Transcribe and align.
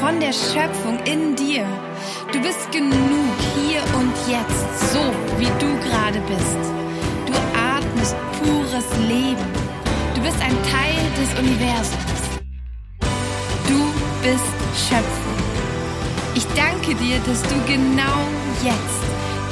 von 0.00 0.18
der 0.18 0.32
Schöpfung 0.32 0.98
in 1.04 1.36
dir. 1.36 1.66
Du 2.32 2.40
bist 2.40 2.72
genug 2.72 3.36
hier 3.54 3.82
und 3.98 4.14
jetzt, 4.26 4.92
so 4.92 5.00
wie 5.38 5.50
du 5.60 5.68
gerade 5.86 6.20
bist. 6.26 6.62
Du 7.26 7.34
atmest 7.54 8.16
pures 8.38 8.88
Leben. 9.06 9.44
Du 10.14 10.22
bist 10.22 10.40
ein 10.40 10.56
Teil 10.72 10.96
des 11.18 11.30
Universums. 11.38 12.22
Du 13.68 13.80
bist 14.22 14.88
Schöpfung. 14.88 15.40
Ich 16.34 16.46
danke 16.54 16.94
dir, 16.94 17.18
dass 17.26 17.42
du 17.42 17.54
genau 17.66 18.20
jetzt, 18.64 19.02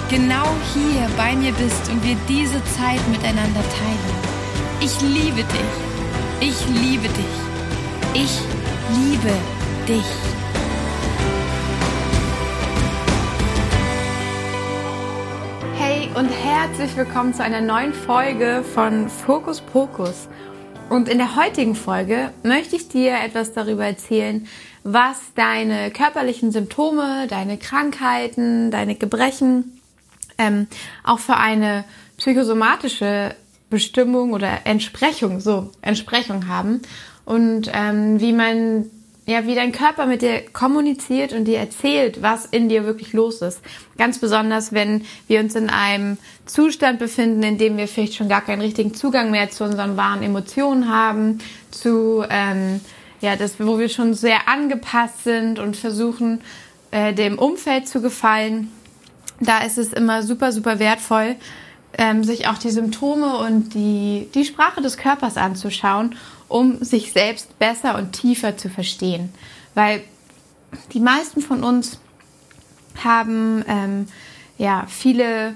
genau 0.08 0.48
hier 0.72 1.06
bei 1.16 1.36
mir 1.36 1.52
bist 1.52 1.90
und 1.90 2.02
wir 2.02 2.16
diese 2.26 2.62
Zeit 2.76 3.06
miteinander 3.10 3.64
teilen. 3.76 4.18
Ich 4.80 4.98
liebe 5.02 5.44
dich. 5.44 5.74
Ich 6.40 6.66
liebe 6.68 7.08
dich. 7.08 7.36
Ich 8.14 8.40
liebe 8.96 9.34
dich. 9.86 10.37
Und 16.18 16.30
herzlich 16.30 16.96
willkommen 16.96 17.32
zu 17.32 17.44
einer 17.44 17.60
neuen 17.60 17.94
Folge 17.94 18.64
von 18.74 19.08
Fokus 19.08 19.60
Pokus. 19.60 20.26
Und 20.88 21.08
in 21.08 21.18
der 21.18 21.36
heutigen 21.36 21.76
Folge 21.76 22.32
möchte 22.42 22.74
ich 22.74 22.88
dir 22.88 23.20
etwas 23.24 23.52
darüber 23.52 23.86
erzählen, 23.86 24.48
was 24.82 25.20
deine 25.36 25.92
körperlichen 25.92 26.50
Symptome, 26.50 27.28
deine 27.28 27.56
Krankheiten, 27.56 28.72
deine 28.72 28.96
Gebrechen 28.96 29.80
ähm, 30.38 30.66
auch 31.04 31.20
für 31.20 31.36
eine 31.36 31.84
psychosomatische 32.16 33.36
Bestimmung 33.70 34.32
oder 34.32 34.66
Entsprechung, 34.66 35.38
so 35.38 35.70
Entsprechung 35.82 36.48
haben 36.48 36.82
und 37.26 37.70
ähm, 37.72 38.20
wie 38.20 38.32
man 38.32 38.90
ja, 39.28 39.46
wie 39.46 39.54
dein 39.54 39.72
Körper 39.72 40.06
mit 40.06 40.22
dir 40.22 40.40
kommuniziert 40.54 41.34
und 41.34 41.44
dir 41.44 41.58
erzählt, 41.58 42.22
was 42.22 42.46
in 42.46 42.70
dir 42.70 42.86
wirklich 42.86 43.12
los 43.12 43.42
ist. 43.42 43.60
Ganz 43.98 44.18
besonders, 44.18 44.72
wenn 44.72 45.04
wir 45.26 45.40
uns 45.40 45.54
in 45.54 45.68
einem 45.68 46.16
Zustand 46.46 46.98
befinden, 46.98 47.42
in 47.42 47.58
dem 47.58 47.76
wir 47.76 47.88
vielleicht 47.88 48.14
schon 48.14 48.30
gar 48.30 48.40
keinen 48.40 48.62
richtigen 48.62 48.94
Zugang 48.94 49.30
mehr 49.30 49.50
zu 49.50 49.64
unseren 49.64 49.98
wahren 49.98 50.22
Emotionen 50.22 50.88
haben, 50.88 51.40
zu 51.70 52.24
ähm, 52.30 52.80
ja, 53.20 53.36
das, 53.36 53.60
wo 53.60 53.78
wir 53.78 53.90
schon 53.90 54.14
sehr 54.14 54.48
angepasst 54.48 55.24
sind 55.24 55.58
und 55.58 55.76
versuchen, 55.76 56.40
äh, 56.90 57.12
dem 57.12 57.38
Umfeld 57.38 57.86
zu 57.86 58.00
gefallen. 58.00 58.72
Da 59.40 59.58
ist 59.58 59.76
es 59.76 59.92
immer 59.92 60.22
super, 60.22 60.52
super 60.52 60.78
wertvoll, 60.78 61.36
ähm, 61.98 62.24
sich 62.24 62.48
auch 62.48 62.56
die 62.56 62.70
Symptome 62.70 63.36
und 63.40 63.74
die, 63.74 64.30
die 64.34 64.46
Sprache 64.46 64.80
des 64.80 64.96
Körpers 64.96 65.36
anzuschauen, 65.36 66.14
um 66.48 66.82
sich 66.82 67.12
selbst 67.12 67.58
besser 67.58 67.96
und 67.96 68.12
tiefer 68.12 68.56
zu 68.56 68.68
verstehen. 68.68 69.32
Weil 69.74 70.02
die 70.92 71.00
meisten 71.00 71.40
von 71.40 71.62
uns 71.62 71.98
haben 73.02 73.64
ähm, 73.68 74.06
ja 74.58 74.86
viele 74.88 75.54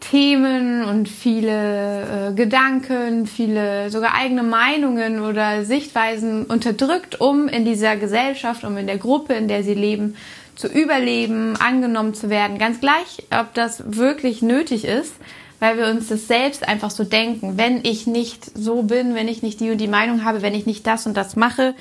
Themen 0.00 0.84
und 0.84 1.08
viele 1.08 2.30
äh, 2.30 2.34
Gedanken, 2.34 3.26
viele 3.26 3.90
sogar 3.90 4.14
eigene 4.14 4.42
Meinungen 4.42 5.20
oder 5.20 5.64
Sichtweisen 5.64 6.44
unterdrückt, 6.44 7.20
um 7.20 7.48
in 7.48 7.64
dieser 7.64 7.96
Gesellschaft, 7.96 8.64
um 8.64 8.76
in 8.76 8.86
der 8.86 8.98
Gruppe, 8.98 9.34
in 9.34 9.48
der 9.48 9.62
sie 9.62 9.74
leben, 9.74 10.16
zu 10.56 10.68
überleben, 10.68 11.56
angenommen 11.56 12.14
zu 12.14 12.30
werden. 12.30 12.58
Ganz 12.58 12.80
gleich, 12.80 13.24
ob 13.30 13.54
das 13.54 13.82
wirklich 13.86 14.42
nötig 14.42 14.84
ist, 14.84 15.14
weil 15.60 15.78
wir 15.78 15.86
uns 15.86 16.08
das 16.08 16.26
selbst 16.26 16.66
einfach 16.66 16.90
so 16.90 17.04
denken. 17.04 17.56
Wenn 17.56 17.84
ich 17.84 18.06
nicht 18.06 18.44
so 18.56 18.82
bin, 18.82 19.14
wenn 19.14 19.28
ich 19.28 19.42
nicht 19.42 19.60
die 19.60 19.70
und 19.70 19.78
die 19.78 19.88
Meinung 19.88 20.24
habe, 20.24 20.42
wenn 20.42 20.54
ich 20.54 20.66
nicht 20.66 20.86
das 20.86 21.06
und 21.06 21.16
das 21.16 21.36
mache, 21.36 21.74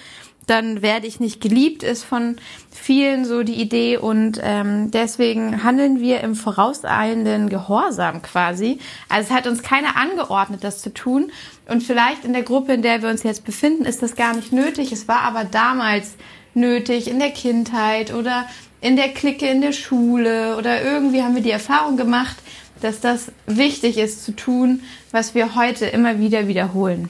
dann 0.48 0.82
werde 0.82 1.08
ich 1.08 1.20
nicht 1.20 1.42
geliebt, 1.42 1.84
ist 1.84 2.04
von 2.04 2.36
vielen 2.70 3.26
so 3.26 3.44
die 3.44 3.56
Idee 3.56 3.98
und 3.98 4.40
ähm, 4.44 4.92
deswegen 4.92 5.64
handeln 5.64 6.00
wir 6.00 6.22
im 6.22 6.36
vorauseilenden 6.36 7.50
Gehorsam 7.50 8.22
quasi. 8.22 8.80
Also 9.10 9.30
es 9.30 9.36
hat 9.36 9.48
uns 9.48 9.64
keiner 9.64 9.98
angeordnet, 9.98 10.64
das 10.64 10.82
zu 10.82 10.94
tun 10.94 11.32
und 11.68 11.82
vielleicht 11.82 12.26
in 12.26 12.34
der 12.34 12.44
Gruppe, 12.44 12.74
in 12.74 12.84
der 12.84 13.02
wir 13.02 13.10
uns 13.10 13.24
jetzt 13.24 13.44
befinden, 13.44 13.86
ist 13.86 14.04
das 14.04 14.16
gar 14.16 14.36
nicht 14.36 14.52
nötig. 14.52 14.92
Es 14.92 15.08
war 15.08 15.22
aber 15.22 15.46
damals 15.46 16.14
nötig 16.54 17.10
in 17.10 17.20
der 17.20 17.32
Kindheit 17.32 18.14
oder 18.14 18.46
in 18.82 18.96
der 18.96 19.10
Clique 19.10 19.48
in 19.48 19.62
der 19.62 19.72
Schule 19.72 20.58
oder 20.58 20.84
irgendwie 20.84 21.24
haben 21.24 21.36
wir 21.36 21.42
die 21.42 21.52
Erfahrung 21.52 21.98
gemacht, 21.98 22.36
dass 22.82 23.00
das 23.00 23.32
wichtig 23.48 23.98
ist 23.98 24.24
zu 24.24 24.36
tun, 24.36 24.82
was 25.12 25.34
wir 25.34 25.56
heute 25.56 25.86
immer 25.86 26.20
wieder 26.20 26.48
wiederholen. 26.48 27.10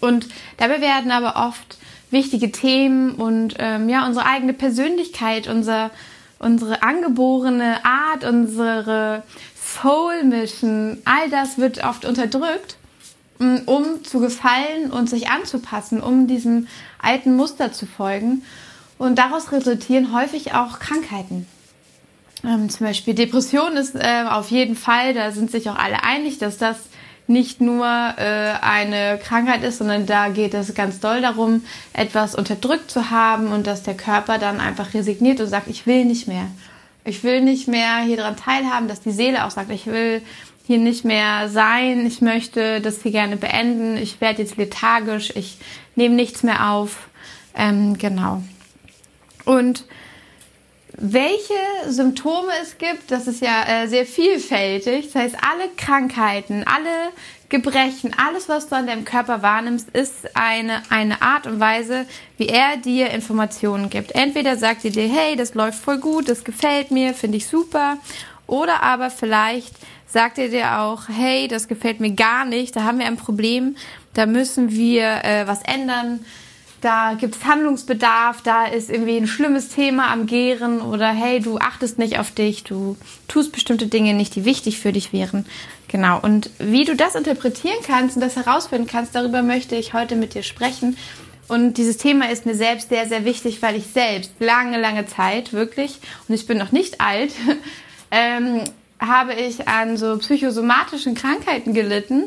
Und 0.00 0.28
dabei 0.56 0.80
werden 0.80 1.10
aber 1.10 1.36
oft 1.36 1.78
wichtige 2.10 2.52
Themen 2.52 3.12
und 3.12 3.54
ähm, 3.58 3.88
ja 3.88 4.06
unsere 4.06 4.26
eigene 4.26 4.52
Persönlichkeit, 4.52 5.48
unser, 5.48 5.90
unsere 6.38 6.82
angeborene 6.82 7.84
Art, 7.84 8.24
unsere 8.24 9.22
Soul 9.56 10.24
Mission, 10.24 10.98
all 11.04 11.30
das 11.30 11.58
wird 11.58 11.84
oft 11.84 12.04
unterdrückt, 12.04 12.76
mm, 13.38 13.58
um 13.66 14.04
zu 14.04 14.20
gefallen 14.20 14.90
und 14.90 15.08
sich 15.08 15.30
anzupassen, 15.30 16.00
um 16.00 16.26
diesem 16.26 16.68
alten 17.00 17.36
Muster 17.36 17.72
zu 17.72 17.86
folgen. 17.86 18.42
Und 19.02 19.18
daraus 19.18 19.50
resultieren 19.50 20.14
häufig 20.14 20.54
auch 20.54 20.78
Krankheiten. 20.78 21.48
Ähm, 22.44 22.70
zum 22.70 22.86
Beispiel 22.86 23.14
Depression 23.14 23.72
ist 23.72 23.96
äh, 23.96 24.26
auf 24.30 24.52
jeden 24.52 24.76
Fall, 24.76 25.12
da 25.12 25.32
sind 25.32 25.50
sich 25.50 25.68
auch 25.68 25.74
alle 25.74 26.04
einig, 26.04 26.38
dass 26.38 26.56
das 26.56 26.76
nicht 27.26 27.60
nur 27.60 27.84
äh, 27.84 28.52
eine 28.60 29.18
Krankheit 29.20 29.64
ist, 29.64 29.78
sondern 29.78 30.06
da 30.06 30.28
geht 30.28 30.54
es 30.54 30.72
ganz 30.76 31.00
doll 31.00 31.20
darum, 31.20 31.64
etwas 31.92 32.36
unterdrückt 32.36 32.92
zu 32.92 33.10
haben 33.10 33.48
und 33.48 33.66
dass 33.66 33.82
der 33.82 33.96
Körper 33.96 34.38
dann 34.38 34.60
einfach 34.60 34.94
resigniert 34.94 35.40
und 35.40 35.48
sagt, 35.48 35.66
ich 35.66 35.84
will 35.84 36.04
nicht 36.04 36.28
mehr. 36.28 36.46
Ich 37.04 37.24
will 37.24 37.40
nicht 37.40 37.66
mehr 37.66 38.02
hier 38.04 38.18
dran 38.18 38.36
teilhaben, 38.36 38.86
dass 38.86 39.00
die 39.00 39.10
Seele 39.10 39.44
auch 39.44 39.50
sagt, 39.50 39.72
ich 39.72 39.86
will 39.86 40.22
hier 40.64 40.78
nicht 40.78 41.04
mehr 41.04 41.48
sein, 41.48 42.06
ich 42.06 42.20
möchte 42.20 42.80
das 42.80 43.02
hier 43.02 43.10
gerne 43.10 43.36
beenden, 43.36 43.96
ich 43.96 44.20
werde 44.20 44.42
jetzt 44.42 44.58
lethargisch, 44.58 45.32
ich 45.34 45.58
nehme 45.96 46.14
nichts 46.14 46.44
mehr 46.44 46.70
auf. 46.70 47.08
Ähm, 47.56 47.98
genau. 47.98 48.42
Und 49.44 49.84
welche 50.94 51.54
Symptome 51.88 52.52
es 52.62 52.76
gibt, 52.78 53.10
das 53.10 53.26
ist 53.26 53.40
ja 53.40 53.64
äh, 53.66 53.88
sehr 53.88 54.04
vielfältig. 54.04 55.06
Das 55.06 55.14
heißt, 55.22 55.36
alle 55.40 55.68
Krankheiten, 55.76 56.64
alle 56.66 57.12
Gebrechen, 57.48 58.14
alles, 58.16 58.48
was 58.48 58.68
du 58.68 58.76
an 58.76 58.86
deinem 58.86 59.04
Körper 59.04 59.42
wahrnimmst, 59.42 59.90
ist 59.90 60.36
eine, 60.36 60.82
eine 60.90 61.22
Art 61.22 61.46
und 61.46 61.60
Weise, 61.60 62.06
wie 62.36 62.48
er 62.48 62.76
dir 62.76 63.10
Informationen 63.10 63.90
gibt. 63.90 64.12
Entweder 64.14 64.56
sagt 64.56 64.84
er 64.84 64.90
dir, 64.90 65.08
hey, 65.08 65.36
das 65.36 65.54
läuft 65.54 65.78
voll 65.78 65.98
gut, 65.98 66.28
das 66.28 66.44
gefällt 66.44 66.90
mir, 66.90 67.14
finde 67.14 67.38
ich 67.38 67.46
super. 67.46 67.98
Oder 68.46 68.82
aber 68.82 69.10
vielleicht 69.10 69.74
sagt 70.06 70.38
er 70.38 70.48
dir 70.48 70.78
auch, 70.78 71.08
hey, 71.08 71.48
das 71.48 71.68
gefällt 71.68 72.00
mir 72.00 72.12
gar 72.12 72.44
nicht, 72.44 72.76
da 72.76 72.84
haben 72.84 72.98
wir 72.98 73.06
ein 73.06 73.16
Problem, 73.16 73.76
da 74.14 74.26
müssen 74.26 74.70
wir 74.70 75.24
äh, 75.24 75.46
was 75.46 75.62
ändern 75.62 76.24
da 76.82 77.14
gibt 77.14 77.36
es 77.36 77.44
Handlungsbedarf, 77.44 78.42
da 78.42 78.66
ist 78.66 78.90
irgendwie 78.90 79.16
ein 79.16 79.28
schlimmes 79.28 79.68
Thema 79.68 80.12
am 80.12 80.26
Gären 80.26 80.80
oder 80.80 81.08
hey, 81.08 81.40
du 81.40 81.58
achtest 81.58 81.98
nicht 81.98 82.18
auf 82.18 82.32
dich, 82.32 82.64
du 82.64 82.96
tust 83.28 83.52
bestimmte 83.52 83.86
Dinge 83.86 84.14
nicht, 84.14 84.34
die 84.34 84.44
wichtig 84.44 84.80
für 84.80 84.92
dich 84.92 85.12
wären. 85.12 85.46
Genau. 85.88 86.18
Und 86.20 86.50
wie 86.58 86.84
du 86.84 86.96
das 86.96 87.14
interpretieren 87.14 87.78
kannst 87.86 88.16
und 88.16 88.22
das 88.22 88.36
herausfinden 88.36 88.88
kannst, 88.88 89.14
darüber 89.14 89.42
möchte 89.42 89.76
ich 89.76 89.94
heute 89.94 90.16
mit 90.16 90.34
dir 90.34 90.42
sprechen. 90.42 90.96
Und 91.48 91.74
dieses 91.74 91.98
Thema 91.98 92.30
ist 92.30 92.46
mir 92.46 92.54
selbst 92.54 92.88
sehr, 92.88 93.06
sehr 93.06 93.24
wichtig, 93.24 93.62
weil 93.62 93.76
ich 93.76 93.86
selbst 93.86 94.32
lange, 94.40 94.80
lange 94.80 95.06
Zeit 95.06 95.52
wirklich, 95.52 96.00
und 96.26 96.34
ich 96.34 96.46
bin 96.46 96.58
noch 96.58 96.72
nicht 96.72 97.00
alt, 97.00 97.32
ähm, 98.10 98.64
habe 98.98 99.34
ich 99.34 99.68
an 99.68 99.96
so 99.96 100.18
psychosomatischen 100.18 101.14
Krankheiten 101.14 101.74
gelitten 101.74 102.24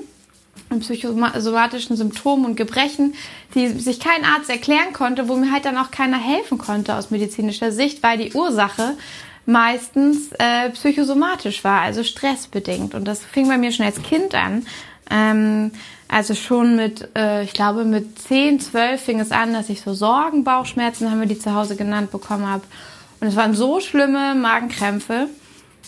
und 0.70 0.80
psychosomatischen 0.80 1.96
Symptomen 1.96 2.46
und 2.46 2.56
Gebrechen, 2.56 3.14
die 3.54 3.68
sich 3.68 4.00
kein 4.00 4.26
Arzt 4.26 4.50
erklären 4.50 4.94
konnte, 4.94 5.28
wo 5.28 5.36
mir 5.36 5.52
halt 5.52 5.66
dann 5.66 5.78
auch 5.78 5.92
keiner 5.92 6.18
helfen 6.18 6.58
konnte 6.58 6.96
aus 6.96 7.12
medizinischer 7.12 7.72
Sicht, 7.72 8.02
weil 8.04 8.18
die 8.18 8.34
Ursache 8.34 8.98
meistens 9.46 10.32
äh, 10.40 10.70
psychosomatisch 10.72 11.64
war, 11.64 11.82
also 11.82 12.04
stressbedingt. 12.04 12.96
Und 12.96 13.06
das 13.06 13.24
fing 13.24 13.48
bei 13.48 13.58
mir 13.58 13.72
schon 13.72 13.86
als 13.86 14.02
Kind 14.02 14.34
an. 14.34 14.66
Ähm, 15.12 15.72
also 16.08 16.34
schon 16.34 16.76
mit, 16.76 17.10
äh, 17.16 17.44
ich 17.44 17.54
glaube 17.54 17.86
mit 17.86 18.20
10, 18.20 18.60
12 18.60 19.02
fing 19.02 19.20
es 19.20 19.32
an, 19.32 19.54
dass 19.54 19.70
ich 19.70 19.82
so 19.82 19.94
Sorgen, 19.94 20.44
Bauchschmerzen, 20.44 21.12
haben 21.12 21.20
wir 21.20 21.28
die 21.28 21.40
zu 21.40 21.54
Hause 21.54 21.76
genannt, 21.76 22.12
bekommen 22.12 22.48
habe. 22.48 22.64
Und 23.20 23.28
es 23.28 23.36
waren 23.36 23.54
so 23.54 23.80
schlimme 23.80 24.36
Magenkrämpfe. 24.36 25.30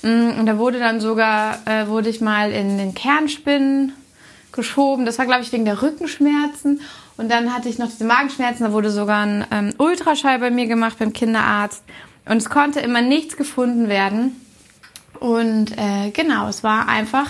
Mm, 0.04 0.40
und 0.40 0.46
da 0.46 0.58
wurde 0.58 0.80
dann 0.80 1.02
sogar, 1.02 1.60
äh, 1.66 1.88
wurde 1.88 2.10
ich 2.10 2.22
mal 2.22 2.52
in 2.52 2.78
den 2.78 2.94
Kernspinnen 2.94 3.94
geschoben. 4.58 5.06
Das 5.06 5.18
war, 5.18 5.26
glaube 5.26 5.44
ich, 5.44 5.54
wegen 5.54 5.64
der 5.64 5.82
Rückenschmerzen. 5.82 6.82
Und 7.16 7.32
dann 7.32 7.54
hatte 7.54 7.70
ich 7.70 7.78
noch 7.78 7.88
diese 7.88 8.04
Magenschmerzen. 8.04 8.66
Da 8.66 8.74
wurde 8.74 8.92
sogar 8.92 9.26
ein 9.26 9.46
ähm, 9.52 9.74
Ultraschall 9.78 10.40
bei 10.40 10.52
mir 10.52 10.68
gemacht 10.68 11.00
beim 11.00 11.14
Kinderarzt. 11.14 11.82
Und 12.26 12.38
es 12.38 12.50
konnte 12.50 12.82
immer 12.82 13.02
nichts 13.02 13.38
gefunden 13.38 13.88
werden. 13.88 14.36
Und 15.22 15.72
äh, 15.78 16.12
genau, 16.12 16.50
es 16.50 16.64
war 16.64 16.90
einfach 16.90 17.30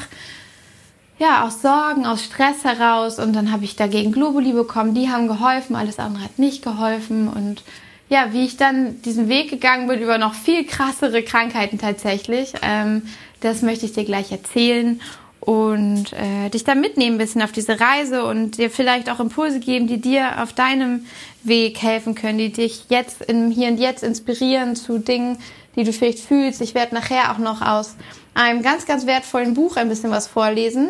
ja 1.19 1.45
aus 1.45 1.61
Sorgen, 1.61 2.07
aus 2.07 2.23
Stress 2.23 2.63
heraus. 2.63 3.19
Und 3.19 3.33
dann 3.33 3.51
habe 3.51 3.63
ich 3.63 3.75
dagegen 3.75 4.11
Globuli 4.11 4.53
bekommen. 4.53 4.95
Die 4.95 5.09
haben 5.09 5.27
geholfen. 5.27 5.75
Alles 5.75 5.99
andere 5.99 6.23
hat 6.23 6.39
nicht 6.39 6.63
geholfen. 6.63 7.27
Und 7.27 7.63
ja, 8.09 8.33
wie 8.33 8.45
ich 8.45 8.57
dann 8.57 9.01
diesen 9.03 9.29
Weg 9.29 9.49
gegangen 9.49 9.87
bin 9.87 10.01
über 10.01 10.17
noch 10.17 10.33
viel 10.33 10.65
krassere 10.65 11.21
Krankheiten 11.21 11.77
tatsächlich. 11.77 12.53
Ähm, 12.63 13.03
das 13.41 13.61
möchte 13.61 13.85
ich 13.85 13.93
dir 13.93 14.05
gleich 14.05 14.31
erzählen 14.31 14.99
und 15.47 16.11
äh, 16.11 16.49
dich 16.49 16.65
da 16.65 16.75
mitnehmen 16.75 17.15
ein 17.15 17.19
bisschen 17.19 17.41
auf 17.41 17.53
diese 17.53 17.79
Reise 17.79 18.25
und 18.25 18.57
dir 18.57 18.69
vielleicht 18.69 19.09
auch 19.09 19.21
Impulse 19.21 19.61
geben, 19.61 19.87
die 19.87 20.01
dir 20.01 20.43
auf 20.43 20.51
deinem 20.51 21.05
Weg 21.41 21.81
helfen 21.81 22.15
können, 22.15 22.37
die 22.37 22.51
dich 22.51 22.87
jetzt 22.89 23.21
im 23.21 23.49
Hier 23.49 23.69
und 23.69 23.77
Jetzt 23.77 24.03
inspirieren 24.03 24.75
zu 24.75 24.99
Dingen, 24.99 25.37
die 25.77 25.85
du 25.85 25.93
vielleicht 25.93 26.19
fühlst. 26.19 26.59
Ich 26.59 26.75
werde 26.75 26.93
nachher 26.93 27.31
auch 27.31 27.37
noch 27.37 27.61
aus 27.61 27.95
einem 28.33 28.61
ganz, 28.61 28.85
ganz 28.85 29.05
wertvollen 29.05 29.53
Buch 29.53 29.77
ein 29.77 29.87
bisschen 29.87 30.11
was 30.11 30.27
vorlesen, 30.27 30.89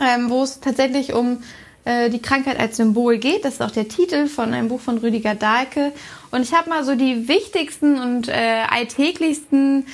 ähm, 0.00 0.30
wo 0.30 0.44
es 0.44 0.60
tatsächlich 0.60 1.12
um 1.12 1.42
äh, 1.84 2.10
die 2.10 2.22
Krankheit 2.22 2.60
als 2.60 2.76
Symbol 2.76 3.18
geht. 3.18 3.44
Das 3.44 3.54
ist 3.54 3.60
auch 3.60 3.72
der 3.72 3.88
Titel 3.88 4.28
von 4.28 4.54
einem 4.54 4.68
Buch 4.68 4.82
von 4.82 4.98
Rüdiger 4.98 5.34
Dahlke. 5.34 5.90
Und 6.30 6.42
ich 6.42 6.54
habe 6.54 6.70
mal 6.70 6.84
so 6.84 6.94
die 6.94 7.26
wichtigsten 7.26 7.98
und 7.98 8.28
äh, 8.28 8.62
alltäglichsten 8.70 9.86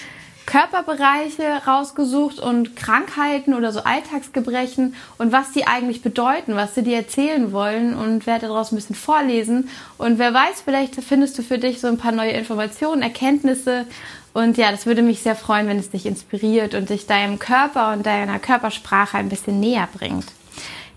Körperbereiche 0.47 1.63
rausgesucht 1.67 2.41
und 2.41 2.75
Krankheiten 2.75 3.55
oder 3.55 3.73
so 3.73 3.81
Alltagsgebrechen 3.81 4.95
und 5.19 5.33
was 5.33 5.53
die 5.53 5.67
eigentlich 5.67 6.03
bedeuten, 6.03 6.57
was 6.57 6.75
sie 6.75 6.83
dir 6.83 6.97
erzählen 6.97 7.53
wollen 7.53 7.95
und 7.95 8.27
werde 8.27 8.49
daraus 8.49 8.73
ein 8.73 8.77
bisschen 8.77 8.97
vorlesen. 8.97 9.69
Und 9.99 10.19
wer 10.19 10.35
weiß, 10.35 10.63
vielleicht 10.65 10.97
findest 10.97 11.39
du 11.39 11.43
für 11.43 11.59
dich 11.59 11.81
so 11.81 11.87
ein 11.87 11.99
paar 11.99 12.13
neue 12.13 12.33
Informationen, 12.33 13.03
Erkenntnisse. 13.03 13.87
Und 14.33 14.57
ja, 14.57 14.71
das 14.71 14.87
würde 14.87 15.03
mich 15.03 15.23
sehr 15.23 15.37
freuen, 15.37 15.67
wenn 15.67 15.79
es 15.79 15.91
dich 15.91 16.07
inspiriert 16.07 16.75
und 16.75 16.91
dich 16.91 17.07
deinem 17.07 17.39
Körper 17.39 17.93
und 17.93 18.07
deiner 18.07 18.39
Körpersprache 18.39 19.19
ein 19.19 19.29
bisschen 19.29 19.61
näher 19.61 19.89
bringt. 19.93 20.27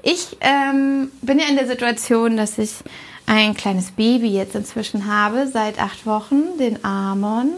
Ich 0.01 0.37
ähm, 0.41 1.11
bin 1.21 1.39
ja 1.39 1.45
in 1.47 1.55
der 1.55 1.67
Situation, 1.67 2.37
dass 2.37 2.57
ich 2.57 2.71
ein 3.25 3.55
kleines 3.55 3.91
Baby 3.91 4.27
jetzt 4.27 4.55
inzwischen 4.55 5.07
habe, 5.07 5.47
seit 5.47 5.79
acht 5.79 6.05
Wochen, 6.05 6.57
den 6.59 6.83
Amon. 6.83 7.51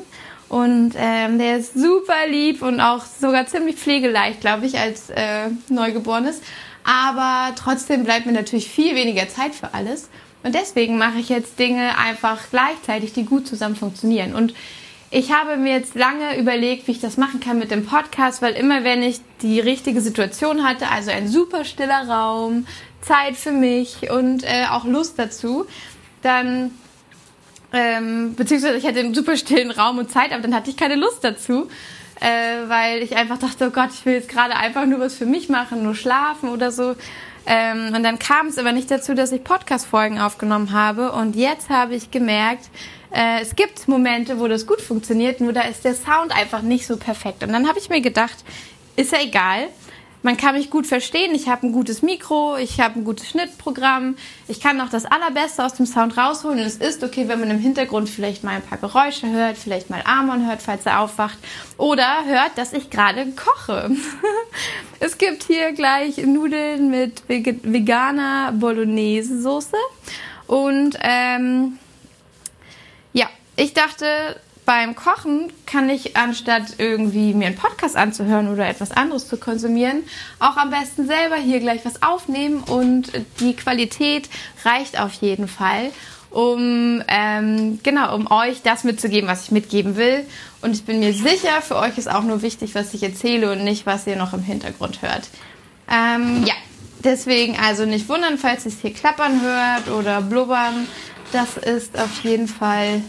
Und 0.47 0.93
ähm, 0.97 1.39
der 1.39 1.57
ist 1.57 1.73
super 1.73 2.27
lieb 2.29 2.61
und 2.61 2.79
auch 2.79 3.03
sogar 3.05 3.47
ziemlich 3.47 3.75
pflegeleicht, 3.77 4.41
glaube 4.41 4.65
ich, 4.65 4.77
als 4.77 5.09
äh, 5.09 5.49
Neugeborenes. 5.69 6.41
Aber 6.83 7.55
trotzdem 7.55 8.03
bleibt 8.03 8.25
mir 8.25 8.31
natürlich 8.31 8.69
viel 8.69 8.95
weniger 8.95 9.27
Zeit 9.27 9.55
für 9.55 9.73
alles. 9.73 10.09
Und 10.43 10.53
deswegen 10.53 10.99
mache 10.99 11.17
ich 11.17 11.29
jetzt 11.29 11.57
Dinge 11.57 11.97
einfach 11.97 12.39
gleichzeitig, 12.51 13.13
die 13.13 13.25
gut 13.25 13.47
zusammen 13.47 13.75
funktionieren. 13.75 14.35
Und 14.35 14.53
ich 15.09 15.31
habe 15.31 15.57
mir 15.57 15.73
jetzt 15.73 15.95
lange 15.95 16.37
überlegt, 16.37 16.87
wie 16.87 16.91
ich 16.91 16.99
das 16.99 17.17
machen 17.17 17.39
kann 17.39 17.57
mit 17.57 17.71
dem 17.71 17.85
Podcast, 17.85 18.43
weil 18.43 18.53
immer 18.53 18.83
wenn 18.83 19.01
ich 19.01 19.21
die 19.41 19.59
richtige 19.59 20.01
Situation 20.01 20.63
hatte, 20.63 20.89
also 20.89 21.09
ein 21.09 21.27
super 21.27 21.65
stiller 21.65 22.07
Raum, 22.07 22.67
Zeit 23.01 23.35
für 23.35 23.51
mich 23.51 24.09
und 24.11 24.43
äh, 24.43 24.65
auch 24.69 24.83
Lust 24.83 25.17
dazu, 25.17 25.65
dann 26.21 26.71
ähm, 27.73 28.35
beziehungsweise 28.35 28.77
ich 28.77 28.85
hatte 28.85 28.99
einen 28.99 29.13
super 29.13 29.37
stillen 29.37 29.71
Raum 29.71 29.97
und 29.97 30.11
Zeit, 30.11 30.31
aber 30.31 30.41
dann 30.41 30.55
hatte 30.55 30.69
ich 30.69 30.77
keine 30.77 30.95
Lust 30.95 31.23
dazu, 31.23 31.67
äh, 32.21 32.67
weil 32.67 33.01
ich 33.01 33.15
einfach 33.15 33.37
dachte, 33.37 33.67
oh 33.67 33.71
Gott, 33.71 33.89
ich 33.93 34.05
will 34.05 34.13
jetzt 34.13 34.29
gerade 34.29 34.55
einfach 34.55 34.85
nur 34.85 34.99
was 34.99 35.15
für 35.15 35.25
mich 35.25 35.49
machen, 35.49 35.83
nur 35.83 35.95
schlafen 35.95 36.49
oder 36.49 36.71
so. 36.71 36.95
Ähm, 37.47 37.93
und 37.95 38.03
dann 38.03 38.17
kam 38.17 38.47
es 38.47 38.57
aber 38.57 38.71
nicht 38.71 38.89
dazu, 38.89 39.13
dass 39.13 39.31
ich 39.31 39.43
Podcast-Folgen 39.43 40.19
aufgenommen 40.19 40.71
habe. 40.71 41.11
Und 41.11 41.35
jetzt 41.35 41.69
habe 41.69 41.93
ich 41.95 42.09
gemerkt, 42.11 42.69
äh, 43.11 43.41
es 43.41 43.55
gibt 43.55 43.87
Momente, 43.87 44.39
wo 44.39 44.47
das 44.47 44.65
gut 44.65 44.81
funktioniert, 44.81 45.41
nur 45.41 45.53
da 45.53 45.61
ist 45.61 45.85
der 45.85 45.93
Sound 45.93 46.35
einfach 46.35 46.61
nicht 46.61 46.87
so 46.87 46.97
perfekt. 46.97 47.43
Und 47.43 47.53
dann 47.53 47.67
habe 47.67 47.77
ich 47.77 47.89
mir 47.89 48.01
gedacht, 48.01 48.37
ist 48.95 49.11
ja 49.11 49.19
egal 49.21 49.67
man 50.25 50.37
kann 50.37 50.55
mich 50.55 50.71
gut 50.71 50.87
verstehen. 50.87 51.35
Ich 51.35 51.47
habe 51.47 51.67
ein 51.67 51.71
gutes 51.71 52.01
Mikro, 52.01 52.57
ich 52.57 52.79
habe 52.79 52.99
ein 52.99 53.03
gutes 53.03 53.29
Schnittprogramm. 53.29 54.15
Ich 54.47 54.59
kann 54.59 54.75
noch 54.75 54.89
das 54.89 55.05
Allerbeste 55.05 55.63
aus 55.63 55.75
dem 55.75 55.85
Sound 55.85 56.17
rausholen. 56.17 56.57
Und 56.57 56.65
es 56.65 56.77
ist 56.77 57.03
okay, 57.03 57.27
wenn 57.27 57.39
man 57.39 57.51
im 57.51 57.59
Hintergrund 57.59 58.09
vielleicht 58.09 58.43
mal 58.43 58.55
ein 58.55 58.63
paar 58.63 58.79
Geräusche 58.79 59.29
hört, 59.29 59.55
vielleicht 59.55 59.91
mal 59.91 60.01
Amon 60.03 60.47
hört, 60.47 60.63
falls 60.63 60.87
er 60.87 61.01
aufwacht. 61.01 61.37
Oder 61.77 62.25
hört, 62.25 62.57
dass 62.57 62.73
ich 62.73 62.89
gerade 62.89 63.27
koche. 63.33 63.91
es 64.99 65.19
gibt 65.19 65.43
hier 65.43 65.73
gleich 65.73 66.17
Nudeln 66.17 66.89
mit 66.89 67.21
veganer 67.29 68.51
Bolognese-Soße. 68.53 69.77
Und 70.47 70.97
ähm, 71.01 71.77
ja, 73.13 73.29
ich 73.57 73.75
dachte, 73.75 74.39
beim 74.65 74.95
Kochen 74.95 75.53
kann 75.65 75.89
ich, 75.89 76.17
anstatt 76.17 76.75
irgendwie 76.79 77.33
mir 77.33 77.47
einen 77.47 77.55
Podcast 77.55 77.95
anzuhören 77.95 78.51
oder 78.51 78.67
etwas 78.67 78.91
anderes 78.91 79.27
zu 79.27 79.37
konsumieren, 79.37 80.03
auch 80.39 80.57
am 80.57 80.71
besten 80.71 81.05
selber 81.05 81.35
hier 81.35 81.59
gleich 81.59 81.85
was 81.85 82.01
aufnehmen 82.01 82.61
und 82.61 83.11
die 83.39 83.55
Qualität 83.55 84.29
reicht 84.63 84.99
auf 84.99 85.13
jeden 85.13 85.47
Fall, 85.47 85.91
um 86.31 87.03
ähm, 87.07 87.79
genau 87.83 88.15
um 88.15 88.29
euch 88.29 88.61
das 88.63 88.83
mitzugeben, 88.83 89.29
was 89.29 89.45
ich 89.45 89.51
mitgeben 89.51 89.95
will. 89.95 90.25
Und 90.61 90.73
ich 90.73 90.83
bin 90.83 90.99
mir 90.99 91.13
sicher, 91.13 91.61
für 91.61 91.77
euch 91.77 91.97
ist 91.97 92.09
auch 92.09 92.23
nur 92.23 92.41
wichtig, 92.41 92.75
was 92.75 92.93
ich 92.93 93.03
erzähle 93.03 93.51
und 93.51 93.63
nicht, 93.63 93.85
was 93.85 94.07
ihr 94.07 94.15
noch 94.15 94.33
im 94.33 94.41
Hintergrund 94.41 95.01
hört. 95.01 95.29
Ähm, 95.89 96.43
ja, 96.45 96.55
deswegen 97.03 97.57
also 97.57 97.85
nicht 97.85 98.09
wundern, 98.09 98.37
falls 98.37 98.65
es 98.65 98.79
hier 98.81 98.93
klappern 98.93 99.41
hört 99.41 99.89
oder 99.89 100.21
blubbern. 100.21 100.87
Das 101.31 101.55
ist 101.57 101.97
auf 101.97 102.23
jeden 102.23 102.47
Fall 102.47 103.01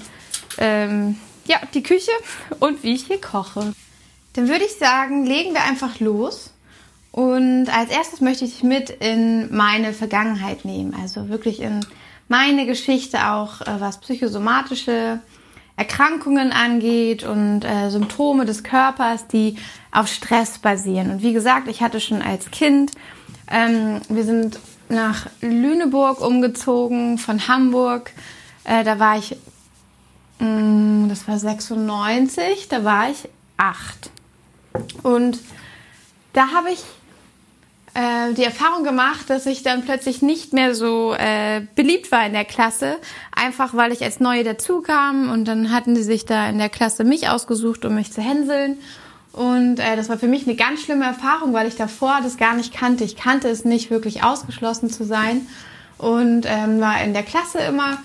ähm, 0.58 1.16
ja, 1.46 1.58
die 1.74 1.82
Küche 1.82 2.10
und 2.60 2.82
wie 2.82 2.94
ich 2.94 3.06
hier 3.06 3.20
koche. 3.20 3.74
Dann 4.34 4.48
würde 4.48 4.64
ich 4.64 4.76
sagen, 4.76 5.24
legen 5.24 5.54
wir 5.54 5.62
einfach 5.64 6.00
los. 6.00 6.52
Und 7.10 7.68
als 7.74 7.90
erstes 7.90 8.20
möchte 8.20 8.44
ich 8.44 8.52
dich 8.52 8.62
mit 8.62 8.90
in 8.90 9.54
meine 9.54 9.94
Vergangenheit 9.94 10.66
nehmen. 10.66 10.94
Also 11.00 11.30
wirklich 11.30 11.60
in 11.60 11.80
meine 12.28 12.66
Geschichte 12.66 13.30
auch, 13.30 13.62
äh, 13.62 13.80
was 13.80 14.00
psychosomatische 14.00 15.20
Erkrankungen 15.76 16.52
angeht 16.52 17.24
und 17.24 17.62
äh, 17.64 17.90
Symptome 17.90 18.44
des 18.44 18.62
Körpers, 18.64 19.26
die 19.28 19.56
auf 19.92 20.08
Stress 20.08 20.58
basieren. 20.58 21.10
Und 21.10 21.22
wie 21.22 21.32
gesagt, 21.32 21.68
ich 21.68 21.82
hatte 21.82 22.00
schon 22.00 22.22
als 22.22 22.50
Kind, 22.50 22.92
ähm, 23.50 24.00
wir 24.08 24.24
sind 24.24 24.58
nach 24.88 25.26
Lüneburg 25.40 26.20
umgezogen 26.20 27.18
von 27.18 27.48
Hamburg. 27.48 28.12
Äh, 28.64 28.84
da 28.84 28.98
war 28.98 29.18
ich 29.18 29.36
das 30.38 31.26
war 31.26 31.38
96, 31.38 32.68
da 32.68 32.84
war 32.84 33.10
ich 33.10 33.28
acht. 33.56 34.10
Und 35.02 35.38
da 36.32 36.48
habe 36.52 36.70
ich 36.70 36.84
äh, 37.94 38.34
die 38.34 38.44
Erfahrung 38.44 38.84
gemacht, 38.84 39.30
dass 39.30 39.46
ich 39.46 39.62
dann 39.62 39.82
plötzlich 39.82 40.20
nicht 40.20 40.52
mehr 40.52 40.74
so 40.74 41.14
äh, 41.14 41.62
beliebt 41.74 42.12
war 42.12 42.26
in 42.26 42.34
der 42.34 42.44
Klasse, 42.44 42.98
einfach 43.34 43.72
weil 43.72 43.92
ich 43.92 44.02
als 44.02 44.20
Neue 44.20 44.44
dazukam 44.44 45.30
und 45.30 45.46
dann 45.46 45.72
hatten 45.72 45.96
sie 45.96 46.02
sich 46.02 46.26
da 46.26 46.48
in 46.50 46.58
der 46.58 46.68
Klasse 46.68 47.04
mich 47.04 47.28
ausgesucht, 47.28 47.86
um 47.86 47.94
mich 47.94 48.12
zu 48.12 48.20
hänseln. 48.20 48.78
Und 49.32 49.80
äh, 49.80 49.96
das 49.96 50.08
war 50.10 50.18
für 50.18 50.28
mich 50.28 50.46
eine 50.46 50.56
ganz 50.56 50.82
schlimme 50.82 51.06
Erfahrung, 51.06 51.54
weil 51.54 51.68
ich 51.68 51.76
davor 51.76 52.20
das 52.22 52.36
gar 52.36 52.54
nicht 52.54 52.74
kannte. 52.74 53.04
Ich 53.04 53.16
kannte 53.16 53.48
es 53.48 53.64
nicht, 53.64 53.90
wirklich 53.90 54.22
ausgeschlossen 54.22 54.90
zu 54.90 55.04
sein 55.04 55.46
und 55.98 56.44
ähm, 56.46 56.80
war 56.80 57.02
in 57.02 57.14
der 57.14 57.22
Klasse 57.22 57.58
immer 57.60 57.98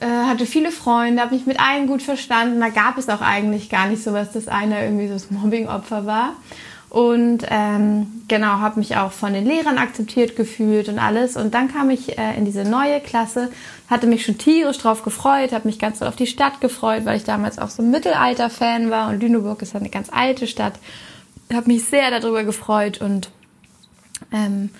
äh, 0.00 0.06
hatte 0.06 0.46
viele 0.46 0.70
Freunde, 0.70 1.22
habe 1.22 1.34
mich 1.34 1.46
mit 1.46 1.60
allen 1.60 1.86
gut 1.86 2.02
verstanden. 2.02 2.60
Da 2.60 2.68
gab 2.68 2.98
es 2.98 3.08
auch 3.08 3.20
eigentlich 3.20 3.70
gar 3.70 3.86
nicht 3.86 4.02
so 4.02 4.12
was, 4.12 4.32
dass 4.32 4.48
einer 4.48 4.82
irgendwie 4.82 5.06
so 5.06 5.14
das 5.14 5.30
Mobbing-Opfer 5.30 6.06
war. 6.06 6.34
Und 6.94 7.44
ähm, 7.50 8.22
genau, 8.28 8.60
habe 8.60 8.78
mich 8.78 8.96
auch 8.96 9.10
von 9.10 9.32
den 9.32 9.44
Lehrern 9.44 9.78
akzeptiert 9.78 10.36
gefühlt 10.36 10.88
und 10.88 11.00
alles. 11.00 11.36
Und 11.36 11.52
dann 11.52 11.66
kam 11.72 11.90
ich 11.90 12.18
äh, 12.18 12.36
in 12.36 12.44
diese 12.44 12.62
neue 12.62 13.00
Klasse, 13.00 13.50
hatte 13.90 14.06
mich 14.06 14.24
schon 14.24 14.38
tierisch 14.38 14.78
drauf 14.78 15.02
gefreut, 15.02 15.52
habe 15.52 15.66
mich 15.66 15.80
ganz 15.80 15.98
doll 15.98 16.06
auf 16.06 16.14
die 16.14 16.28
Stadt 16.28 16.60
gefreut, 16.60 17.04
weil 17.04 17.16
ich 17.16 17.24
damals 17.24 17.58
auch 17.58 17.68
so 17.68 17.82
ein 17.82 17.90
Mittelalter-Fan 17.90 18.90
war. 18.90 19.08
Und 19.08 19.20
Lüneburg 19.20 19.60
ist 19.62 19.74
eine 19.74 19.88
ganz 19.88 20.08
alte 20.12 20.46
Stadt. 20.46 20.74
Habe 21.52 21.66
mich 21.66 21.84
sehr 21.84 22.12
darüber 22.12 22.44
gefreut 22.44 23.00
und 23.00 23.30
ähm, 24.32 24.70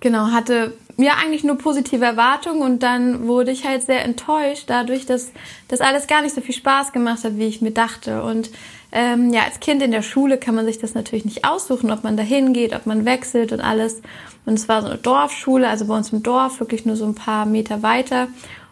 genau, 0.00 0.28
hatte 0.28 0.72
ja 1.04 1.14
eigentlich 1.14 1.44
nur 1.44 1.56
positive 1.56 2.04
Erwartungen 2.04 2.62
und 2.62 2.82
dann 2.82 3.28
wurde 3.28 3.52
ich 3.52 3.64
halt 3.64 3.82
sehr 3.82 4.04
enttäuscht 4.04 4.64
dadurch, 4.66 5.06
dass 5.06 5.30
das 5.68 5.80
alles 5.80 6.06
gar 6.08 6.22
nicht 6.22 6.34
so 6.34 6.40
viel 6.40 6.54
Spaß 6.54 6.92
gemacht 6.92 7.22
hat, 7.24 7.36
wie 7.36 7.46
ich 7.46 7.62
mir 7.62 7.70
dachte. 7.70 8.22
Und 8.22 8.50
ähm, 8.90 9.32
ja, 9.32 9.42
als 9.44 9.60
Kind 9.60 9.80
in 9.82 9.92
der 9.92 10.02
Schule 10.02 10.38
kann 10.38 10.54
man 10.54 10.64
sich 10.64 10.78
das 10.78 10.94
natürlich 10.94 11.24
nicht 11.24 11.44
aussuchen, 11.44 11.92
ob 11.92 12.02
man 12.02 12.16
da 12.16 12.22
hingeht, 12.22 12.74
ob 12.74 12.86
man 12.86 13.04
wechselt 13.04 13.52
und 13.52 13.60
alles. 13.60 14.02
Und 14.44 14.54
es 14.54 14.68
war 14.68 14.82
so 14.82 14.88
eine 14.88 14.98
Dorfschule, 14.98 15.68
also 15.68 15.86
bei 15.86 15.96
uns 15.96 16.12
im 16.12 16.22
Dorf, 16.22 16.58
wirklich 16.58 16.84
nur 16.84 16.96
so 16.96 17.04
ein 17.04 17.14
paar 17.14 17.46
Meter 17.46 17.82
weiter. 17.82 18.28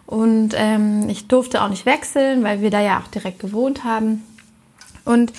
Und 0.06 0.50
ähm, 0.56 1.08
ich 1.08 1.28
durfte 1.28 1.62
auch 1.62 1.68
nicht 1.68 1.86
wechseln, 1.86 2.42
weil 2.42 2.60
wir 2.60 2.70
da 2.70 2.80
ja 2.80 2.98
auch 2.98 3.08
direkt 3.08 3.38
gewohnt 3.38 3.84
haben. 3.84 4.24
Und 5.04 5.32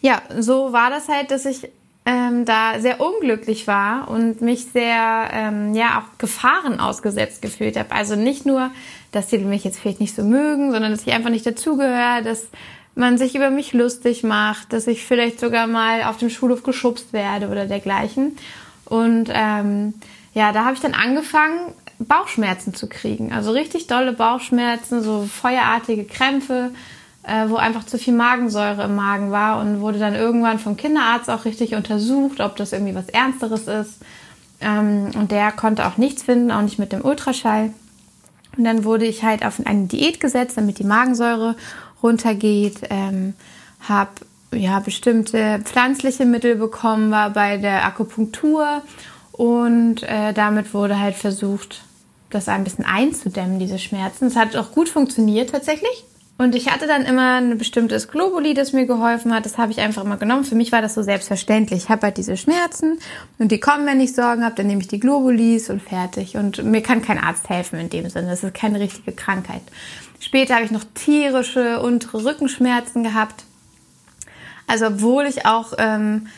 ja, 0.00 0.22
so 0.38 0.72
war 0.72 0.90
das 0.90 1.08
halt, 1.08 1.30
dass 1.32 1.44
ich 1.44 1.68
ähm, 2.08 2.46
da 2.46 2.80
sehr 2.80 3.02
unglücklich 3.02 3.66
war 3.66 4.08
und 4.08 4.40
mich 4.40 4.64
sehr, 4.72 5.28
ähm, 5.30 5.74
ja, 5.74 5.98
auch 5.98 6.16
Gefahren 6.16 6.80
ausgesetzt 6.80 7.42
gefühlt 7.42 7.76
habe. 7.76 7.92
Also 7.92 8.16
nicht 8.16 8.46
nur, 8.46 8.70
dass 9.12 9.26
die 9.26 9.36
mich 9.36 9.62
jetzt 9.62 9.78
vielleicht 9.78 10.00
nicht 10.00 10.14
so 10.14 10.24
mögen, 10.24 10.72
sondern 10.72 10.90
dass 10.90 11.06
ich 11.06 11.12
einfach 11.12 11.28
nicht 11.28 11.44
dazugehöre, 11.44 12.22
dass 12.24 12.46
man 12.94 13.18
sich 13.18 13.34
über 13.34 13.50
mich 13.50 13.74
lustig 13.74 14.22
macht, 14.22 14.72
dass 14.72 14.86
ich 14.86 15.04
vielleicht 15.04 15.38
sogar 15.38 15.66
mal 15.66 16.04
auf 16.04 16.16
dem 16.16 16.30
Schulhof 16.30 16.62
geschubst 16.62 17.12
werde 17.12 17.48
oder 17.48 17.66
dergleichen. 17.66 18.38
Und 18.86 19.28
ähm, 19.30 19.92
ja, 20.32 20.52
da 20.52 20.64
habe 20.64 20.76
ich 20.76 20.80
dann 20.80 20.94
angefangen, 20.94 21.74
Bauchschmerzen 21.98 22.72
zu 22.72 22.88
kriegen. 22.88 23.34
Also 23.34 23.50
richtig 23.50 23.86
dolle 23.86 24.14
Bauchschmerzen, 24.14 25.02
so 25.02 25.28
feuerartige 25.30 26.04
Krämpfe, 26.04 26.70
äh, 27.28 27.50
wo 27.50 27.56
einfach 27.56 27.84
zu 27.84 27.98
viel 27.98 28.14
Magensäure 28.14 28.84
im 28.84 28.96
Magen 28.96 29.30
war 29.30 29.60
und 29.60 29.80
wurde 29.80 29.98
dann 29.98 30.14
irgendwann 30.14 30.58
vom 30.58 30.76
Kinderarzt 30.76 31.28
auch 31.28 31.44
richtig 31.44 31.74
untersucht, 31.74 32.40
ob 32.40 32.56
das 32.56 32.72
irgendwie 32.72 32.94
was 32.94 33.08
Ernsteres 33.10 33.68
ist. 33.68 33.98
Ähm, 34.60 35.10
und 35.14 35.30
der 35.30 35.52
konnte 35.52 35.86
auch 35.86 35.98
nichts 35.98 36.22
finden, 36.22 36.50
auch 36.50 36.62
nicht 36.62 36.78
mit 36.78 36.92
dem 36.92 37.04
Ultraschall. 37.04 37.70
Und 38.56 38.64
dann 38.64 38.84
wurde 38.84 39.04
ich 39.04 39.22
halt 39.22 39.44
auf 39.44 39.60
eine 39.64 39.86
Diät 39.86 40.20
gesetzt, 40.20 40.56
damit 40.56 40.78
die 40.78 40.84
Magensäure 40.84 41.54
runtergeht. 42.02 42.80
Ähm, 42.88 43.34
habe 43.86 44.10
ja 44.52 44.80
bestimmte 44.80 45.60
pflanzliche 45.62 46.24
Mittel 46.24 46.56
bekommen, 46.56 47.10
war 47.10 47.30
bei 47.30 47.58
der 47.58 47.84
Akupunktur 47.84 48.82
und 49.32 50.02
äh, 50.02 50.32
damit 50.32 50.72
wurde 50.72 50.98
halt 50.98 51.14
versucht, 51.14 51.82
das 52.30 52.48
ein 52.48 52.64
bisschen 52.64 52.84
einzudämmen, 52.84 53.58
diese 53.58 53.78
Schmerzen. 53.78 54.26
Es 54.26 54.36
hat 54.36 54.56
auch 54.56 54.72
gut 54.72 54.88
funktioniert 54.88 55.50
tatsächlich. 55.50 56.04
Und 56.40 56.54
ich 56.54 56.70
hatte 56.70 56.86
dann 56.86 57.04
immer 57.04 57.40
ein 57.40 57.58
bestimmtes 57.58 58.06
Globuli, 58.06 58.54
das 58.54 58.72
mir 58.72 58.86
geholfen 58.86 59.34
hat. 59.34 59.44
Das 59.44 59.58
habe 59.58 59.72
ich 59.72 59.80
einfach 59.80 60.04
immer 60.04 60.18
genommen. 60.18 60.44
Für 60.44 60.54
mich 60.54 60.70
war 60.70 60.80
das 60.80 60.94
so 60.94 61.02
selbstverständlich. 61.02 61.82
Ich 61.82 61.88
habe 61.88 62.06
halt 62.06 62.16
diese 62.16 62.36
Schmerzen 62.36 63.00
und 63.40 63.50
die 63.50 63.58
kommen, 63.58 63.86
wenn 63.86 64.00
ich 64.00 64.14
Sorgen 64.14 64.44
habe. 64.44 64.54
Dann 64.54 64.68
nehme 64.68 64.80
ich 64.80 64.86
die 64.86 65.00
Globulis 65.00 65.68
und 65.68 65.82
fertig. 65.82 66.36
Und 66.36 66.62
mir 66.62 66.80
kann 66.80 67.02
kein 67.02 67.18
Arzt 67.18 67.48
helfen 67.48 67.80
in 67.80 67.90
dem 67.90 68.08
Sinne. 68.08 68.28
Das 68.28 68.44
ist 68.44 68.54
keine 68.54 68.78
richtige 68.78 69.10
Krankheit. 69.10 69.62
Später 70.20 70.54
habe 70.54 70.64
ich 70.64 70.70
noch 70.70 70.84
tierische 70.94 71.80
untere 71.80 72.24
Rückenschmerzen 72.24 73.02
gehabt. 73.02 73.42
Also 74.68 74.86
obwohl 74.86 75.26
ich 75.26 75.44
auch 75.44 75.72
ähm, 75.78 76.28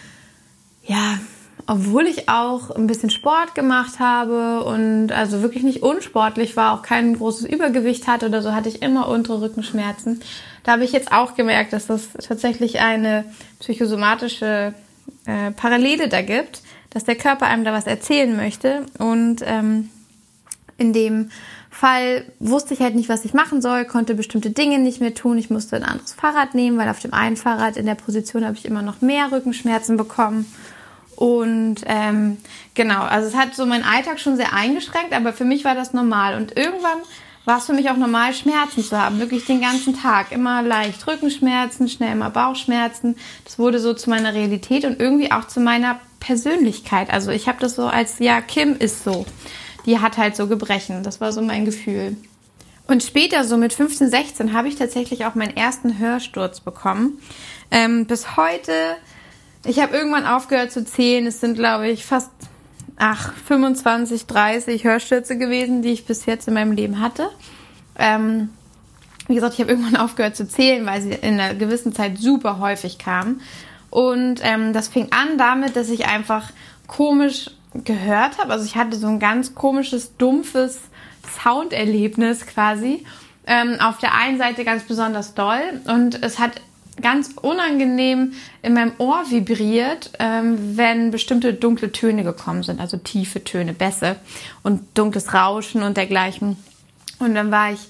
ja 0.85 1.19
obwohl 1.67 2.07
ich 2.07 2.29
auch 2.29 2.71
ein 2.71 2.87
bisschen 2.87 3.11
Sport 3.11 3.55
gemacht 3.55 3.99
habe 3.99 4.65
und 4.65 5.13
also 5.13 5.43
wirklich 5.43 5.63
nicht 5.63 5.83
unsportlich 5.83 6.57
war, 6.57 6.75
auch 6.75 6.83
kein 6.83 7.17
großes 7.17 7.47
Übergewicht 7.47 8.07
hatte 8.07 8.27
oder 8.27 8.43
so, 8.43 8.55
hatte 8.55 8.69
ich 8.69 8.83
immer 8.83 9.09
untere 9.09 9.41
Rückenschmerzen. 9.43 10.21
Da 10.65 10.73
habe 10.73 10.85
ich 10.85 10.93
jetzt 10.93 11.13
auch 11.13 11.35
gemerkt, 11.35 11.73
dass 11.73 11.89
es 11.91 12.09
tatsächlich 12.27 12.81
eine 12.81 13.25
psychosomatische 13.61 14.75
äh, 15.27 15.51
Parallele 15.53 16.09
da 16.09 16.23
gibt, 16.23 16.63
dass 16.91 17.05
der 17.05 17.17
Körper 17.17 17.47
einem 17.47 17.65
da 17.65 17.73
was 17.73 17.87
erzählen 17.87 18.37
möchte. 18.37 18.87
Und 18.99 19.43
ähm, 19.45 19.91
in 20.77 20.93
dem 20.93 21.31
Fall 21.71 22.25
wusste 22.41 22.75
ich 22.75 22.81
halt 22.81 22.95
nicht, 22.95 23.09
was 23.09 23.25
ich 23.25 23.33
machen 23.33 23.63
soll, 23.63 23.85
konnte 23.85 24.15
bestimmte 24.15 24.51
Dinge 24.51 24.79
nicht 24.79 25.01
mehr 25.01 25.15
tun. 25.15 25.39
Ich 25.39 25.51
musste 25.51 25.77
ein 25.77 25.85
anderes 25.85 26.13
Fahrrad 26.13 26.55
nehmen, 26.55 26.79
weil 26.79 26.89
auf 26.89 27.01
dem 27.01 27.15
einen 27.15 27.37
Fahrrad 27.37 27.77
in 27.77 27.87
der 27.87 27.95
Position 27.95 28.45
habe 28.45 28.57
ich 28.57 28.65
immer 28.65 28.83
noch 28.83 29.01
mehr 29.01 29.31
Rückenschmerzen 29.31 29.97
bekommen. 29.97 30.47
Und 31.21 31.83
ähm, 31.85 32.39
genau, 32.73 33.03
also 33.03 33.29
es 33.29 33.37
hat 33.37 33.55
so 33.55 33.67
meinen 33.67 33.85
Alltag 33.85 34.19
schon 34.19 34.37
sehr 34.37 34.55
eingeschränkt, 34.55 35.13
aber 35.13 35.35
für 35.35 35.45
mich 35.45 35.67
war 35.67 35.75
das 35.75 35.93
normal. 35.93 36.35
Und 36.35 36.57
irgendwann 36.57 36.97
war 37.45 37.59
es 37.59 37.67
für 37.67 37.75
mich 37.75 37.91
auch 37.91 37.99
normal, 37.99 38.33
Schmerzen 38.33 38.83
zu 38.83 38.99
haben, 38.99 39.21
wirklich 39.21 39.45
den 39.45 39.61
ganzen 39.61 39.95
Tag. 39.95 40.33
Immer 40.33 40.63
leicht 40.63 41.07
Rückenschmerzen, 41.07 41.91
schnell 41.91 42.13
immer 42.13 42.31
Bauchschmerzen. 42.31 43.17
Das 43.45 43.59
wurde 43.59 43.81
so 43.81 43.93
zu 43.93 44.09
meiner 44.09 44.33
Realität 44.33 44.87
und 44.87 44.99
irgendwie 44.99 45.31
auch 45.31 45.47
zu 45.47 45.61
meiner 45.61 46.01
Persönlichkeit. 46.21 47.11
Also 47.11 47.33
ich 47.33 47.49
habe 47.49 47.61
das 47.61 47.75
so 47.75 47.85
als, 47.85 48.19
ja, 48.19 48.41
Kim 48.41 48.75
ist 48.79 49.05
so. 49.05 49.27
Die 49.85 49.99
hat 49.99 50.17
halt 50.17 50.37
so 50.37 50.47
Gebrechen. 50.47 51.03
Das 51.03 51.21
war 51.21 51.35
so 51.35 51.43
mein 51.43 51.67
Gefühl. 51.67 52.17
Und 52.87 53.03
später, 53.03 53.45
so 53.45 53.59
mit 53.59 53.75
15, 53.75 54.09
16, 54.09 54.53
habe 54.55 54.69
ich 54.69 54.77
tatsächlich 54.77 55.27
auch 55.27 55.35
meinen 55.35 55.55
ersten 55.55 55.99
Hörsturz 55.99 56.61
bekommen. 56.61 57.19
Ähm, 57.71 58.07
bis 58.07 58.39
heute 58.39 58.73
ich 59.65 59.79
habe 59.81 59.97
irgendwann 59.97 60.27
aufgehört 60.27 60.73
zu 60.73 60.85
zählen. 60.85 61.27
Es 61.27 61.41
sind, 61.41 61.55
glaube 61.55 61.89
ich, 61.89 62.05
fast 62.05 62.31
ach, 62.97 63.33
25, 63.35 64.27
30 64.27 64.85
Hörstürze 64.85 65.39
gewesen, 65.39 65.83
die 65.83 65.91
ich 65.91 66.07
bis 66.07 66.27
jetzt 66.27 66.49
in 66.49 66.55
meinem 66.55 66.73
Leben 66.73 67.01
hatte. 67.01 67.31
Ähm, 67.99 68.51
wie 69.27 69.35
gesagt, 69.35 69.55
ich 69.55 69.61
habe 69.61 69.71
irgendwann 69.71 69.97
aufgehört 70.05 70.37
zu 70.37 70.47
zählen, 70.47 70.87
weil 70.87 71.01
sie 71.03 71.13
in 71.13 71.41
einer 71.41 71.55
gewissen 71.55 71.95
Zeit 71.95 72.19
super 72.19 72.59
häufig 72.59 72.99
kamen. 72.99 73.41
Und 73.91 74.41
ähm, 74.43 74.73
das 74.73 74.89
fing 74.89 75.09
an 75.11 75.37
damit, 75.37 75.77
dass 75.77 75.89
ich 75.91 76.07
einfach 76.07 76.51
komisch 76.87 77.51
gehört 77.75 78.39
habe. 78.39 78.53
Also 78.53 78.65
ich 78.65 78.77
hatte 78.77 78.97
so 78.97 79.07
ein 79.07 79.19
ganz 79.19 79.55
komisches, 79.55 80.17
dumpfes 80.17 80.81
Sounderlebnis 81.43 82.47
quasi. 82.47 83.05
Ähm, 83.47 83.79
auf 83.81 83.99
der 83.99 84.15
einen 84.15 84.39
Seite 84.39 84.65
ganz 84.65 84.85
besonders 84.85 85.35
doll 85.35 85.81
und 85.87 86.23
es 86.23 86.39
hat 86.39 86.61
ganz 87.01 87.35
unangenehm 87.41 88.33
in 88.63 88.75
meinem 88.75 88.93
Ohr 88.99 89.25
vibriert, 89.29 90.11
ähm, 90.19 90.77
wenn 90.77 91.11
bestimmte 91.11 91.55
dunkle 91.55 91.93
Töne 91.93 92.25
gekommen 92.25 92.63
sind, 92.63 92.81
also 92.81 92.97
tiefe 92.97 93.45
Töne, 93.45 93.73
Bässe 93.73 94.17
und 94.63 94.83
dunkles 94.95 95.35
Rauschen 95.35 95.83
und 95.83 95.97
dergleichen. 95.97 96.57
Und 97.19 97.35
dann 97.35 97.51
war 97.51 97.73
ich 97.73 97.81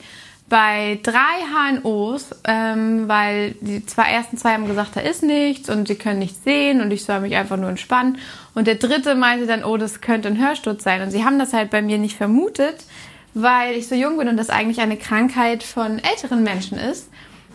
bei 0.50 0.98
drei 1.04 1.78
HNOs, 1.80 2.30
ähm, 2.44 3.08
weil 3.08 3.52
die 3.60 3.86
zwei 3.86 4.10
ersten 4.10 4.36
zwei 4.36 4.54
haben 4.54 4.66
gesagt, 4.66 4.96
da 4.96 5.00
ist 5.00 5.22
nichts 5.22 5.70
und 5.70 5.86
sie 5.86 5.94
können 5.94 6.18
nichts 6.18 6.42
sehen 6.42 6.82
und 6.82 6.90
ich 6.90 7.04
soll 7.04 7.20
mich 7.20 7.36
einfach 7.36 7.56
nur 7.56 7.70
entspannen. 7.70 8.18
Und 8.54 8.66
der 8.66 8.74
dritte 8.74 9.14
meinte 9.14 9.46
dann, 9.46 9.64
oh, 9.64 9.76
das 9.76 10.00
könnte 10.00 10.28
ein 10.28 10.44
Hörsturz 10.44 10.82
sein. 10.82 11.02
Und 11.02 11.12
sie 11.12 11.24
haben 11.24 11.38
das 11.38 11.52
halt 11.52 11.70
bei 11.70 11.80
mir 11.80 11.98
nicht 11.98 12.16
vermutet, 12.16 12.84
weil 13.32 13.76
ich 13.76 13.86
so 13.86 13.94
jung 13.94 14.18
bin 14.18 14.28
und 14.28 14.36
das 14.36 14.50
eigentlich 14.50 14.80
eine 14.80 14.96
Krankheit 14.96 15.62
von 15.62 16.00
älteren 16.00 16.42
Menschen 16.42 16.78
ist. 16.78 17.08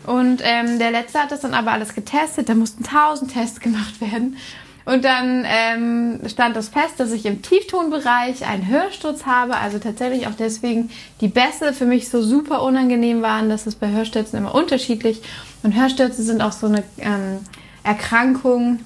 Und 0.05 0.41
ähm, 0.43 0.79
der 0.79 0.91
letzte 0.91 1.19
hat 1.19 1.31
das 1.31 1.41
dann 1.41 1.53
aber 1.53 1.71
alles 1.71 1.95
getestet. 1.95 2.50
Da 2.50 2.55
mussten 2.55 2.83
tausend 2.83 3.33
Tests 3.33 3.59
gemacht 3.59 4.00
werden. 4.01 4.38
Und 4.85 5.03
dann 5.03 5.45
ähm, 5.47 6.19
stand 6.27 6.55
das 6.55 6.69
fest, 6.69 7.00
dass 7.00 7.12
ich 7.12 7.25
im 7.25 7.41
Tieftonbereich 7.41 8.45
einen 8.45 8.67
Hörsturz 8.67 9.25
habe. 9.25 9.57
Also 9.57 9.79
tatsächlich 9.79 10.27
auch 10.27 10.35
deswegen 10.38 10.91
die 11.21 11.27
Bässe 11.27 11.74
für 11.74 11.85
mich 11.85 12.09
so 12.09 12.21
super 12.21 12.62
unangenehm 12.62 13.24
waren. 13.24 13.50
Das 13.50 13.65
ist 13.65 13.79
bei 13.79 13.89
Hörstürzen 13.89 14.38
immer 14.38 14.53
unterschiedlich. 14.53 15.24
Und 15.63 15.74
Hörstürze 15.75 16.21
sind 16.21 16.41
auch 16.41 16.51
so 16.51 16.67
eine 16.67 16.83
ähm, 17.00 17.39
Erkrankung 17.83 18.79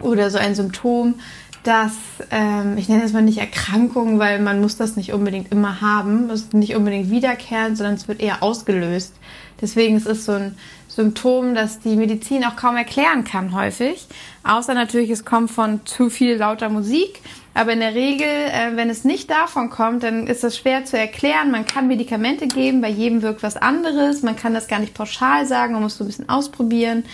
oder 0.00 0.30
so 0.30 0.38
ein 0.38 0.54
Symptom, 0.54 1.16
dass, 1.62 1.92
ähm, 2.30 2.78
ich 2.78 2.88
nenne 2.88 3.02
es 3.02 3.12
mal 3.12 3.22
nicht 3.22 3.38
Erkrankung, 3.38 4.18
weil 4.18 4.40
man 4.40 4.60
muss 4.60 4.76
das 4.76 4.96
nicht 4.96 5.12
unbedingt 5.12 5.52
immer 5.52 5.82
haben. 5.82 6.30
Es 6.30 6.42
ist 6.42 6.54
nicht 6.54 6.76
unbedingt 6.76 7.10
wiederkehrend, 7.10 7.76
sondern 7.76 7.96
es 7.96 8.08
wird 8.08 8.20
eher 8.20 8.42
ausgelöst. 8.42 9.14
Deswegen 9.60 9.96
ist 9.96 10.06
es 10.06 10.24
so 10.24 10.32
ein 10.32 10.56
Symptom, 10.88 11.54
das 11.54 11.80
die 11.80 11.96
Medizin 11.96 12.44
auch 12.44 12.56
kaum 12.56 12.76
erklären 12.76 13.24
kann 13.24 13.54
häufig. 13.54 14.06
Außer 14.44 14.74
natürlich, 14.74 15.10
es 15.10 15.24
kommt 15.24 15.50
von 15.50 15.84
zu 15.84 16.08
viel 16.08 16.36
lauter 16.36 16.68
Musik. 16.68 17.20
Aber 17.52 17.72
in 17.72 17.80
der 17.80 17.94
Regel, 17.94 18.28
äh, 18.28 18.76
wenn 18.76 18.90
es 18.90 19.04
nicht 19.04 19.30
davon 19.30 19.70
kommt, 19.70 20.02
dann 20.02 20.26
ist 20.26 20.44
das 20.44 20.56
schwer 20.56 20.84
zu 20.84 20.98
erklären. 20.98 21.50
Man 21.50 21.66
kann 21.66 21.88
Medikamente 21.88 22.46
geben, 22.46 22.80
bei 22.80 22.90
jedem 22.90 23.22
wirkt 23.22 23.42
was 23.42 23.56
anderes. 23.56 24.22
Man 24.22 24.36
kann 24.36 24.54
das 24.54 24.68
gar 24.68 24.78
nicht 24.78 24.94
pauschal 24.94 25.46
sagen, 25.46 25.72
man 25.72 25.82
muss 25.82 25.96
so 25.96 26.04
ein 26.04 26.06
bisschen 26.06 26.28
ausprobieren. 26.28 27.04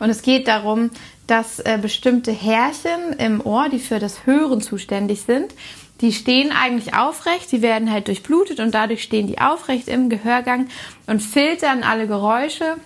Und 0.00 0.10
es 0.10 0.22
geht 0.22 0.48
darum, 0.48 0.90
dass 1.26 1.60
äh, 1.60 1.78
bestimmte 1.80 2.32
Härchen 2.32 3.14
im 3.18 3.40
Ohr, 3.40 3.68
die 3.68 3.78
für 3.78 3.98
das 3.98 4.26
Hören 4.26 4.60
zuständig 4.60 5.22
sind, 5.22 5.54
die 6.00 6.12
stehen 6.12 6.50
eigentlich 6.52 6.94
aufrecht, 6.94 7.52
die 7.52 7.62
werden 7.62 7.90
halt 7.90 8.08
durchblutet 8.08 8.60
und 8.60 8.74
dadurch 8.74 9.02
stehen 9.02 9.26
die 9.26 9.38
aufrecht 9.38 9.88
im 9.88 10.08
Gehörgang 10.08 10.68
und 11.06 11.22
filtern 11.22 11.82
alle 11.82 12.06
Geräusche 12.06 12.76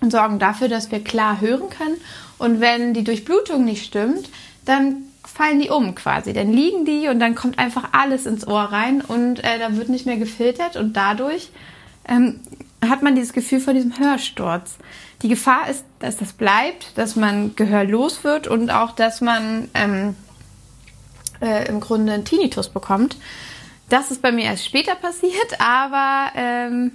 und 0.00 0.10
sorgen 0.10 0.38
dafür, 0.38 0.68
dass 0.68 0.90
wir 0.90 1.02
klar 1.02 1.40
hören 1.40 1.70
können. 1.70 1.96
Und 2.38 2.60
wenn 2.60 2.94
die 2.94 3.04
Durchblutung 3.04 3.64
nicht 3.64 3.84
stimmt, 3.84 4.28
dann 4.64 5.04
fallen 5.22 5.60
die 5.60 5.70
um 5.70 5.94
quasi. 5.94 6.32
Dann 6.32 6.52
liegen 6.52 6.84
die 6.84 7.08
und 7.08 7.18
dann 7.18 7.34
kommt 7.34 7.58
einfach 7.58 7.88
alles 7.92 8.26
ins 8.26 8.46
Ohr 8.46 8.64
rein 8.64 9.00
und 9.00 9.42
äh, 9.42 9.58
da 9.58 9.76
wird 9.76 9.88
nicht 9.88 10.06
mehr 10.06 10.16
gefiltert 10.16 10.76
und 10.76 10.94
dadurch 10.94 11.50
ähm, 12.06 12.40
hat 12.88 13.02
man 13.02 13.14
dieses 13.14 13.32
Gefühl 13.32 13.60
von 13.60 13.74
diesem 13.74 13.98
Hörsturz. 13.98 14.76
Die 15.22 15.28
Gefahr 15.28 15.68
ist, 15.70 15.84
dass 16.00 16.18
das 16.18 16.34
bleibt, 16.34 16.96
dass 16.96 17.16
man 17.16 17.56
gehörlos 17.56 18.24
wird 18.24 18.46
und 18.46 18.70
auch, 18.70 18.92
dass 18.92 19.22
man 19.22 19.70
ähm, 19.72 20.14
äh, 21.40 21.68
im 21.68 21.80
Grunde 21.80 22.12
einen 22.12 22.24
Tinnitus 22.24 22.68
bekommt. 22.68 23.16
Das 23.88 24.10
ist 24.10 24.22
bei 24.22 24.32
mir 24.32 24.44
erst 24.44 24.64
später 24.64 24.94
passiert, 24.94 25.60
aber 25.60 26.28
ähm, 26.36 26.92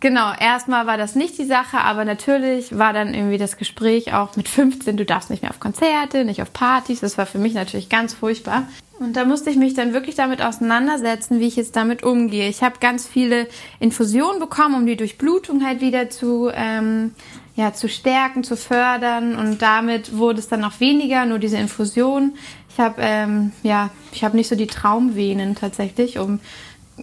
genau, 0.00 0.32
erstmal 0.38 0.86
war 0.86 0.96
das 0.96 1.14
nicht 1.14 1.38
die 1.38 1.44
Sache, 1.44 1.78
aber 1.78 2.04
natürlich 2.04 2.76
war 2.76 2.92
dann 2.92 3.14
irgendwie 3.14 3.38
das 3.38 3.56
Gespräch 3.56 4.12
auch 4.14 4.36
mit 4.36 4.48
15, 4.48 4.96
du 4.96 5.04
darfst 5.04 5.30
nicht 5.30 5.42
mehr 5.42 5.50
auf 5.50 5.60
Konzerte, 5.60 6.24
nicht 6.24 6.42
auf 6.42 6.52
Partys. 6.52 7.00
Das 7.00 7.18
war 7.18 7.26
für 7.26 7.38
mich 7.38 7.54
natürlich 7.54 7.88
ganz 7.88 8.14
furchtbar. 8.14 8.64
Und 9.00 9.16
da 9.16 9.24
musste 9.24 9.50
ich 9.50 9.56
mich 9.56 9.74
dann 9.74 9.92
wirklich 9.92 10.14
damit 10.14 10.40
auseinandersetzen, 10.40 11.40
wie 11.40 11.48
ich 11.48 11.56
jetzt 11.56 11.74
damit 11.74 12.04
umgehe. 12.04 12.48
Ich 12.48 12.62
habe 12.62 12.76
ganz 12.80 13.06
viele 13.06 13.48
Infusionen 13.80 14.38
bekommen, 14.38 14.76
um 14.76 14.86
die 14.86 14.96
Durchblutung 14.96 15.66
halt 15.66 15.80
wieder 15.80 16.10
zu, 16.10 16.48
ähm, 16.54 17.12
ja, 17.56 17.72
zu 17.72 17.88
stärken, 17.88 18.44
zu 18.44 18.56
fördern. 18.56 19.34
Und 19.36 19.62
damit 19.62 20.16
wurde 20.16 20.38
es 20.38 20.48
dann 20.48 20.62
auch 20.62 20.78
weniger, 20.78 21.26
nur 21.26 21.40
diese 21.40 21.56
Infusion. 21.56 22.34
Ich 22.74 22.80
habe 22.80 22.96
ähm, 22.98 23.52
ja, 23.62 23.90
ich 24.10 24.24
habe 24.24 24.36
nicht 24.36 24.48
so 24.48 24.56
die 24.56 24.66
Traumvenen 24.66 25.54
tatsächlich, 25.54 26.18
um 26.18 26.40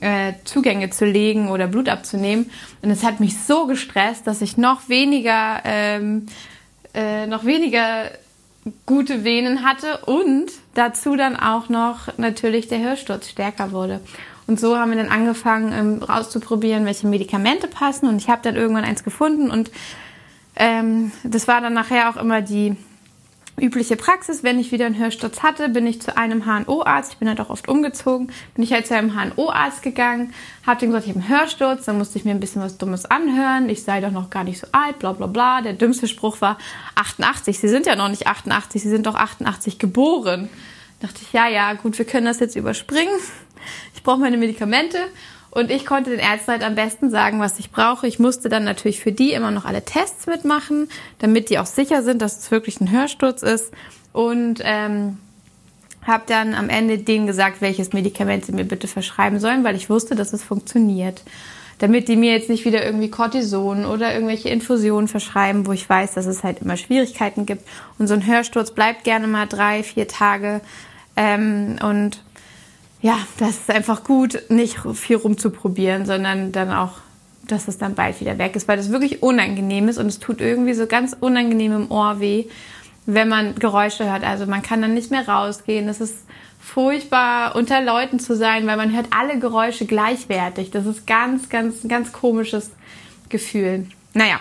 äh, 0.02 0.34
Zugänge 0.44 0.90
zu 0.90 1.06
legen 1.06 1.50
oder 1.50 1.68
Blut 1.68 1.88
abzunehmen. 1.88 2.52
Und 2.82 2.90
es 2.90 3.06
hat 3.06 3.22
mich 3.22 3.40
so 3.40 3.68
gestresst, 3.68 4.28
dass 4.28 4.42
ich 4.42 4.58
noch 4.58 4.90
weniger, 4.90 5.62
ähm, 5.64 6.26
äh, 6.94 7.26
noch 7.26 7.46
weniger 7.46 8.12
gute 8.86 9.24
Venen 9.24 9.64
hatte 9.64 10.00
und 10.06 10.52
dazu 10.74 11.16
dann 11.16 11.38
auch 11.38 11.70
noch 11.70 12.18
natürlich 12.18 12.68
der 12.68 12.80
Hörsturz 12.80 13.30
stärker 13.30 13.72
wurde. 13.72 14.02
Und 14.48 14.60
so 14.60 14.78
haben 14.78 14.92
wir 14.92 14.98
dann 14.98 15.10
angefangen, 15.10 15.72
ähm, 15.72 16.04
rauszuprobieren, 16.04 16.86
welche 16.86 17.08
Medikamente 17.08 17.70
passen. 17.70 18.10
Und 18.10 18.18
ich 18.18 18.30
habe 18.30 18.42
dann 18.44 18.58
irgendwann 18.58 18.84
eins 18.84 19.06
gefunden. 19.06 19.50
Und 19.50 19.72
ähm, 20.58 21.14
das 21.24 21.48
war 21.48 21.62
dann 21.62 21.74
nachher 21.74 22.10
auch 22.10 22.18
immer 22.18 22.42
die 22.42 22.76
übliche 23.60 23.96
Praxis. 23.96 24.44
Wenn 24.44 24.60
ich 24.60 24.72
wieder 24.72 24.86
einen 24.86 24.98
Hörsturz 24.98 25.44
hatte, 25.44 25.70
bin 25.70 25.86
ich 25.88 26.02
zu 26.02 26.18
einem 26.18 26.46
HNO-Arzt. 26.46 27.14
Ich 27.14 27.18
bin 27.20 27.28
halt 27.28 27.40
auch 27.40 27.50
oft 27.50 27.68
umgezogen. 27.68 28.32
Bin 28.56 28.64
ich 28.64 28.74
halt 28.74 28.88
zu 28.88 28.96
einem 28.96 29.16
HNO-Arzt 29.16 29.84
gegangen, 29.84 30.34
habe 30.66 30.86
ihm 30.86 30.92
gesagt, 30.92 31.08
ich 31.08 31.16
habe 31.16 31.26
einen 31.26 31.30
Hörsturz. 31.30 31.86
Dann 31.86 31.98
musste 31.98 32.18
ich 32.18 32.26
mir 32.26 32.32
ein 32.32 32.40
bisschen 32.40 32.62
was 32.62 32.78
Dummes 32.78 33.06
anhören. 33.06 33.70
Ich 33.70 33.84
sei 33.84 34.02
doch 34.02 34.12
noch 34.12 34.30
gar 34.30 34.44
nicht 34.44 34.60
so 34.60 34.68
alt, 34.72 35.00
bla 35.00 35.14
bla 35.14 35.28
bla. 35.28 35.62
Der 35.62 35.74
dümmste 35.74 36.08
Spruch 36.08 36.42
war 36.42 36.58
88. 36.96 37.60
Sie 37.60 37.68
sind 37.68 37.86
ja 37.86 37.96
noch 37.96 38.10
nicht 38.10 38.28
88, 38.28 38.82
Sie 38.82 38.90
sind 38.90 39.06
doch 39.06 39.16
88 39.16 39.80
geboren. 39.80 40.50
Da 41.00 41.08
dachte 41.08 41.22
ich, 41.24 41.34
ja, 41.34 41.48
ja, 41.48 41.74
gut, 41.74 41.98
wir 41.98 42.06
können 42.06 42.26
das 42.26 42.40
jetzt 42.40 42.56
überspringen 42.56 43.18
ich 43.96 44.04
brauche 44.04 44.20
meine 44.20 44.38
Medikamente. 44.38 44.98
Und 45.52 45.70
ich 45.70 45.86
konnte 45.86 46.10
den 46.10 46.20
Ärzten 46.20 46.54
halt 46.54 46.64
am 46.64 46.76
besten 46.76 47.12
sagen, 47.12 47.42
was 47.42 47.60
ich 47.60 47.72
brauche. 47.72 48.08
Ich 48.08 48.20
musste 48.20 48.48
dann 48.48 48.64
natürlich 48.64 49.02
für 49.02 49.12
die 49.12 49.34
immer 49.34 49.52
noch 49.52 49.66
alle 49.66 49.84
Tests 49.84 50.26
mitmachen, 50.26 50.90
damit 51.20 51.50
die 51.50 51.60
auch 51.60 51.66
sicher 51.66 52.04
sind, 52.04 52.22
dass 52.22 52.40
es 52.40 52.52
wirklich 52.52 52.80
ein 52.80 52.90
Hörsturz 52.90 53.42
ist. 53.42 53.72
Und 54.14 54.62
ähm, 54.64 55.18
habe 56.08 56.24
dann 56.26 56.56
am 56.56 56.70
Ende 56.70 56.98
denen 56.98 57.28
gesagt, 57.28 57.62
welches 57.62 57.92
Medikament 57.92 58.46
sie 58.46 58.54
mir 58.54 58.64
bitte 58.64 58.88
verschreiben 58.88 59.40
sollen, 59.40 59.64
weil 59.64 59.76
ich 59.76 59.90
wusste, 59.90 60.16
dass 60.16 60.34
es 60.34 60.42
funktioniert. 60.42 61.22
Damit 61.80 62.08
die 62.08 62.16
mir 62.16 62.32
jetzt 62.32 62.50
nicht 62.50 62.64
wieder 62.64 62.86
irgendwie 62.86 63.10
Cortison 63.10 63.86
oder 63.86 64.14
irgendwelche 64.14 64.50
Infusionen 64.50 65.08
verschreiben, 65.08 65.66
wo 65.66 65.74
ich 65.74 65.90
weiß, 65.90 66.14
dass 66.14 66.28
es 66.28 66.44
halt 66.44 66.62
immer 66.62 66.78
Schwierigkeiten 66.78 67.46
gibt. 67.46 67.68
Und 67.98 68.08
so 68.08 68.14
ein 68.14 68.26
Hörsturz 68.26 68.72
bleibt 68.72 69.04
gerne 69.04 69.28
mal 69.28 69.48
drei, 69.48 69.84
vier 69.84 70.08
Tage. 70.08 70.62
Ähm, 71.18 71.78
und 71.82 72.22
ja, 73.02 73.18
das 73.38 73.52
ist 73.52 73.70
einfach 73.72 74.04
gut, 74.04 74.44
nicht 74.50 74.78
viel 74.94 75.16
rumzuprobieren, 75.16 76.06
sondern 76.06 76.52
dann 76.52 76.72
auch, 76.72 76.94
dass 77.48 77.68
es 77.68 77.78
dann 77.78 77.96
bald 77.96 78.22
wieder 78.22 78.38
weg 78.38 78.56
ist, 78.56 78.68
weil 78.68 78.78
das 78.78 78.92
wirklich 78.92 79.24
unangenehm 79.24 79.90
ist 79.90 79.98
und 79.98 80.08
es 80.08 80.20
tut 80.20 80.40
irgendwie 80.40 80.74
so 80.74 80.86
ganz 80.86 81.16
unangenehm 81.20 81.74
im 81.74 81.92
Ohr 81.92 82.20
weh, 82.20 82.46
wenn 83.08 83.28
man 83.28 83.56
Geräusche 83.56 84.10
hört. 84.10 84.24
Also 84.24 84.46
man 84.46 84.62
kann 84.62 84.82
dann 84.82 84.94
nicht 84.94 85.10
mehr 85.10 85.28
rausgehen. 85.28 85.90
Es 85.90 86.00
ist 86.00 86.18
furchtbar, 86.60 87.56
unter 87.56 87.82
Leuten 87.82 88.20
zu 88.20 88.36
sein, 88.36 88.68
weil 88.68 88.78
man 88.78 88.96
hört 88.96 89.08
alle 89.10 89.40
Geräusche 89.40 89.86
gleichwertig. 89.86 90.70
Das 90.70 90.86
ist 90.86 91.08
ganz, 91.08 91.50
ganz, 91.50 91.88
ganz 91.88 92.12
komisches 92.12 92.70
Gefühl. 93.30 93.88
Naja, 94.14 94.40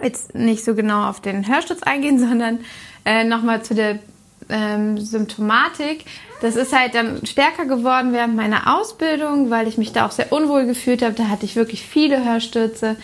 jetzt 0.00 0.34
nicht 0.34 0.64
so 0.64 0.74
genau 0.74 1.08
auf 1.08 1.20
den 1.20 1.48
Hörschutz 1.48 1.82
eingehen, 1.82 2.18
sondern 2.28 2.60
äh, 3.04 3.24
nochmal 3.24 3.62
zu 3.62 3.74
der 3.74 3.98
ähm, 4.48 4.98
Symptomatik. 4.98 6.04
Das 6.40 6.56
ist 6.56 6.76
halt 6.76 6.94
dann 6.94 7.24
stärker 7.24 7.64
geworden 7.64 8.12
während 8.12 8.36
meiner 8.36 8.76
Ausbildung, 8.76 9.50
weil 9.50 9.68
ich 9.68 9.78
mich 9.78 9.92
da 9.92 10.06
auch 10.06 10.10
sehr 10.10 10.32
unwohl 10.32 10.66
gefühlt 10.66 11.02
habe. 11.02 11.14
Da 11.14 11.28
hatte 11.28 11.46
ich 11.46 11.56
wirklich 11.56 11.82
viele 11.82 12.24
Hörstürze. 12.24 12.96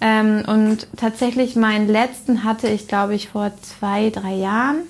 Ähm, 0.00 0.42
und 0.46 0.88
tatsächlich 0.96 1.56
meinen 1.56 1.88
letzten 1.88 2.44
hatte 2.44 2.68
ich, 2.68 2.88
glaube 2.88 3.14
ich, 3.14 3.28
vor 3.28 3.52
zwei, 3.62 4.10
drei 4.10 4.34
Jahren. 4.34 4.82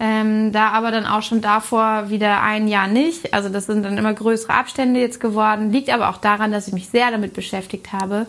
Ähm, 0.00 0.50
da 0.50 0.70
aber 0.70 0.90
dann 0.90 1.06
auch 1.06 1.22
schon 1.22 1.40
davor 1.40 2.10
wieder 2.10 2.42
ein 2.42 2.66
Jahr 2.66 2.88
nicht. 2.88 3.32
Also 3.32 3.48
das 3.48 3.66
sind 3.66 3.84
dann 3.84 3.96
immer 3.96 4.12
größere 4.12 4.52
Abstände 4.52 5.00
jetzt 5.00 5.20
geworden. 5.20 5.70
Liegt 5.70 5.88
aber 5.88 6.10
auch 6.10 6.18
daran, 6.18 6.50
dass 6.50 6.66
ich 6.66 6.74
mich 6.74 6.88
sehr 6.88 7.10
damit 7.12 7.32
beschäftigt 7.32 7.92
habe. 7.92 8.26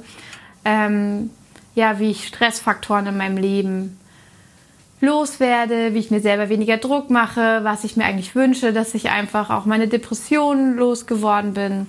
Ähm, 0.64 1.32
ja, 1.74 2.00
wie 2.00 2.12
ich 2.12 2.28
Stressfaktoren 2.28 3.08
in 3.08 3.18
meinem 3.18 3.38
Leben 3.38 3.98
loswerde, 5.06 5.94
wie 5.94 6.00
ich 6.00 6.12
mir 6.12 6.20
selber 6.20 6.50
weniger 6.50 6.78
Druck 6.78 7.10
mache, 7.10 7.62
was 7.64 7.84
ich 7.84 7.96
mir 7.96 8.06
eigentlich 8.06 8.36
wünsche, 8.36 8.74
dass 8.74 8.94
ich 8.94 9.10
einfach 9.10 9.50
auch 9.50 9.66
meine 9.66 9.88
Depressionen 9.88 10.76
losgeworden 10.76 11.54
bin, 11.54 11.88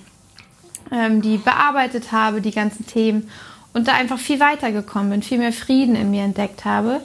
ähm, 0.92 1.22
die 1.22 1.38
bearbeitet 1.38 2.12
habe, 2.12 2.40
die 2.40 2.52
ganzen 2.52 2.86
Themen 2.86 3.30
und 3.72 3.88
da 3.88 3.92
einfach 3.92 4.18
viel 4.18 4.40
weitergekommen 4.40 5.10
bin, 5.10 5.22
viel 5.22 5.38
mehr 5.38 5.52
Frieden 5.52 5.96
in 5.96 6.10
mir 6.10 6.22
entdeckt 6.22 6.64
habe. 6.64 7.00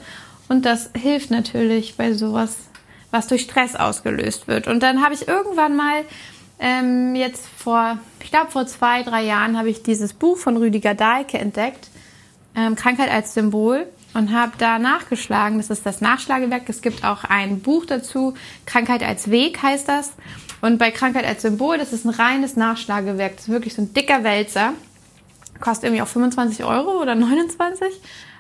Und 0.48 0.66
das 0.66 0.90
hilft 0.96 1.32
natürlich 1.32 1.96
bei 1.98 2.14
sowas, 2.14 2.58
was 3.10 3.28
durch 3.28 3.42
Stress 3.42 3.76
ausgelöst 3.76 4.48
wird. 4.48 4.68
Und 4.68 4.82
dann 4.82 5.04
habe 5.04 5.14
ich 5.14 5.28
irgendwann 5.28 5.76
mal 5.76 6.04
ähm, 6.60 7.16
jetzt 7.16 7.46
vor, 7.58 7.98
ich 8.24 8.32
glaube 8.32 8.52
vor 8.52 8.68
zwei, 8.68 9.04
drei 9.04 9.24
Jahren, 9.24 9.58
habe 9.58 9.70
ich 9.70 9.84
dieses 9.84 10.14
Buch 10.14 10.38
von 10.38 10.58
Rüdiger 10.58 10.94
Dahlke 10.94 11.38
entdeckt, 11.40 11.90
ähm, 12.56 12.76
Krankheit 12.76 13.10
als 13.10 13.34
Symbol 13.34 13.88
und 14.14 14.34
habe 14.34 14.54
da 14.58 14.80
nachgeschlagen. 14.80 15.58
Das 15.58 15.70
ist 15.70 15.86
das 15.86 16.02
Nachschlagewerk. 16.02 16.64
Es 16.68 16.82
gibt 16.82 17.04
auch 17.04 17.24
ein 17.24 17.62
Buch 17.62 17.86
dazu. 17.86 18.34
Krankheit 18.66 19.04
als 19.04 19.32
Weg 19.32 19.62
heißt 19.62 19.88
das. 19.88 20.14
Und 20.62 20.78
bei 20.78 20.92
Krankheit 20.92 21.26
als 21.26 21.42
Symbol, 21.42 21.78
das 21.78 21.94
ist 21.94 22.06
ein 22.06 22.10
reines 22.12 22.56
Nachschlagewerk. 22.56 23.38
Das 23.38 23.48
ist 23.48 23.54
wirklich 23.54 23.74
so 23.74 23.82
ein 23.82 23.94
dicker 23.94 24.24
Wälzer. 24.24 24.74
Kostet 25.60 25.86
irgendwie 25.86 26.02
auch 26.02 26.08
25 26.08 26.64
Euro 26.64 27.02
oder 27.02 27.16
29. 27.16 27.88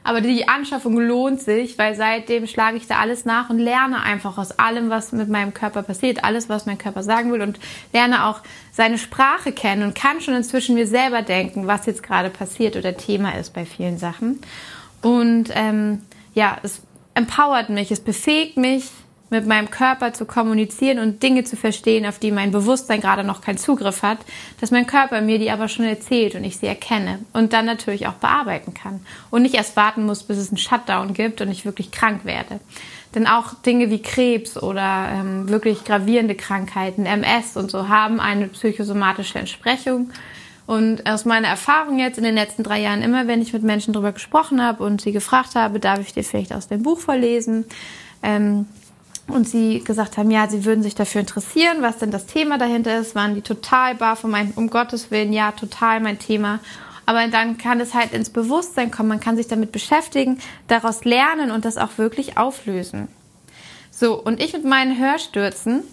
Aber 0.04 0.22
die 0.22 0.48
Anschaffung 0.48 0.98
lohnt 0.98 1.42
sich, 1.42 1.78
weil 1.78 1.96
seitdem 1.96 2.48
schlage 2.48 2.78
ich 2.78 2.88
da 2.88 3.00
alles 3.00 3.24
nach 3.24 3.52
und 3.52 3.60
lerne 3.60 4.02
einfach 4.02 4.40
aus 4.40 4.58
allem, 4.58 4.90
was 4.90 5.12
mit 5.12 5.30
meinem 5.30 5.54
Körper 5.54 5.84
passiert, 5.84 6.24
alles, 6.24 6.50
was 6.50 6.66
mein 6.66 6.80
Körper 6.80 7.04
sagen 7.04 7.32
will 7.32 7.42
und 7.42 7.60
lerne 7.94 8.26
auch 8.26 8.40
seine 8.72 8.98
Sprache 8.98 9.52
kennen 9.52 9.84
und 9.84 9.94
kann 9.94 10.20
schon 10.20 10.34
inzwischen 10.34 10.74
mir 10.74 10.88
selber 10.88 11.22
denken, 11.22 11.68
was 11.68 11.86
jetzt 11.86 12.02
gerade 12.02 12.32
passiert 12.32 12.76
oder 12.76 12.98
Thema 12.98 13.38
ist 13.38 13.54
bei 13.54 13.66
vielen 13.66 14.00
Sachen. 14.00 14.40
Und 15.02 15.50
ähm, 15.54 16.02
ja, 16.34 16.58
es 16.64 16.82
empowert 17.14 17.70
mich, 17.70 17.92
es 17.92 18.00
befähigt 18.00 18.58
mich, 18.58 18.90
mit 19.32 19.48
meinem 19.48 19.72
Körper 19.72 20.12
zu 20.12 20.26
kommunizieren 20.26 21.00
und 21.00 21.24
Dinge 21.24 21.46
zu 21.46 21.56
verstehen, 21.56 22.06
auf 22.06 22.20
die 22.20 22.32
mein 22.32 22.52
Bewusstsein 22.52 23.00
gerade 23.00 23.24
noch 23.24 23.40
keinen 23.40 23.58
Zugriff 23.58 24.04
hat, 24.04 24.20
dass 24.60 24.72
mein 24.72 24.86
Körper 24.86 25.22
mir 25.22 25.40
die 25.40 25.50
aber 25.50 25.70
schon 25.70 25.86
erzählt 25.86 26.36
und 26.36 26.44
ich 26.44 26.58
sie 26.58 26.68
erkenne 26.68 27.20
und 27.32 27.54
dann 27.54 27.66
natürlich 27.66 28.08
auch 28.08 28.14
bearbeiten 28.14 28.74
kann 28.74 29.00
und 29.32 29.44
nicht 29.44 29.56
erst 29.56 29.78
warten 29.78 30.06
muss, 30.06 30.24
bis 30.24 30.38
es 30.38 30.50
einen 30.50 30.58
Shutdown 30.58 31.14
gibt 31.14 31.40
und 31.40 31.50
ich 31.50 31.64
wirklich 31.64 31.92
krank 31.92 32.26
werde. 32.26 32.60
Denn 33.16 33.26
auch 33.26 33.54
Dinge 33.66 33.90
wie 33.90 34.02
Krebs 34.02 34.62
oder 34.62 35.10
ähm, 35.14 35.48
wirklich 35.48 35.86
gravierende 35.86 36.36
Krankheiten, 36.36 37.06
MS 37.06 37.56
und 37.56 37.72
so 37.72 37.88
haben 37.88 38.20
eine 38.20 38.48
psychosomatische 38.48 39.40
Entsprechung 39.40 40.12
und 40.67 41.10
aus 41.10 41.26
meiner 41.26 41.47
Erfahrung 41.47 42.00
jetzt 42.00 42.17
in 42.17 42.24
den 42.24 42.36
letzten 42.36 42.63
drei 42.63 42.82
Jahren, 42.82 43.02
immer 43.02 43.28
wenn 43.28 43.41
ich 43.41 43.54
mit 43.54 43.63
Menschen 43.63 43.93
darüber 43.93 44.12
gesprochen 44.12 44.63
habe 44.63 44.84
und 44.84 45.02
sie 45.02 45.12
gefragt 45.12 45.56
habe, 45.56 45.80
darf 45.80 46.00
ich 46.00 46.13
dir 46.13 46.24
vielleicht 46.24 46.54
aus 46.54 46.67
dem 46.67 46.84
Buch 46.84 47.00
vorlesen? 47.00 47.65
Ähm, 48.24 48.67
und 49.28 49.47
sie 49.47 49.84
gesagt 49.84 50.17
haben, 50.17 50.32
ja, 50.32 50.47
sie 50.47 50.65
würden 50.65 50.84
sich 50.84 50.95
dafür 50.95 51.21
interessieren, 51.21 51.78
was 51.82 51.97
denn 51.97 52.12
das 52.12 52.26
Thema 52.26 52.58
dahinter 52.58 52.97
ist, 53.00 53.15
waren 53.15 53.36
die 53.36 53.41
total 53.41 53.95
bar 53.95 54.15
von 54.15 54.32
meinem, 54.32 54.52
um 54.56 54.69
Gottes 54.69 55.12
Willen, 55.12 55.34
ja, 55.34 55.52
total 55.52 56.00
mein 56.00 56.19
Thema. 56.19 56.60
Aber 57.06 57.26
dann 57.28 57.58
kann 57.58 57.80
es 57.80 57.93
halt 57.93 58.13
ins 58.13 58.30
Bewusstsein 58.30 58.91
kommen, 58.91 59.10
man 59.10 59.19
kann 59.19 59.38
sich 59.38 59.47
damit 59.47 59.71
beschäftigen, 59.71 60.39
daraus 60.67 61.04
lernen 61.04 61.52
und 61.52 61.65
das 61.65 61.78
auch 61.78 61.97
wirklich 61.97 62.38
auflösen. 62.38 63.08
So, 63.89 64.21
und 64.21 64.41
ich 64.41 64.54
mit 64.54 64.65
meinen 64.65 64.97
Hörstürzen, 64.97 65.84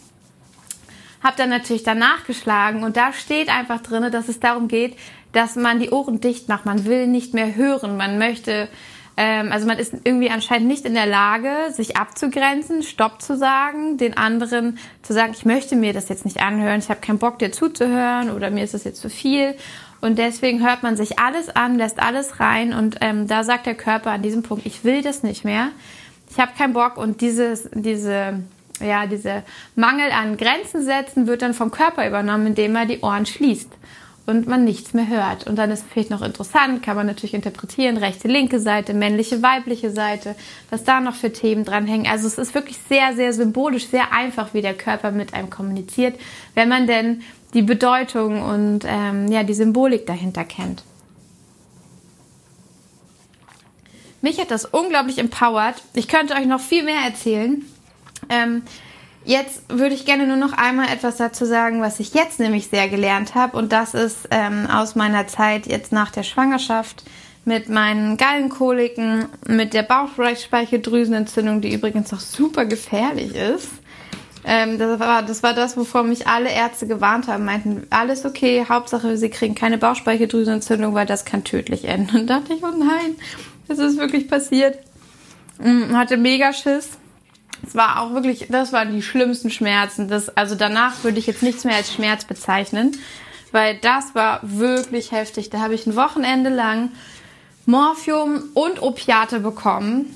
habe 1.22 1.36
dann 1.36 1.50
natürlich 1.50 1.82
danach 1.82 2.24
geschlagen 2.24 2.84
und 2.84 2.96
da 2.96 3.12
steht 3.12 3.48
einfach 3.48 3.80
drin, 3.80 4.10
dass 4.12 4.28
es 4.28 4.40
darum 4.40 4.68
geht, 4.68 4.96
dass 5.32 5.56
man 5.56 5.78
die 5.78 5.90
Ohren 5.90 6.20
dicht 6.20 6.48
macht. 6.48 6.66
Man 6.66 6.84
will 6.84 7.06
nicht 7.06 7.34
mehr 7.34 7.54
hören. 7.54 7.96
Man 7.96 8.18
möchte, 8.18 8.68
ähm, 9.16 9.52
also 9.52 9.66
man 9.66 9.78
ist 9.78 9.94
irgendwie 10.04 10.30
anscheinend 10.30 10.68
nicht 10.68 10.84
in 10.84 10.94
der 10.94 11.06
Lage, 11.06 11.72
sich 11.72 11.96
abzugrenzen, 11.96 12.82
Stopp 12.82 13.20
zu 13.20 13.36
sagen, 13.36 13.98
den 13.98 14.16
anderen 14.16 14.78
zu 15.02 15.12
sagen, 15.12 15.32
ich 15.36 15.44
möchte 15.44 15.76
mir 15.76 15.92
das 15.92 16.08
jetzt 16.08 16.24
nicht 16.24 16.40
anhören, 16.40 16.78
ich 16.78 16.88
habe 16.88 17.00
keinen 17.00 17.18
Bock 17.18 17.38
dir 17.38 17.52
zuzuhören 17.52 18.30
oder 18.30 18.50
mir 18.50 18.64
ist 18.64 18.74
das 18.74 18.84
jetzt 18.84 19.00
zu 19.00 19.10
viel. 19.10 19.54
Und 20.00 20.18
deswegen 20.18 20.64
hört 20.64 20.84
man 20.84 20.96
sich 20.96 21.18
alles 21.18 21.48
an, 21.48 21.76
lässt 21.76 22.00
alles 22.00 22.38
rein 22.38 22.72
und 22.72 22.98
ähm, 23.00 23.26
da 23.26 23.42
sagt 23.42 23.66
der 23.66 23.74
Körper 23.74 24.12
an 24.12 24.22
diesem 24.22 24.44
Punkt, 24.44 24.64
ich 24.64 24.84
will 24.84 25.02
das 25.02 25.24
nicht 25.24 25.44
mehr. 25.44 25.70
Ich 26.30 26.38
habe 26.38 26.52
keinen 26.56 26.72
Bock 26.72 26.96
und 26.96 27.20
dieses, 27.20 27.68
diese 27.72 28.44
ja, 28.80 29.06
dieser 29.06 29.42
Mangel 29.74 30.10
an 30.10 30.36
Grenzen 30.36 30.84
setzen 30.84 31.26
wird 31.26 31.42
dann 31.42 31.54
vom 31.54 31.70
Körper 31.70 32.06
übernommen, 32.06 32.48
indem 32.48 32.76
er 32.76 32.86
die 32.86 33.00
Ohren 33.00 33.26
schließt 33.26 33.70
und 34.28 34.46
man 34.46 34.64
nichts 34.64 34.92
mehr 34.92 35.08
hört. 35.08 35.46
Und 35.46 35.56
dann 35.56 35.70
ist 35.70 35.84
vielleicht 35.90 36.10
noch 36.10 36.20
interessant, 36.20 36.82
kann 36.82 36.96
man 36.96 37.06
natürlich 37.06 37.32
interpretieren, 37.32 37.96
rechte, 37.96 38.28
linke 38.28 38.60
Seite, 38.60 38.92
männliche, 38.92 39.42
weibliche 39.42 39.90
Seite, 39.90 40.36
was 40.68 40.84
da 40.84 41.00
noch 41.00 41.14
für 41.14 41.32
Themen 41.32 41.64
dranhängen. 41.64 42.06
Also 42.06 42.26
es 42.26 42.36
ist 42.36 42.54
wirklich 42.54 42.76
sehr, 42.90 43.14
sehr 43.14 43.32
symbolisch, 43.32 43.86
sehr 43.86 44.12
einfach, 44.12 44.52
wie 44.52 44.60
der 44.60 44.74
Körper 44.74 45.12
mit 45.12 45.32
einem 45.32 45.48
kommuniziert, 45.48 46.20
wenn 46.54 46.68
man 46.68 46.86
denn 46.86 47.22
die 47.54 47.62
Bedeutung 47.62 48.42
und 48.42 48.80
ähm, 48.86 49.32
ja, 49.32 49.44
die 49.44 49.54
Symbolik 49.54 50.06
dahinter 50.06 50.44
kennt. 50.44 50.82
Mich 54.20 54.38
hat 54.38 54.50
das 54.50 54.66
unglaublich 54.66 55.18
empowert. 55.18 55.76
Ich 55.94 56.06
könnte 56.06 56.34
euch 56.34 56.46
noch 56.46 56.60
viel 56.60 56.82
mehr 56.82 57.00
erzählen. 57.02 57.64
Ähm, 58.28 58.62
jetzt 59.24 59.62
würde 59.68 59.94
ich 59.94 60.04
gerne 60.06 60.26
nur 60.26 60.36
noch 60.36 60.52
einmal 60.52 60.88
etwas 60.88 61.16
dazu 61.16 61.44
sagen, 61.44 61.80
was 61.80 62.00
ich 62.00 62.14
jetzt 62.14 62.40
nämlich 62.40 62.68
sehr 62.68 62.88
gelernt 62.88 63.34
habe. 63.34 63.56
Und 63.56 63.72
das 63.72 63.94
ist 63.94 64.28
ähm, 64.30 64.66
aus 64.66 64.94
meiner 64.94 65.26
Zeit 65.26 65.66
jetzt 65.66 65.92
nach 65.92 66.10
der 66.10 66.22
Schwangerschaft 66.22 67.04
mit 67.44 67.68
meinen 67.68 68.16
Gallenkoliken, 68.16 69.26
mit 69.46 69.72
der 69.72 69.82
Bauchspeicheldrüsenentzündung, 69.82 71.62
die 71.62 71.72
übrigens 71.72 72.12
auch 72.12 72.20
super 72.20 72.66
gefährlich 72.66 73.34
ist. 73.34 73.70
Ähm, 74.44 74.78
das, 74.78 75.00
war, 75.00 75.22
das 75.22 75.42
war 75.42 75.54
das, 75.54 75.76
wovor 75.76 76.04
mich 76.04 76.26
alle 76.26 76.50
Ärzte 76.50 76.86
gewarnt 76.86 77.26
haben, 77.26 77.44
meinten, 77.44 77.86
alles 77.90 78.24
okay, 78.24 78.64
Hauptsache, 78.68 79.16
sie 79.16 79.30
kriegen 79.30 79.54
keine 79.54 79.78
Bauchspeicheldrüsenentzündung, 79.78 80.94
weil 80.94 81.06
das 81.06 81.24
kann 81.24 81.44
tödlich 81.44 81.86
enden. 81.86 82.20
Und 82.20 82.26
dachte 82.28 82.54
ich, 82.54 82.62
oh 82.62 82.76
nein, 82.78 83.16
das 83.66 83.78
ist 83.78 83.98
wirklich 83.98 84.28
passiert. 84.28 84.78
Mm, 85.58 85.96
hatte 85.96 86.16
mega 86.16 86.52
Schiss. 86.52 86.90
Es 87.68 87.74
war 87.74 88.00
auch 88.00 88.14
wirklich, 88.14 88.46
das 88.48 88.72
waren 88.72 88.94
die 88.94 89.02
schlimmsten 89.02 89.50
Schmerzen. 89.50 90.08
Das, 90.08 90.30
also 90.30 90.54
danach 90.54 91.04
würde 91.04 91.18
ich 91.18 91.26
jetzt 91.26 91.42
nichts 91.42 91.64
mehr 91.64 91.76
als 91.76 91.92
Schmerz 91.92 92.24
bezeichnen, 92.24 92.96
weil 93.52 93.76
das 93.76 94.14
war 94.14 94.40
wirklich 94.42 95.12
heftig. 95.12 95.50
Da 95.50 95.60
habe 95.60 95.74
ich 95.74 95.86
ein 95.86 95.94
Wochenende 95.94 96.48
lang 96.48 96.92
Morphium 97.66 98.44
und 98.54 98.80
Opiate 98.80 99.40
bekommen 99.40 100.06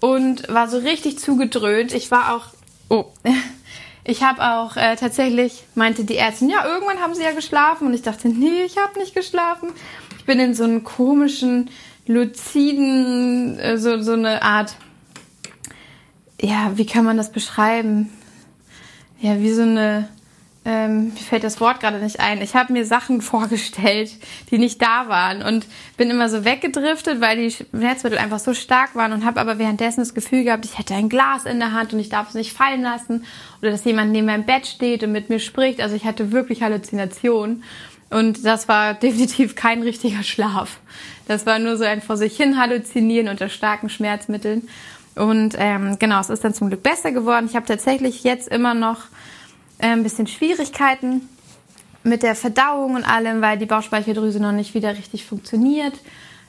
und 0.00 0.52
war 0.52 0.68
so 0.68 0.78
richtig 0.78 1.20
zugedröhnt. 1.20 1.94
Ich 1.94 2.10
war 2.10 2.34
auch, 2.34 2.46
oh, 2.88 3.04
ich 4.04 4.24
habe 4.24 4.42
auch 4.42 4.76
äh, 4.76 4.96
tatsächlich, 4.96 5.62
meinte 5.76 6.02
die 6.02 6.16
Ärztin, 6.16 6.50
ja, 6.50 6.66
irgendwann 6.66 6.98
haben 6.98 7.14
sie 7.14 7.22
ja 7.22 7.30
geschlafen. 7.30 7.86
Und 7.86 7.94
ich 7.94 8.02
dachte, 8.02 8.28
nee, 8.28 8.64
ich 8.64 8.76
habe 8.76 8.98
nicht 8.98 9.14
geschlafen. 9.14 9.70
Ich 10.18 10.24
bin 10.24 10.40
in 10.40 10.52
so 10.52 10.64
einen 10.64 10.82
komischen, 10.82 11.70
luziden, 12.08 13.56
äh, 13.60 13.78
so, 13.78 14.02
so 14.02 14.14
eine 14.14 14.42
Art, 14.42 14.74
ja, 16.40 16.72
wie 16.76 16.86
kann 16.86 17.04
man 17.04 17.16
das 17.16 17.32
beschreiben? 17.32 18.10
Ja, 19.20 19.40
wie 19.40 19.52
so 19.52 19.62
eine 19.62 20.08
ähm, 20.68 21.14
mir 21.14 21.20
fällt 21.20 21.44
das 21.44 21.60
Wort 21.60 21.80
gerade 21.80 21.98
nicht 21.98 22.20
ein. 22.20 22.42
Ich 22.42 22.54
habe 22.54 22.74
mir 22.74 22.84
Sachen 22.84 23.22
vorgestellt, 23.22 24.10
die 24.50 24.58
nicht 24.58 24.82
da 24.82 25.08
waren 25.08 25.42
und 25.42 25.66
bin 25.96 26.10
immer 26.10 26.28
so 26.28 26.44
weggedriftet, 26.44 27.22
weil 27.22 27.38
die 27.38 27.50
Schmerzmittel 27.50 28.18
einfach 28.18 28.38
so 28.38 28.52
stark 28.52 28.94
waren 28.94 29.14
und 29.14 29.24
habe 29.24 29.40
aber 29.40 29.58
währenddessen 29.58 30.00
das 30.00 30.12
Gefühl 30.12 30.44
gehabt, 30.44 30.66
ich 30.66 30.78
hätte 30.78 30.94
ein 30.94 31.08
Glas 31.08 31.46
in 31.46 31.58
der 31.58 31.72
Hand 31.72 31.94
und 31.94 32.00
ich 32.00 32.10
darf 32.10 32.28
es 32.28 32.34
nicht 32.34 32.52
fallen 32.52 32.82
lassen 32.82 33.24
oder 33.62 33.70
dass 33.70 33.84
jemand 33.84 34.12
neben 34.12 34.26
meinem 34.26 34.44
Bett 34.44 34.66
steht 34.66 35.02
und 35.02 35.12
mit 35.12 35.30
mir 35.30 35.40
spricht. 35.40 35.80
Also 35.80 35.96
ich 35.96 36.04
hatte 36.04 36.32
wirklich 36.32 36.62
Halluzinationen 36.62 37.62
und 38.10 38.44
das 38.44 38.68
war 38.68 38.92
definitiv 38.94 39.54
kein 39.54 39.82
richtiger 39.82 40.22
Schlaf. 40.22 40.80
Das 41.28 41.46
war 41.46 41.58
nur 41.58 41.78
so 41.78 41.84
ein 41.84 42.02
vor 42.02 42.18
sich 42.18 42.36
hin 42.36 42.58
Halluzinieren 42.60 43.28
unter 43.28 43.48
starken 43.48 43.88
Schmerzmitteln. 43.88 44.68
Und 45.18 45.54
ähm, 45.58 45.98
genau, 45.98 46.20
es 46.20 46.30
ist 46.30 46.44
dann 46.44 46.54
zum 46.54 46.68
Glück 46.68 46.82
besser 46.82 47.12
geworden. 47.12 47.46
Ich 47.46 47.56
habe 47.56 47.66
tatsächlich 47.66 48.22
jetzt 48.24 48.48
immer 48.48 48.74
noch 48.74 48.98
äh, 49.78 49.88
ein 49.88 50.02
bisschen 50.02 50.26
Schwierigkeiten 50.26 51.28
mit 52.04 52.22
der 52.22 52.34
Verdauung 52.34 52.94
und 52.94 53.04
allem, 53.04 53.42
weil 53.42 53.58
die 53.58 53.66
Bauchspeicheldrüse 53.66 54.40
noch 54.40 54.52
nicht 54.52 54.74
wieder 54.74 54.92
richtig 54.96 55.24
funktioniert. 55.24 55.94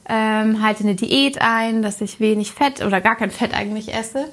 Ähm, 0.07 0.61
halte 0.63 0.83
eine 0.83 0.95
Diät 0.95 1.41
ein, 1.41 1.81
dass 1.81 2.01
ich 2.01 2.19
wenig 2.19 2.51
Fett 2.51 2.83
oder 2.83 3.01
gar 3.01 3.15
kein 3.15 3.31
Fett 3.31 3.53
eigentlich 3.53 3.93
esse. 3.93 4.29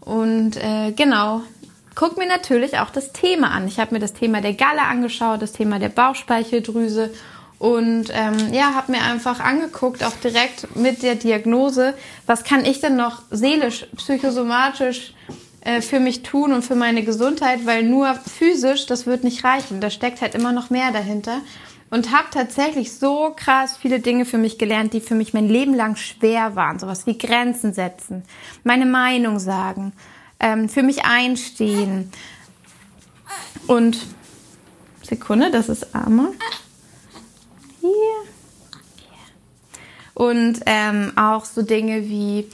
Und 0.00 0.56
äh, 0.56 0.92
genau, 0.92 1.42
guck 1.94 2.16
mir 2.16 2.28
natürlich 2.28 2.78
auch 2.78 2.90
das 2.90 3.12
Thema 3.12 3.50
an. 3.50 3.66
Ich 3.66 3.78
habe 3.78 3.94
mir 3.94 4.00
das 4.00 4.12
Thema 4.14 4.40
der 4.40 4.54
Galle 4.54 4.82
angeschaut, 4.82 5.42
das 5.42 5.52
Thema 5.52 5.78
der 5.78 5.90
Bauchspeicheldrüse 5.90 7.10
und 7.58 8.06
ähm, 8.12 8.52
ja, 8.52 8.74
habe 8.74 8.92
mir 8.92 9.02
einfach 9.02 9.40
angeguckt, 9.40 10.04
auch 10.04 10.14
direkt 10.16 10.76
mit 10.76 11.02
der 11.02 11.16
Diagnose, 11.16 11.94
was 12.26 12.44
kann 12.44 12.64
ich 12.64 12.80
denn 12.80 12.96
noch 12.96 13.22
seelisch, 13.30 13.86
psychosomatisch 13.96 15.12
äh, 15.62 15.80
für 15.80 15.98
mich 15.98 16.22
tun 16.22 16.52
und 16.52 16.62
für 16.62 16.76
meine 16.76 17.02
Gesundheit, 17.02 17.66
weil 17.66 17.82
nur 17.82 18.14
physisch, 18.14 18.86
das 18.86 19.06
wird 19.06 19.24
nicht 19.24 19.42
reichen. 19.42 19.80
Da 19.80 19.90
steckt 19.90 20.20
halt 20.20 20.36
immer 20.36 20.52
noch 20.52 20.70
mehr 20.70 20.92
dahinter. 20.92 21.40
Und 21.90 22.12
habe 22.12 22.28
tatsächlich 22.30 22.92
so 22.92 23.32
krass 23.34 23.78
viele 23.78 23.98
Dinge 24.00 24.26
für 24.26 24.36
mich 24.36 24.58
gelernt, 24.58 24.92
die 24.92 25.00
für 25.00 25.14
mich 25.14 25.32
mein 25.32 25.48
Leben 25.48 25.72
lang 25.72 25.96
schwer 25.96 26.54
waren. 26.54 26.78
Sowas 26.78 27.06
wie 27.06 27.16
Grenzen 27.16 27.72
setzen, 27.72 28.24
meine 28.62 28.84
Meinung 28.84 29.38
sagen, 29.38 29.94
ähm, 30.38 30.68
für 30.68 30.82
mich 30.82 31.06
einstehen. 31.06 32.12
Und 33.66 33.98
Sekunde, 35.02 35.50
das 35.50 35.70
ist 35.70 35.94
Arme. 35.94 36.34
Hier. 37.88 39.12
Und 40.14 40.60
ähm, 40.66 41.12
auch 41.16 41.44
so 41.44 41.62
Dinge 41.62 42.08
wie 42.08 42.48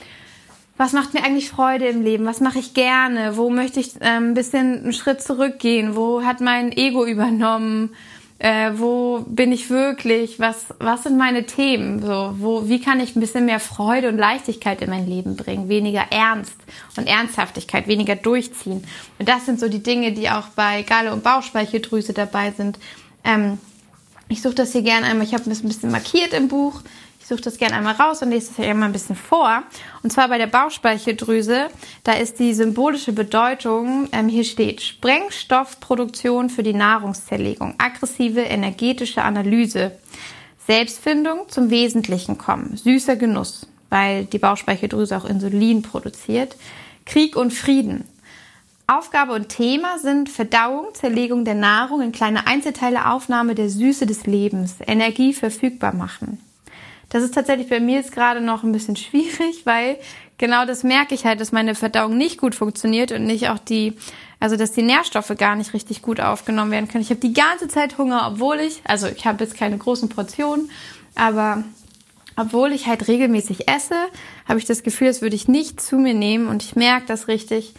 was 0.77 0.91
macht 0.91 1.13
mir 1.13 1.23
eigentlich 1.23 1.49
Freude 1.49 1.87
im 1.87 2.01
Leben? 2.01 2.25
Was 2.25 2.41
mache 2.41 2.59
ich 2.59 2.73
gerne? 2.73 3.37
Wo 3.37 3.49
möchte 3.49 3.79
ich 3.79 3.93
ähm, 4.01 4.31
ein 4.31 4.33
bisschen 4.33 4.83
einen 4.83 4.93
Schritt 4.93 5.21
zurückgehen? 5.21 5.95
Wo 5.95 6.23
hat 6.23 6.41
mein 6.41 6.71
Ego 6.73 7.05
übernommen? 7.05 7.95
Äh, 8.39 8.71
wo 8.75 9.23
bin 9.25 9.53
ich 9.53 9.69
wirklich? 9.69 10.37
Was, 10.41 10.65
was 10.79 11.03
sind 11.03 11.17
meine 11.17 11.45
Themen? 11.45 12.01
So, 12.01 12.35
wo, 12.39 12.67
wie 12.67 12.81
kann 12.81 12.99
ich 12.99 13.15
ein 13.15 13.21
bisschen 13.21 13.45
mehr 13.45 13.61
Freude 13.61 14.09
und 14.09 14.17
Leichtigkeit 14.17 14.81
in 14.81 14.89
mein 14.89 15.07
Leben 15.07 15.37
bringen? 15.37 15.69
Weniger 15.69 16.03
Ernst 16.09 16.57
und 16.97 17.07
Ernsthaftigkeit, 17.07 17.87
weniger 17.87 18.17
durchziehen. 18.17 18.83
Und 19.17 19.29
das 19.29 19.45
sind 19.45 19.61
so 19.61 19.69
die 19.69 19.81
Dinge, 19.81 20.11
die 20.11 20.29
auch 20.29 20.49
bei 20.49 20.81
Galle 20.81 21.13
und 21.13 21.23
Bauchspeicheldrüse 21.23 22.11
dabei 22.11 22.51
sind. 22.51 22.79
Ähm, 23.23 23.59
ich 24.27 24.41
suche 24.41 24.55
das 24.55 24.71
hier 24.71 24.81
gerne 24.81 25.05
einmal. 25.05 25.25
Ich 25.25 25.33
habe 25.33 25.49
es 25.49 25.63
ein 25.63 25.67
bisschen 25.67 25.91
markiert 25.91 26.33
im 26.33 26.47
Buch. 26.47 26.81
Ich 27.25 27.29
suche 27.29 27.41
das 27.41 27.57
gerne 27.57 27.75
einmal 27.75 27.95
raus 27.95 28.21
und 28.21 28.29
lese 28.29 28.51
es 28.51 28.55
hier 28.55 28.73
mal 28.75 28.85
ein 28.85 28.91
bisschen 28.91 29.15
vor. 29.15 29.63
Und 30.03 30.11
zwar 30.11 30.27
bei 30.29 30.37
der 30.37 30.45
Bauchspeicheldrüse, 30.45 31.69
da 32.03 32.13
ist 32.13 32.37
die 32.37 32.53
symbolische 32.53 33.13
Bedeutung, 33.13 34.07
ähm, 34.11 34.27
hier 34.27 34.43
steht 34.43 34.81
Sprengstoffproduktion 34.81 36.51
für 36.51 36.61
die 36.61 36.73
Nahrungszerlegung, 36.73 37.73
aggressive 37.79 38.41
energetische 38.41 39.23
Analyse, 39.23 39.93
Selbstfindung 40.67 41.49
zum 41.49 41.71
Wesentlichen 41.71 42.37
kommen, 42.37 42.77
süßer 42.77 43.15
Genuss, 43.15 43.65
weil 43.89 44.25
die 44.25 44.37
Bauchspeicheldrüse 44.37 45.17
auch 45.17 45.25
Insulin 45.25 45.81
produziert, 45.81 46.55
Krieg 47.05 47.35
und 47.35 47.53
Frieden. 47.53 48.03
Aufgabe 48.87 49.33
und 49.33 49.49
Thema 49.49 49.97
sind 49.97 50.29
Verdauung, 50.29 50.93
Zerlegung 50.93 51.43
der 51.43 51.55
Nahrung 51.55 52.01
in 52.01 52.11
kleine 52.11 52.45
Einzelteile, 52.45 53.09
Aufnahme 53.09 53.55
der 53.55 53.69
Süße 53.69 54.05
des 54.05 54.27
Lebens, 54.27 54.75
Energie 54.85 55.33
verfügbar 55.33 55.93
machen. 55.93 56.39
Das 57.09 57.23
ist 57.23 57.33
tatsächlich 57.33 57.67
bei 57.67 57.79
mir 57.79 57.95
jetzt 57.95 58.11
gerade 58.11 58.41
noch 58.41 58.63
ein 58.63 58.71
bisschen 58.71 58.95
schwierig, 58.95 59.65
weil 59.65 59.97
genau 60.37 60.65
das 60.65 60.83
merke 60.83 61.15
ich 61.15 61.25
halt, 61.25 61.39
dass 61.41 61.51
meine 61.51 61.73
Verdauung 61.73 62.15
nicht 62.15 62.39
gut 62.39 62.53
funktioniert 62.53 63.11
und 63.11 63.25
nicht 63.25 63.49
auch 63.49 63.57
die, 63.57 63.93
also 64.39 64.55
dass 64.55 64.73
die 64.73 64.83
Nährstoffe 64.83 65.33
gar 65.35 65.55
nicht 65.55 65.73
richtig 65.73 66.03
gut 66.03 66.19
aufgenommen 66.19 66.71
werden 66.71 66.87
können. 66.87 67.03
Ich 67.03 67.09
habe 67.09 67.19
die 67.19 67.33
ganze 67.33 67.67
Zeit 67.67 67.97
Hunger, 67.97 68.29
obwohl 68.31 68.59
ich, 68.59 68.81
also 68.83 69.07
ich 69.07 69.25
habe 69.25 69.43
jetzt 69.43 69.57
keine 69.57 69.79
großen 69.79 70.09
Portionen, 70.09 70.69
aber 71.15 71.63
obwohl 72.35 72.71
ich 72.71 72.85
halt 72.85 73.07
regelmäßig 73.07 73.67
esse, 73.67 73.95
habe 74.47 74.59
ich 74.59 74.65
das 74.65 74.83
Gefühl, 74.83 75.07
das 75.07 75.21
würde 75.21 75.35
ich 75.35 75.47
nicht 75.47 75.81
zu 75.81 75.97
mir 75.97 76.13
nehmen 76.13 76.47
und 76.47 76.63
ich 76.63 76.75
merke 76.75 77.07
das 77.07 77.27
richtig 77.27 77.73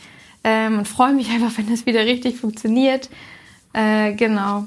ähm, 0.46 0.78
und 0.78 0.88
freue 0.88 1.12
mich 1.12 1.28
einfach, 1.34 1.58
wenn 1.58 1.68
das 1.68 1.84
wieder 1.84 2.06
richtig 2.06 2.36
funktioniert. 2.38 3.10
Äh, 3.74 4.14
genau. 4.14 4.66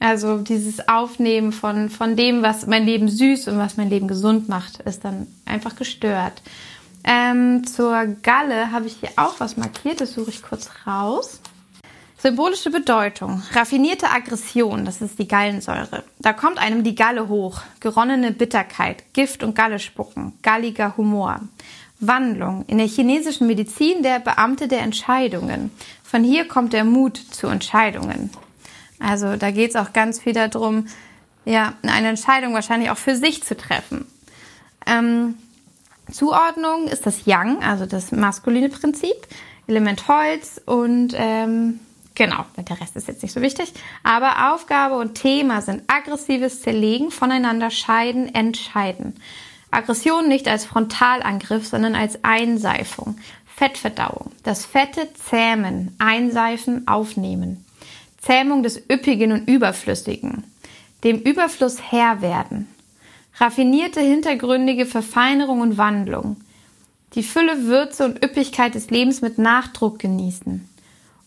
Also 0.00 0.38
dieses 0.38 0.88
Aufnehmen 0.88 1.52
von, 1.52 1.88
von 1.88 2.16
dem, 2.16 2.42
was 2.42 2.66
mein 2.66 2.84
Leben 2.84 3.08
süß 3.08 3.48
und 3.48 3.58
was 3.58 3.76
mein 3.76 3.90
Leben 3.90 4.08
gesund 4.08 4.48
macht, 4.48 4.80
ist 4.80 5.04
dann 5.04 5.26
einfach 5.44 5.76
gestört. 5.76 6.42
Ähm, 7.04 7.66
zur 7.66 8.06
Galle 8.22 8.72
habe 8.72 8.86
ich 8.86 8.96
hier 9.00 9.10
auch 9.16 9.38
was 9.40 9.56
markiert, 9.56 10.00
das 10.00 10.14
suche 10.14 10.30
ich 10.30 10.42
kurz 10.42 10.70
raus. 10.86 11.40
Symbolische 12.18 12.70
Bedeutung. 12.70 13.42
Raffinierte 13.52 14.10
Aggression, 14.10 14.84
das 14.84 15.00
ist 15.00 15.18
die 15.18 15.28
Gallensäure. 15.28 16.04
Da 16.18 16.34
kommt 16.34 16.58
einem 16.58 16.82
die 16.82 16.94
Galle 16.94 17.28
hoch. 17.28 17.62
Geronnene 17.80 18.32
Bitterkeit, 18.32 19.04
Gift 19.14 19.42
und 19.42 19.54
Galle 19.54 19.78
spucken, 19.78 20.34
galliger 20.42 20.96
Humor. 20.98 21.40
Wandlung. 22.00 22.64
In 22.66 22.78
der 22.78 22.86
chinesischen 22.86 23.46
Medizin 23.46 24.02
der 24.02 24.18
Beamte 24.18 24.68
der 24.68 24.80
Entscheidungen. 24.80 25.70
Von 26.02 26.24
hier 26.24 26.48
kommt 26.48 26.72
der 26.72 26.84
Mut 26.84 27.16
zu 27.16 27.46
Entscheidungen. 27.46 28.30
Also 28.98 29.36
da 29.36 29.50
geht 29.50 29.70
es 29.70 29.76
auch 29.76 29.92
ganz 29.92 30.20
viel 30.20 30.32
darum, 30.32 30.86
ja, 31.44 31.74
eine 31.82 32.08
Entscheidung 32.08 32.52
wahrscheinlich 32.54 32.90
auch 32.90 32.98
für 32.98 33.16
sich 33.16 33.42
zu 33.42 33.56
treffen. 33.56 34.06
Ähm, 34.86 35.36
Zuordnung 36.10 36.88
ist 36.88 37.06
das 37.06 37.26
Yang, 37.26 37.62
also 37.62 37.86
das 37.86 38.12
maskuline 38.12 38.68
Prinzip, 38.68 39.16
Element 39.66 40.08
Holz 40.08 40.60
und 40.66 41.14
ähm, 41.16 41.80
genau, 42.14 42.44
der 42.56 42.80
Rest 42.80 42.96
ist 42.96 43.08
jetzt 43.08 43.22
nicht 43.22 43.32
so 43.32 43.40
wichtig. 43.40 43.72
Aber 44.02 44.52
Aufgabe 44.52 44.96
und 44.96 45.14
Thema 45.14 45.62
sind 45.62 45.82
aggressives 45.86 46.62
Zerlegen, 46.62 47.10
voneinander 47.10 47.70
scheiden, 47.70 48.34
entscheiden. 48.34 49.16
Aggression 49.70 50.28
nicht 50.28 50.48
als 50.48 50.64
Frontalangriff, 50.64 51.66
sondern 51.66 51.94
als 51.94 52.24
Einseifung. 52.24 53.16
Fettverdauung. 53.60 54.32
Das 54.42 54.64
Fette 54.64 55.08
zähmen, 55.14 55.94
einseifen, 55.98 56.88
aufnehmen. 56.88 57.64
Zähmung 58.20 58.62
des 58.62 58.82
Üppigen 58.90 59.32
und 59.32 59.48
Überflüssigen, 59.48 60.44
dem 61.04 61.18
Überfluss 61.20 61.78
Herr 61.90 62.20
werden, 62.20 62.68
raffinierte 63.38 64.00
hintergründige 64.00 64.84
Verfeinerung 64.84 65.60
und 65.60 65.78
Wandlung, 65.78 66.36
die 67.14 67.22
Fülle, 67.22 67.64
Würze 67.64 68.04
und 68.04 68.22
Üppigkeit 68.22 68.74
des 68.74 68.90
Lebens 68.90 69.22
mit 69.22 69.38
Nachdruck 69.38 69.98
genießen, 69.98 70.68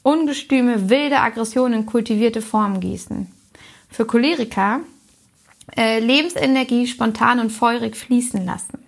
ungestüme, 0.03 0.89
wilde 0.89 1.19
Aggression 1.19 1.73
in 1.73 1.85
kultivierte 1.87 2.41
Form 2.41 2.79
gießen. 2.79 3.27
Für 3.89 4.05
Choleriker 4.05 4.81
äh, 5.77 5.99
Lebensenergie 5.99 6.87
spontan 6.87 7.39
und 7.39 7.49
feurig 7.49 7.95
fließen 7.95 8.45
lassen. 8.45 8.79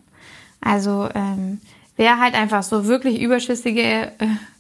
Also 0.61 1.09
ähm, 1.13 1.61
wer 1.95 2.19
halt 2.19 2.35
einfach 2.35 2.63
so 2.63 2.85
wirklich 2.85 3.21
überschüssige 3.21 3.81
äh, 3.81 4.11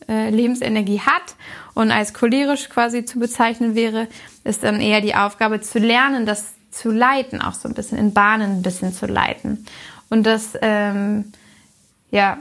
äh, 0.07 0.29
Lebensenergie 0.29 1.01
hat 1.01 1.35
und 1.73 1.91
als 1.91 2.13
cholerisch 2.13 2.69
quasi 2.69 3.05
zu 3.05 3.19
bezeichnen 3.19 3.75
wäre, 3.75 4.07
ist 4.43 4.63
dann 4.63 4.79
eher 4.79 5.01
die 5.01 5.15
Aufgabe 5.15 5.61
zu 5.61 5.79
lernen, 5.79 6.25
das 6.25 6.53
zu 6.71 6.91
leiten, 6.91 7.41
auch 7.41 7.53
so 7.53 7.67
ein 7.67 7.73
bisschen 7.73 7.97
in 7.97 8.13
Bahnen 8.13 8.57
ein 8.57 8.61
bisschen 8.61 8.93
zu 8.93 9.05
leiten. 9.05 9.65
Und 10.09 10.23
das, 10.25 10.51
ähm, 10.61 11.31
ja, 12.11 12.37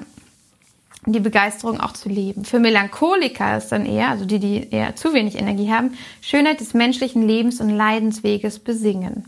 die 1.07 1.21
Begeisterung 1.21 1.81
auch 1.81 1.93
zu 1.93 2.09
leben. 2.09 2.45
Für 2.45 2.59
Melancholiker 2.59 3.59
ist 3.59 3.69
dann 3.69 3.87
eher, 3.87 4.09
also 4.09 4.25
die, 4.25 4.39
die 4.39 4.71
eher 4.71 4.97
zu 4.97 5.13
wenig 5.13 5.37
Energie 5.37 5.71
haben, 5.71 5.97
Schönheit 6.21 6.61
des 6.61 6.75
menschlichen 6.75 7.27
Lebens 7.27 7.61
und 7.61 7.71
Leidensweges 7.71 8.59
besingen. 8.59 9.25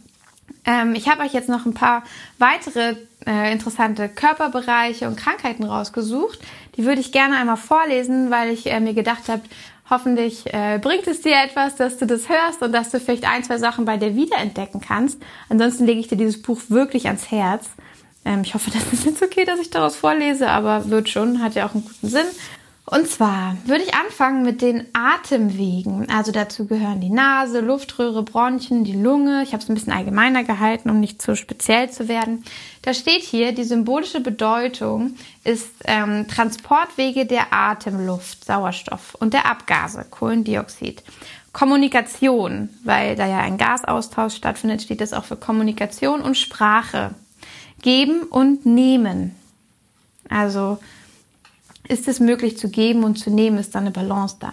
Ähm, 0.66 0.94
ich 0.94 1.09
habe 1.09 1.22
euch 1.22 1.33
jetzt 1.33 1.48
noch 1.48 1.64
ein 1.64 1.74
paar 1.74 2.02
weitere 2.38 2.96
äh, 3.26 3.52
interessante 3.52 4.09
Körperbereiche 4.09 5.07
und 5.07 5.16
Krankheiten 5.16 5.64
rausgesucht. 5.64 6.40
Die 6.76 6.85
würde 6.85 7.00
ich 7.00 7.12
gerne 7.12 7.37
einmal 7.37 7.57
vorlesen, 7.57 8.31
weil 8.31 8.50
ich 8.50 8.66
äh, 8.66 8.81
mir 8.81 8.94
gedacht 8.94 9.29
habe, 9.29 9.42
hoffentlich 9.88 10.52
äh, 10.52 10.79
bringt 10.83 11.07
es 11.07 11.22
dir 11.22 11.37
etwas, 11.42 11.76
dass 11.76 11.96
du 11.96 12.07
das 12.07 12.29
hörst 12.29 12.62
und 12.62 12.72
dass 12.72 12.90
du 12.90 12.98
vielleicht 12.98 13.29
ein, 13.29 13.44
zwei 13.44 13.59
Sachen 13.59 13.85
bei 13.85 13.96
dir 13.96 14.16
wiederentdecken 14.16 14.81
kannst. 14.81 15.22
Ansonsten 15.48 15.87
lege 15.87 16.00
ich 16.00 16.09
dir 16.09 16.16
dieses 16.16 16.42
Buch 16.42 16.61
wirklich 16.68 17.07
ans 17.07 17.31
Herz. 17.31 17.68
Ähm, 18.24 18.42
ich 18.42 18.55
hoffe, 18.55 18.70
das 18.74 18.92
ist 18.92 19.07
jetzt 19.07 19.22
okay, 19.22 19.44
dass 19.44 19.61
ich 19.61 19.70
daraus 19.70 19.96
vorlese, 19.96 20.48
aber 20.48 20.90
wird 20.90 21.09
schon, 21.09 21.42
hat 21.42 21.55
ja 21.55 21.66
auch 21.66 21.74
einen 21.74 21.85
guten 21.85 22.09
Sinn. 22.09 22.26
Und 22.88 23.09
zwar 23.09 23.57
würde 23.64 23.83
ich 23.83 23.94
anfangen 23.94 24.44
mit 24.44 24.62
den 24.62 24.87
Atemwegen. 24.92 26.09
Also 26.09 26.31
dazu 26.31 26.66
gehören 26.66 27.01
die 27.01 27.11
Nase, 27.11 27.59
Luftröhre, 27.59 28.22
Bronchien, 28.22 28.85
die 28.85 28.92
Lunge. 28.92 29.42
Ich 29.42 29.53
habe 29.53 29.61
es 29.61 29.68
ein 29.68 29.75
bisschen 29.75 29.92
allgemeiner 29.92 30.44
gehalten, 30.44 30.88
um 30.90 31.01
nicht 31.01 31.20
zu 31.20 31.35
speziell 31.35 31.90
zu 31.90 32.07
werden. 32.07 32.44
Da 32.83 32.94
steht 32.94 33.22
hier, 33.22 33.51
die 33.51 33.64
symbolische 33.64 34.20
Bedeutung 34.20 35.16
ist 35.42 35.68
ähm, 35.87 36.29
Transportwege 36.29 37.27
der 37.27 37.53
Atemluft, 37.53 38.44
Sauerstoff 38.44 39.16
und 39.16 39.35
der 39.35 39.46
Abgase, 39.46 40.07
Kohlendioxid. 40.09 41.03
Kommunikation, 41.53 42.68
weil 42.85 43.16
da 43.16 43.27
ja 43.27 43.38
ein 43.38 43.59
Gasaustausch 43.59 44.37
stattfindet, 44.37 44.83
steht 44.83 45.01
das 45.01 45.12
auch 45.12 45.25
für 45.25 45.37
Kommunikation 45.37 46.20
und 46.20 46.37
Sprache. 46.37 47.16
Geben 47.83 48.22
und 48.22 48.64
nehmen. 48.64 49.35
Also 50.29 50.79
ist 51.88 52.09
es 52.09 52.20
möglich 52.20 52.59
zu 52.59 52.68
geben 52.68 53.05
und 53.05 53.18
zu 53.18 53.31
nehmen, 53.31 53.59
ist 53.59 53.75
da 53.75 53.81
eine 53.81 53.90
Balance 53.90 54.37
da. 54.40 54.53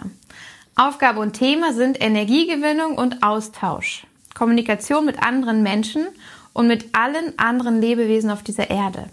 Aufgabe 0.76 1.20
und 1.20 1.34
Thema 1.34 1.72
sind 1.72 2.02
Energiegewinnung 2.02 2.96
und 2.96 3.22
Austausch, 3.22 4.06
Kommunikation 4.34 5.04
mit 5.04 5.22
anderen 5.22 5.62
Menschen 5.62 6.06
und 6.52 6.66
mit 6.66 6.86
allen 6.94 7.38
anderen 7.38 7.80
Lebewesen 7.80 8.30
auf 8.30 8.42
dieser 8.42 8.70
Erde. 8.70 9.06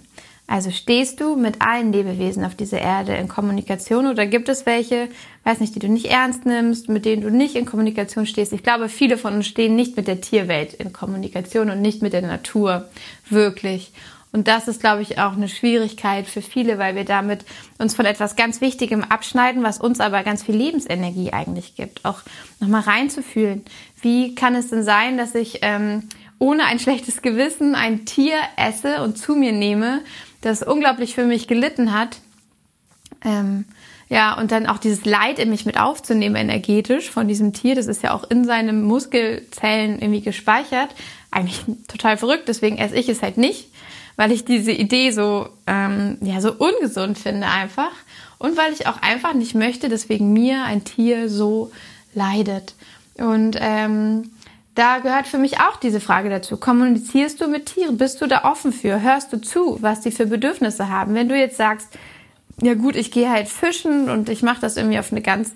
Also 0.48 0.70
stehst 0.70 1.22
du 1.22 1.38
mit 1.38 1.62
allen 1.62 1.94
Lebewesen 1.94 2.44
auf 2.44 2.56
dieser 2.56 2.80
Erde 2.80 3.16
in 3.16 3.30
Kommunikation 3.30 4.06
oder 4.06 4.26
gibt 4.26 4.50
es 4.50 4.66
welche, 4.66 5.08
weiß 5.46 5.62
nicht, 5.62 5.76
die 5.76 5.80
du 5.80 5.88
nicht 5.88 6.08
ernst 6.08 6.46
nimmst, 6.46 6.90
mit 6.90 7.06
denen 7.06 7.22
du 7.22 7.30
nicht 7.30 7.56
in 7.56 7.66
Kommunikation 7.66 8.26
stehst? 8.26 8.52
Ich 8.52 8.62
glaube, 8.62 8.90
viele 8.90 9.18
von 9.18 9.36
uns 9.36 9.48
stehen 9.48 9.78
nicht 9.78 9.96
mit 9.96 10.08
der 10.08 10.20
Tierwelt 10.20 10.74
in 10.74 10.92
Kommunikation 10.92 11.70
und 11.70 11.82
nicht 11.82 12.02
mit 12.02 12.12
der 12.12 12.24
Natur 12.24 12.90
wirklich. 13.30 13.94
Und 14.34 14.48
das 14.48 14.68
ist, 14.68 14.80
glaube 14.80 15.02
ich, 15.02 15.20
auch 15.20 15.34
eine 15.34 15.50
Schwierigkeit 15.50 16.26
für 16.26 16.42
viele, 16.42 16.78
weil 16.78 16.96
wir 16.96 17.04
damit 17.04 17.44
uns 17.80 17.96
von 17.96 18.06
etwas 18.06 18.38
ganz 18.38 18.62
Wichtigem 18.62 19.04
abschneiden, 19.04 19.62
was 19.62 19.80
uns 19.80 20.00
aber 20.00 20.24
ganz 20.24 20.44
viel 20.44 20.56
Lebensenergie 20.56 21.34
eigentlich 21.34 21.76
gibt. 21.76 22.06
Auch 22.06 22.22
nochmal 22.60 22.82
reinzufühlen. 22.82 23.66
Wie 24.02 24.34
kann 24.34 24.56
es 24.56 24.70
denn 24.70 24.84
sein, 24.84 25.18
dass 25.18 25.36
ich 25.36 25.60
ähm, 25.64 26.08
ohne 26.40 26.64
ein 26.64 26.80
schlechtes 26.80 27.22
Gewissen 27.22 27.76
ein 27.76 28.06
Tier 28.06 28.38
esse 28.56 29.04
und 29.04 29.18
zu 29.18 29.36
mir 29.36 29.52
nehme, 29.52 30.00
das 30.40 30.64
unglaublich 30.64 31.14
für 31.14 31.26
mich 31.26 31.50
gelitten 31.50 31.92
hat? 31.92 32.20
Ähm, 33.26 33.66
ja, 34.08 34.38
und 34.38 34.52
dann 34.52 34.66
auch 34.66 34.78
dieses 34.78 35.06
Leid 35.06 35.40
in 35.40 35.50
mich 35.50 35.66
mit 35.66 35.80
aufzunehmen, 35.80 36.36
energetisch 36.36 37.10
von 37.10 37.28
diesem 37.28 37.52
Tier, 37.54 37.76
das 37.76 37.88
ist 37.88 38.02
ja 38.02 38.14
auch 38.14 38.30
in 38.30 38.46
seinen 38.46 38.82
Muskelzellen 38.84 40.00
irgendwie 40.00 40.22
gespeichert. 40.22 40.90
Eigentlich 41.32 41.64
total 41.88 42.18
verrückt, 42.18 42.48
deswegen 42.48 42.78
esse 42.78 42.96
ich 42.96 43.08
es 43.10 43.22
halt 43.22 43.38
nicht 43.38 43.72
weil 44.16 44.32
ich 44.32 44.46
diese 44.46 44.72
Idee 44.72 45.12
so, 45.12 45.50
ähm, 45.68 46.18
ja, 46.22 46.42
so 46.42 46.54
ungesund 46.54 47.18
finde 47.18 47.48
einfach. 47.48 47.92
Und 48.38 48.58
weil 48.58 48.74
ich 48.74 48.88
auch 48.88 49.02
einfach 49.02 49.34
nicht 49.34 49.56
möchte, 49.56 49.90
dass 49.90 50.10
wegen 50.10 50.34
mir 50.34 50.64
ein 50.64 50.84
Tier 50.84 51.30
so 51.30 51.72
leidet. 52.14 52.74
Und 53.18 53.58
ähm, 53.60 54.32
da 54.76 55.00
gehört 55.00 55.28
für 55.28 55.38
mich 55.38 55.60
auch 55.60 55.76
diese 55.78 56.00
Frage 56.00 56.30
dazu. 56.30 56.58
Kommunizierst 56.58 57.42
du 57.42 57.48
mit 57.48 57.68
Tieren? 57.68 57.98
Bist 57.98 58.22
du 58.22 58.28
da 58.28 58.46
offen 58.46 58.72
für? 58.72 59.02
Hörst 59.02 59.34
du 59.34 59.42
zu, 59.42 59.78
was 59.82 60.02
die 60.02 60.12
für 60.12 60.26
Bedürfnisse 60.26 60.90
haben? 60.90 61.14
Wenn 61.14 61.30
du 61.30 61.38
jetzt 61.38 61.58
sagst, 61.58 61.90
ja 62.62 62.76
gut, 62.76 62.96
ich 62.96 63.12
gehe 63.12 63.30
halt 63.30 63.48
fischen 63.48 64.10
und 64.10 64.30
ich 64.30 64.44
mache 64.44 64.62
das 64.62 64.78
irgendwie 64.78 65.00
auf 65.00 65.12
eine 65.12 65.22
ganz 65.22 65.56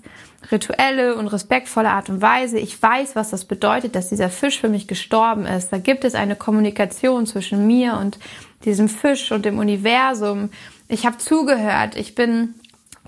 rituelle 0.50 1.16
und 1.16 1.28
respektvolle 1.28 1.90
Art 1.90 2.08
und 2.08 2.20
Weise. 2.20 2.58
Ich 2.58 2.80
weiß, 2.80 3.16
was 3.16 3.30
das 3.30 3.44
bedeutet, 3.44 3.94
dass 3.94 4.08
dieser 4.08 4.28
Fisch 4.28 4.60
für 4.60 4.68
mich 4.68 4.88
gestorben 4.88 5.46
ist. 5.46 5.72
Da 5.72 5.78
gibt 5.78 6.04
es 6.04 6.14
eine 6.14 6.36
Kommunikation 6.36 7.26
zwischen 7.26 7.66
mir 7.66 7.96
und 7.96 8.18
diesem 8.64 8.88
Fisch 8.88 9.32
und 9.32 9.44
dem 9.44 9.58
Universum. 9.58 10.50
Ich 10.88 11.06
habe 11.06 11.18
zugehört. 11.18 11.96
Ich 11.96 12.14
bin 12.14 12.54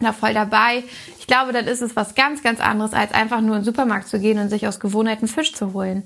da 0.01 0.13
voll 0.13 0.35
dabei. 0.35 0.85
Ich 1.19 1.27
glaube, 1.27 1.53
dann 1.53 1.67
ist 1.67 1.83
es 1.83 1.97
was 1.97 2.15
ganz, 2.15 2.43
ganz 2.43 2.61
anderes, 2.61 2.93
als 2.93 3.13
einfach 3.13 3.41
nur 3.41 3.57
in 3.57 3.63
den 3.63 3.65
Supermarkt 3.65 4.09
zu 4.09 4.21
gehen 4.21 4.39
und 4.39 4.49
sich 4.49 4.67
aus 4.67 4.81
Gewohnheiten 4.81 5.27
Fisch 5.29 5.55
zu 5.55 5.73
holen. 5.73 6.05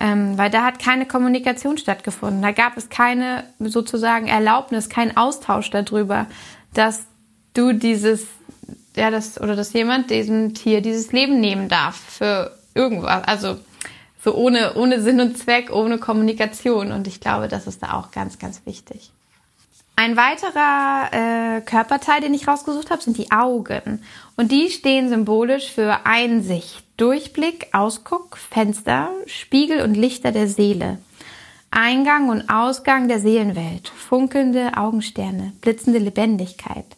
Ähm, 0.00 0.38
weil 0.38 0.50
da 0.50 0.64
hat 0.64 0.78
keine 0.78 1.06
Kommunikation 1.06 1.78
stattgefunden. 1.78 2.42
Da 2.42 2.52
gab 2.52 2.76
es 2.76 2.88
keine 2.88 3.44
sozusagen 3.58 4.28
Erlaubnis, 4.28 4.88
kein 4.88 5.16
Austausch 5.16 5.70
darüber, 5.70 6.26
dass 6.72 7.06
du 7.58 7.72
dieses 7.72 8.26
ja, 8.98 9.10
das, 9.10 9.40
oder 9.40 9.56
dass 9.56 9.72
jemand 9.72 10.10
diesem 10.10 10.54
Tier 10.54 10.80
dieses 10.80 11.12
Leben 11.12 11.40
nehmen 11.40 11.68
darf 11.68 11.96
für 11.96 12.56
irgendwas. 12.74 13.24
Also 13.24 13.56
so 14.22 14.34
ohne, 14.34 14.74
ohne 14.74 15.00
Sinn 15.00 15.20
und 15.20 15.38
Zweck, 15.38 15.70
ohne 15.72 15.98
Kommunikation. 15.98 16.92
Und 16.92 17.06
ich 17.06 17.20
glaube, 17.20 17.48
das 17.48 17.66
ist 17.66 17.82
da 17.82 17.94
auch 17.94 18.10
ganz, 18.10 18.38
ganz 18.38 18.62
wichtig. 18.66 19.12
Ein 19.94 20.16
weiterer 20.16 21.12
äh, 21.12 21.60
Körperteil, 21.60 22.20
den 22.20 22.34
ich 22.34 22.46
rausgesucht 22.46 22.90
habe, 22.90 23.02
sind 23.02 23.16
die 23.16 23.30
Augen. 23.30 24.02
Und 24.36 24.52
die 24.52 24.70
stehen 24.70 25.08
symbolisch 25.08 25.72
für 25.72 26.04
Einsicht, 26.04 26.84
Durchblick, 26.96 27.68
Ausguck, 27.72 28.36
Fenster, 28.36 29.10
Spiegel 29.26 29.82
und 29.82 29.94
Lichter 29.94 30.32
der 30.32 30.48
Seele. 30.48 30.98
Eingang 31.70 32.30
und 32.30 32.48
Ausgang 32.48 33.08
der 33.08 33.20
Seelenwelt, 33.20 33.88
funkelnde 33.88 34.72
Augensterne, 34.76 35.52
blitzende 35.60 35.98
Lebendigkeit 35.98 36.97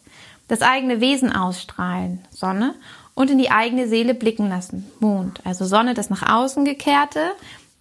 das 0.51 0.61
eigene 0.61 0.99
Wesen 0.99 1.31
ausstrahlen, 1.31 2.19
Sonne, 2.29 2.75
und 3.13 3.31
in 3.31 3.37
die 3.37 3.51
eigene 3.51 3.87
Seele 3.87 4.13
blicken 4.13 4.49
lassen, 4.49 4.85
Mond. 4.99 5.39
Also 5.45 5.63
Sonne, 5.63 5.93
das 5.93 6.09
nach 6.09 6.29
außen 6.29 6.65
gekehrte, 6.65 7.31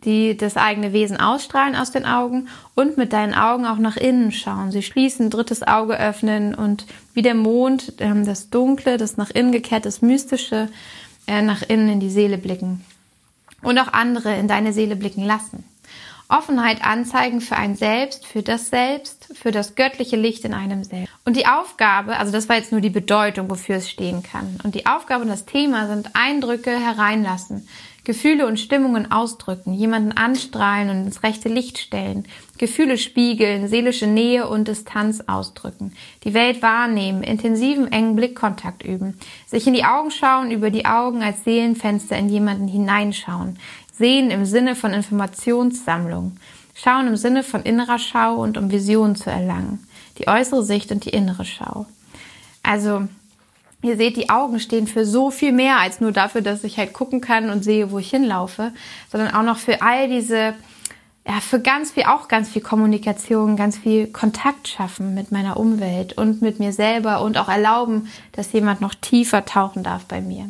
die 0.04 0.36
das 0.36 0.56
eigene 0.56 0.92
Wesen 0.92 1.18
ausstrahlen 1.18 1.74
aus 1.74 1.90
den 1.90 2.06
Augen 2.06 2.46
und 2.76 2.96
mit 2.96 3.12
deinen 3.12 3.34
Augen 3.34 3.66
auch 3.66 3.78
nach 3.78 3.96
innen 3.96 4.30
schauen. 4.30 4.70
Sie 4.70 4.84
schließen, 4.84 5.30
drittes 5.30 5.66
Auge 5.66 5.98
öffnen 5.98 6.54
und 6.54 6.86
wie 7.12 7.22
der 7.22 7.34
Mond, 7.34 7.94
ähm, 7.98 8.24
das 8.24 8.50
Dunkle, 8.50 8.98
das 8.98 9.16
nach 9.16 9.30
innen 9.30 9.50
gekehrt, 9.50 9.84
das 9.84 10.00
Mystische, 10.00 10.68
äh, 11.26 11.42
nach 11.42 11.62
innen 11.62 11.88
in 11.88 11.98
die 11.98 12.08
Seele 12.08 12.38
blicken. 12.38 12.84
Und 13.62 13.80
auch 13.80 13.92
andere 13.92 14.36
in 14.36 14.46
deine 14.46 14.72
Seele 14.72 14.94
blicken 14.94 15.24
lassen. 15.24 15.64
Offenheit 16.30 16.84
anzeigen 16.84 17.40
für 17.40 17.56
ein 17.56 17.74
Selbst, 17.74 18.26
für 18.26 18.42
das 18.42 18.70
Selbst, 18.70 19.28
für 19.34 19.50
das 19.50 19.74
göttliche 19.74 20.16
Licht 20.16 20.44
in 20.44 20.54
einem 20.54 20.84
selbst. 20.84 21.12
Und 21.24 21.36
die 21.36 21.46
Aufgabe, 21.46 22.16
also 22.16 22.32
das 22.32 22.48
war 22.48 22.56
jetzt 22.56 22.72
nur 22.72 22.80
die 22.80 22.90
Bedeutung, 22.90 23.50
wofür 23.50 23.76
es 23.76 23.90
stehen 23.90 24.22
kann. 24.22 24.58
Und 24.62 24.74
die 24.74 24.86
Aufgabe 24.86 25.22
und 25.22 25.28
das 25.28 25.46
Thema 25.46 25.86
sind 25.86 26.10
Eindrücke 26.14 26.70
hereinlassen, 26.70 27.66
Gefühle 28.04 28.46
und 28.46 28.58
Stimmungen 28.58 29.12
ausdrücken, 29.12 29.74
jemanden 29.74 30.12
anstrahlen 30.12 30.88
und 30.88 31.04
ins 31.04 31.22
rechte 31.22 31.48
Licht 31.48 31.78
stellen, 31.78 32.26
Gefühle 32.58 32.98
spiegeln, 32.98 33.68
seelische 33.68 34.06
Nähe 34.06 34.48
und 34.48 34.68
Distanz 34.68 35.22
ausdrücken, 35.26 35.92
die 36.24 36.34
Welt 36.34 36.62
wahrnehmen, 36.62 37.22
intensiven 37.22 37.92
engen 37.92 38.16
Blickkontakt 38.16 38.82
üben, 38.82 39.18
sich 39.46 39.66
in 39.66 39.74
die 39.74 39.84
Augen 39.84 40.10
schauen, 40.10 40.50
über 40.50 40.70
die 40.70 40.86
Augen 40.86 41.22
als 41.22 41.44
Seelenfenster 41.44 42.16
in 42.16 42.28
jemanden 42.28 42.68
hineinschauen, 42.68 43.58
Sehen 44.00 44.30
im 44.30 44.46
Sinne 44.46 44.76
von 44.76 44.94
Informationssammlung. 44.94 46.38
Schauen 46.74 47.06
im 47.06 47.16
Sinne 47.16 47.42
von 47.42 47.62
innerer 47.64 47.98
Schau 47.98 48.36
und 48.36 48.56
um 48.56 48.70
Visionen 48.70 49.14
zu 49.14 49.28
erlangen. 49.28 49.86
Die 50.16 50.26
äußere 50.26 50.64
Sicht 50.64 50.90
und 50.90 51.04
die 51.04 51.10
innere 51.10 51.44
Schau. 51.44 51.84
Also, 52.62 53.06
ihr 53.82 53.98
seht, 53.98 54.16
die 54.16 54.30
Augen 54.30 54.58
stehen 54.58 54.86
für 54.86 55.04
so 55.04 55.30
viel 55.30 55.52
mehr 55.52 55.80
als 55.80 56.00
nur 56.00 56.12
dafür, 56.12 56.40
dass 56.40 56.64
ich 56.64 56.78
halt 56.78 56.94
gucken 56.94 57.20
kann 57.20 57.50
und 57.50 57.62
sehe, 57.62 57.90
wo 57.90 57.98
ich 57.98 58.08
hinlaufe, 58.08 58.72
sondern 59.12 59.34
auch 59.34 59.42
noch 59.42 59.58
für 59.58 59.82
all 59.82 60.08
diese, 60.08 60.54
ja, 61.26 61.40
für 61.42 61.60
ganz 61.60 61.90
viel, 61.90 62.04
auch 62.04 62.26
ganz 62.28 62.48
viel 62.48 62.62
Kommunikation, 62.62 63.54
ganz 63.54 63.76
viel 63.76 64.06
Kontakt 64.06 64.66
schaffen 64.66 65.14
mit 65.14 65.30
meiner 65.30 65.58
Umwelt 65.58 66.14
und 66.14 66.40
mit 66.40 66.58
mir 66.58 66.72
selber 66.72 67.20
und 67.20 67.36
auch 67.36 67.50
erlauben, 67.50 68.08
dass 68.32 68.50
jemand 68.52 68.80
noch 68.80 68.94
tiefer 68.94 69.44
tauchen 69.44 69.82
darf 69.82 70.06
bei 70.06 70.22
mir. 70.22 70.48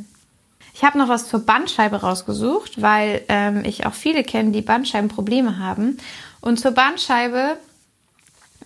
Ich 0.80 0.86
habe 0.86 0.96
noch 0.96 1.08
was 1.08 1.28
zur 1.28 1.40
Bandscheibe 1.40 1.96
rausgesucht, 1.96 2.80
weil 2.80 3.20
ähm, 3.28 3.66
ich 3.66 3.84
auch 3.84 3.92
viele 3.92 4.24
kenne, 4.24 4.50
die 4.50 4.62
Bandscheibenprobleme 4.62 5.58
haben. 5.58 5.98
Und 6.40 6.58
zur 6.58 6.70
Bandscheibe 6.70 7.58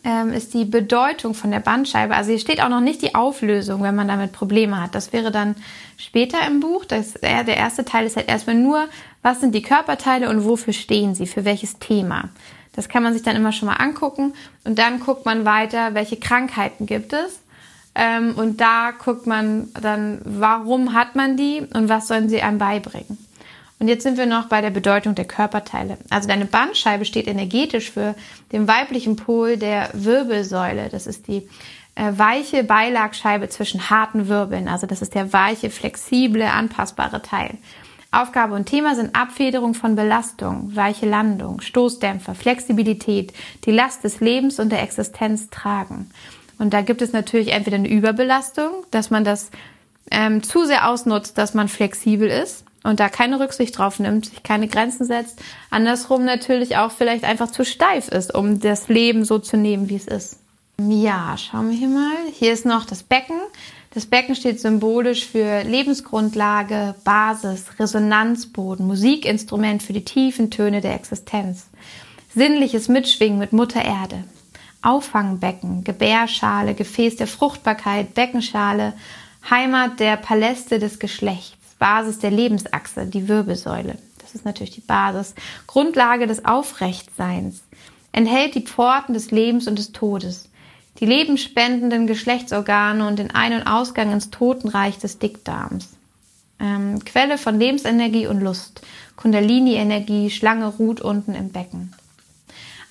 ähm, 0.04 0.32
ist 0.32 0.54
die 0.54 0.64
Bedeutung 0.64 1.34
von 1.34 1.50
der 1.50 1.58
Bandscheibe. 1.58 2.14
Also 2.14 2.30
hier 2.30 2.38
steht 2.38 2.62
auch 2.62 2.68
noch 2.68 2.80
nicht 2.80 3.02
die 3.02 3.16
Auflösung, 3.16 3.82
wenn 3.82 3.96
man 3.96 4.06
damit 4.06 4.30
Probleme 4.30 4.80
hat. 4.80 4.94
Das 4.94 5.12
wäre 5.12 5.32
dann 5.32 5.56
später 5.96 6.38
im 6.46 6.60
Buch. 6.60 6.84
Das, 6.84 7.16
äh, 7.16 7.42
der 7.42 7.56
erste 7.56 7.84
Teil 7.84 8.06
ist 8.06 8.14
halt 8.14 8.28
erstmal 8.28 8.54
nur, 8.54 8.86
was 9.22 9.40
sind 9.40 9.52
die 9.52 9.62
Körperteile 9.62 10.28
und 10.30 10.44
wofür 10.44 10.72
stehen 10.72 11.16
sie, 11.16 11.26
für 11.26 11.44
welches 11.44 11.80
Thema. 11.80 12.28
Das 12.76 12.88
kann 12.88 13.02
man 13.02 13.12
sich 13.12 13.24
dann 13.24 13.34
immer 13.34 13.50
schon 13.50 13.66
mal 13.66 13.78
angucken 13.78 14.34
und 14.62 14.78
dann 14.78 15.00
guckt 15.00 15.24
man 15.24 15.44
weiter, 15.44 15.94
welche 15.94 16.16
Krankheiten 16.16 16.86
gibt 16.86 17.12
es. 17.12 17.40
Ähm, 17.94 18.34
und 18.36 18.60
da 18.60 18.92
guckt 18.92 19.26
man 19.26 19.68
dann, 19.80 20.20
warum 20.24 20.94
hat 20.94 21.14
man 21.14 21.36
die 21.36 21.60
und 21.60 21.88
was 21.88 22.08
sollen 22.08 22.28
sie 22.28 22.42
einem 22.42 22.58
beibringen. 22.58 23.18
Und 23.78 23.88
jetzt 23.88 24.02
sind 24.02 24.16
wir 24.16 24.26
noch 24.26 24.48
bei 24.48 24.60
der 24.60 24.70
Bedeutung 24.70 25.14
der 25.14 25.26
Körperteile. 25.26 25.98
Also 26.10 26.28
deine 26.28 26.46
Bandscheibe 26.46 27.04
steht 27.04 27.26
energetisch 27.26 27.90
für 27.90 28.14
den 28.52 28.66
weiblichen 28.66 29.16
Pol 29.16 29.56
der 29.56 29.90
Wirbelsäule. 29.92 30.88
Das 30.88 31.06
ist 31.06 31.28
die 31.28 31.48
äh, 31.94 32.12
weiche 32.16 32.64
Beilagscheibe 32.64 33.48
zwischen 33.48 33.90
harten 33.90 34.28
Wirbeln. 34.28 34.68
Also 34.68 34.86
das 34.86 35.02
ist 35.02 35.14
der 35.14 35.32
weiche, 35.32 35.70
flexible, 35.70 36.42
anpassbare 36.42 37.22
Teil. 37.22 37.58
Aufgabe 38.10 38.54
und 38.54 38.66
Thema 38.66 38.94
sind 38.94 39.16
Abfederung 39.16 39.74
von 39.74 39.96
Belastung, 39.96 40.74
weiche 40.74 41.06
Landung, 41.06 41.60
Stoßdämpfer, 41.60 42.34
Flexibilität, 42.36 43.32
die 43.64 43.72
Last 43.72 44.04
des 44.04 44.20
Lebens 44.20 44.60
und 44.60 44.70
der 44.70 44.82
Existenz 44.82 45.50
tragen. 45.50 46.10
Und 46.58 46.72
da 46.72 46.82
gibt 46.82 47.02
es 47.02 47.12
natürlich 47.12 47.52
entweder 47.52 47.76
eine 47.76 47.88
Überbelastung, 47.88 48.70
dass 48.90 49.10
man 49.10 49.24
das 49.24 49.50
ähm, 50.10 50.42
zu 50.42 50.66
sehr 50.66 50.88
ausnutzt, 50.88 51.38
dass 51.38 51.54
man 51.54 51.68
flexibel 51.68 52.28
ist 52.28 52.64
und 52.84 53.00
da 53.00 53.08
keine 53.08 53.40
Rücksicht 53.40 53.76
drauf 53.76 53.98
nimmt, 53.98 54.26
sich 54.26 54.42
keine 54.42 54.68
Grenzen 54.68 55.06
setzt. 55.06 55.40
Andersrum 55.70 56.24
natürlich 56.24 56.76
auch 56.76 56.92
vielleicht 56.92 57.24
einfach 57.24 57.50
zu 57.50 57.64
steif 57.64 58.08
ist, 58.08 58.34
um 58.34 58.60
das 58.60 58.88
Leben 58.88 59.24
so 59.24 59.38
zu 59.38 59.56
nehmen, 59.56 59.88
wie 59.88 59.96
es 59.96 60.06
ist. 60.06 60.38
Ja, 60.80 61.36
schauen 61.38 61.70
wir 61.70 61.76
hier 61.76 61.88
mal. 61.88 62.16
Hier 62.32 62.52
ist 62.52 62.66
noch 62.66 62.84
das 62.84 63.02
Becken. 63.02 63.36
Das 63.94 64.06
Becken 64.06 64.34
steht 64.34 64.60
symbolisch 64.60 65.24
für 65.24 65.62
Lebensgrundlage, 65.62 66.96
Basis, 67.04 67.66
Resonanzboden, 67.78 68.86
Musikinstrument 68.86 69.84
für 69.84 69.92
die 69.92 70.04
tiefen 70.04 70.50
Töne 70.50 70.80
der 70.80 70.94
Existenz. 70.94 71.68
Sinnliches 72.34 72.88
Mitschwingen 72.88 73.38
mit 73.38 73.52
Mutter 73.52 73.84
Erde. 73.84 74.24
Auffangbecken, 74.84 75.84
Gebärschale, 75.84 76.74
Gefäß 76.74 77.16
der 77.16 77.26
Fruchtbarkeit, 77.26 78.14
Beckenschale, 78.14 78.92
Heimat 79.48 80.00
der 80.00 80.16
Paläste 80.16 80.78
des 80.78 80.98
Geschlechts. 80.98 81.56
Basis 81.78 82.18
der 82.18 82.30
Lebensachse, 82.30 83.06
die 83.06 83.28
Wirbelsäule. 83.28 83.98
Das 84.18 84.34
ist 84.34 84.44
natürlich 84.44 84.74
die 84.74 84.80
Basis. 84.80 85.34
Grundlage 85.66 86.26
des 86.26 86.44
Aufrechtseins. 86.44 87.62
Enthält 88.12 88.54
die 88.54 88.62
Pforten 88.62 89.12
des 89.12 89.30
Lebens 89.30 89.66
und 89.66 89.78
des 89.78 89.92
Todes. 89.92 90.48
Die 91.00 91.06
lebensspendenden 91.06 92.06
Geschlechtsorgane 92.06 93.06
und 93.06 93.18
den 93.18 93.32
Ein- 93.32 93.54
und 93.54 93.66
Ausgang 93.66 94.12
ins 94.12 94.30
Totenreich 94.30 94.98
des 94.98 95.18
Dickdarms. 95.18 95.88
Ähm, 96.60 97.04
Quelle 97.04 97.36
von 97.36 97.58
Lebensenergie 97.58 98.28
und 98.28 98.40
Lust. 98.40 98.82
Kundalini-Energie, 99.16 100.30
Schlange 100.30 100.68
ruht 100.68 101.00
unten 101.00 101.34
im 101.34 101.50
Becken. 101.50 101.92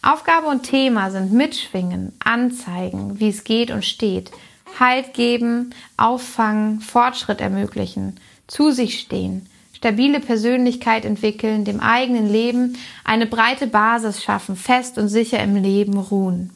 Aufgabe 0.03 0.47
und 0.47 0.63
Thema 0.63 1.11
sind 1.11 1.31
Mitschwingen, 1.31 2.11
Anzeigen, 2.23 3.19
wie 3.19 3.29
es 3.29 3.43
geht 3.43 3.71
und 3.71 3.85
steht, 3.85 4.31
Halt 4.79 5.13
geben, 5.13 5.73
auffangen, 5.97 6.81
Fortschritt 6.81 7.41
ermöglichen, 7.41 8.19
zu 8.47 8.71
sich 8.71 8.99
stehen, 8.99 9.47
stabile 9.73 10.19
Persönlichkeit 10.19 11.05
entwickeln, 11.05 11.63
dem 11.63 11.79
eigenen 11.79 12.27
Leben 12.27 12.77
eine 13.03 13.27
breite 13.27 13.67
Basis 13.67 14.23
schaffen, 14.23 14.55
fest 14.55 14.97
und 14.97 15.09
sicher 15.09 15.41
im 15.43 15.55
Leben 15.55 15.97
ruhen. 15.97 16.49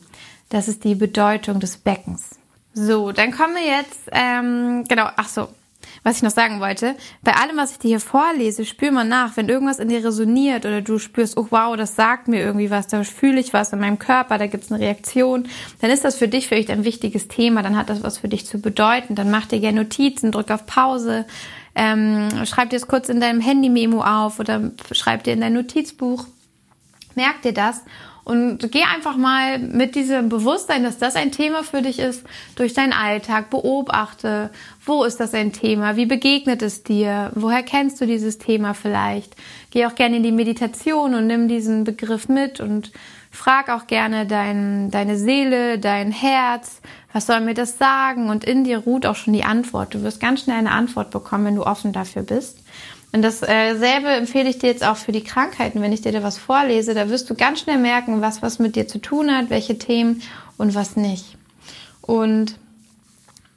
Das 0.49 0.67
ist 0.67 0.83
die 0.83 0.95
Bedeutung 0.95 1.59
des 1.59 1.77
Beckens. 1.77 2.31
So, 2.73 3.11
dann 3.11 3.31
kommen 3.31 3.55
wir 3.55 3.65
jetzt, 3.65 4.09
ähm, 4.11 4.83
genau, 4.87 5.09
ach 5.15 5.27
so, 5.27 5.49
was 6.03 6.17
ich 6.17 6.23
noch 6.23 6.31
sagen 6.31 6.59
wollte, 6.59 6.95
bei 7.23 7.33
allem, 7.33 7.57
was 7.57 7.71
ich 7.71 7.79
dir 7.79 7.87
hier 7.89 7.99
vorlese, 7.99 8.65
spür 8.65 8.91
mal 8.91 9.03
nach, 9.03 9.37
wenn 9.37 9.49
irgendwas 9.49 9.79
in 9.79 9.89
dir 9.89 10.03
resoniert 10.03 10.65
oder 10.65 10.81
du 10.81 10.99
spürst, 10.99 11.37
oh 11.37 11.47
wow, 11.49 11.75
das 11.75 11.95
sagt 11.95 12.27
mir 12.27 12.41
irgendwie 12.41 12.69
was, 12.69 12.87
da 12.87 13.03
fühle 13.03 13.39
ich 13.39 13.53
was 13.53 13.73
in 13.73 13.79
meinem 13.79 13.99
Körper, 13.99 14.37
da 14.37 14.47
gibt 14.47 14.63
es 14.63 14.71
eine 14.71 14.83
Reaktion, 14.83 15.47
dann 15.81 15.91
ist 15.91 16.03
das 16.03 16.15
für 16.15 16.27
dich 16.27 16.47
vielleicht 16.47 16.69
ein 16.69 16.83
wichtiges 16.83 17.27
Thema, 17.27 17.61
dann 17.61 17.77
hat 17.77 17.89
das 17.89 18.03
was 18.03 18.17
für 18.17 18.27
dich 18.27 18.45
zu 18.45 18.59
bedeuten, 18.59 19.15
dann 19.15 19.31
mach 19.31 19.45
dir 19.45 19.59
gerne 19.59 19.81
Notizen, 19.81 20.31
drück 20.31 20.51
auf 20.51 20.65
Pause, 20.65 21.25
ähm, 21.75 22.29
schreib 22.45 22.69
dir 22.71 22.77
es 22.77 22.87
kurz 22.87 23.09
in 23.09 23.19
deinem 23.19 23.41
Handy-Memo 23.41 24.01
auf 24.01 24.39
oder 24.39 24.71
schreib 24.91 25.23
dir 25.23 25.33
in 25.33 25.41
dein 25.41 25.53
Notizbuch, 25.53 26.25
merk 27.15 27.41
dir 27.43 27.53
das 27.53 27.81
und 28.27 28.73
geh 28.73 28.83
einfach 28.83 29.15
mal 29.15 29.57
mit 29.57 29.95
diesem 29.95 30.27
Bewusstsein, 30.27 30.83
dass 30.83 30.97
das 30.97 31.15
ein 31.15 31.31
Thema 31.31 31.63
für 31.63 31.81
dich 31.81 31.97
ist, 31.97 32.25
durch 32.57 32.73
deinen 32.73 32.91
Alltag. 32.91 33.49
Beobachte, 33.49 34.49
wo 34.85 35.05
ist 35.05 35.21
das 35.21 35.33
ein 35.33 35.53
Thema? 35.53 35.95
Wie 35.95 36.07
begegnet 36.07 36.61
es 36.61 36.83
dir? 36.83 37.31
Woher 37.35 37.63
kennst 37.63 38.01
du 38.01 38.05
dieses 38.05 38.37
Thema 38.37 38.73
vielleicht? 38.73 39.37
Geh 39.71 39.85
auch 39.85 39.95
gerne 39.95 40.17
in 40.17 40.23
die 40.23 40.33
Meditation 40.33 41.15
und 41.15 41.27
nimm 41.27 41.47
diesen 41.47 41.85
Begriff 41.85 42.27
mit 42.27 42.59
und 42.59 42.91
frag 43.31 43.69
auch 43.69 43.87
gerne 43.87 44.25
dein, 44.25 44.91
deine 44.91 45.17
Seele, 45.17 45.79
dein 45.79 46.11
Herz. 46.11 46.81
Was 47.13 47.27
soll 47.27 47.39
mir 47.39 47.53
das 47.53 47.77
sagen? 47.77 48.29
Und 48.29 48.43
in 48.43 48.65
dir 48.65 48.79
ruht 48.79 49.05
auch 49.05 49.15
schon 49.15 49.31
die 49.31 49.45
Antwort. 49.45 49.93
Du 49.93 50.03
wirst 50.03 50.19
ganz 50.19 50.41
schnell 50.41 50.57
eine 50.57 50.71
Antwort 50.71 51.11
bekommen, 51.11 51.45
wenn 51.45 51.55
du 51.55 51.65
offen 51.65 51.93
dafür 51.93 52.23
bist. 52.23 52.59
Und 53.13 53.21
dasselbe 53.21 54.09
äh, 54.09 54.17
empfehle 54.17 54.49
ich 54.49 54.59
dir 54.59 54.67
jetzt 54.67 54.85
auch 54.85 54.97
für 54.97 55.11
die 55.11 55.23
Krankheiten. 55.23 55.81
Wenn 55.81 55.93
ich 55.93 56.01
dir 56.01 56.11
da 56.11 56.23
was 56.23 56.37
vorlese, 56.37 56.93
da 56.93 57.09
wirst 57.09 57.29
du 57.29 57.35
ganz 57.35 57.61
schnell 57.61 57.77
merken, 57.77 58.21
was 58.21 58.41
was 58.41 58.59
mit 58.59 58.75
dir 58.75 58.87
zu 58.87 58.99
tun 58.99 59.35
hat, 59.35 59.49
welche 59.49 59.77
Themen 59.77 60.21
und 60.57 60.75
was 60.75 60.95
nicht. 60.95 61.37
Und 62.01 62.57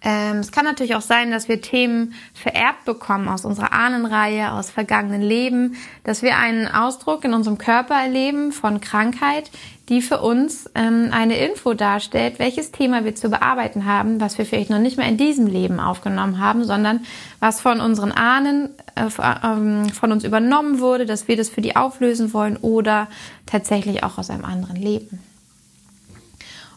ähm, 0.02 0.38
es 0.38 0.50
kann 0.50 0.64
natürlich 0.64 0.94
auch 0.94 1.02
sein, 1.02 1.30
dass 1.30 1.48
wir 1.48 1.60
Themen 1.60 2.14
vererbt 2.32 2.84
bekommen 2.84 3.28
aus 3.28 3.44
unserer 3.44 3.72
Ahnenreihe, 3.72 4.52
aus 4.52 4.70
vergangenen 4.70 5.20
Leben, 5.20 5.76
dass 6.04 6.22
wir 6.22 6.38
einen 6.38 6.66
Ausdruck 6.68 7.24
in 7.24 7.34
unserem 7.34 7.58
Körper 7.58 7.94
erleben 7.94 8.52
von 8.52 8.80
Krankheit, 8.80 9.50
die 9.90 10.00
für 10.00 10.20
uns 10.20 10.70
ähm, 10.76 11.08
eine 11.10 11.36
Info 11.36 11.74
darstellt, 11.74 12.38
welches 12.38 12.70
Thema 12.70 13.04
wir 13.04 13.16
zu 13.16 13.28
bearbeiten 13.28 13.84
haben, 13.84 14.20
was 14.20 14.38
wir 14.38 14.46
vielleicht 14.46 14.70
noch 14.70 14.78
nicht 14.78 14.96
mehr 14.96 15.08
in 15.08 15.16
diesem 15.16 15.48
Leben 15.48 15.80
aufgenommen 15.80 16.38
haben, 16.38 16.64
sondern 16.64 17.00
was 17.40 17.60
von 17.60 17.80
unseren 17.80 18.12
Ahnen 18.12 18.70
äh, 18.94 19.06
äh, 19.06 19.92
von 19.92 20.12
uns 20.12 20.22
übernommen 20.22 20.78
wurde, 20.78 21.06
dass 21.06 21.26
wir 21.26 21.36
das 21.36 21.48
für 21.48 21.60
die 21.60 21.74
auflösen 21.74 22.32
wollen 22.32 22.56
oder 22.56 23.08
tatsächlich 23.46 24.04
auch 24.04 24.16
aus 24.16 24.30
einem 24.30 24.44
anderen 24.44 24.76
Leben. 24.76 25.18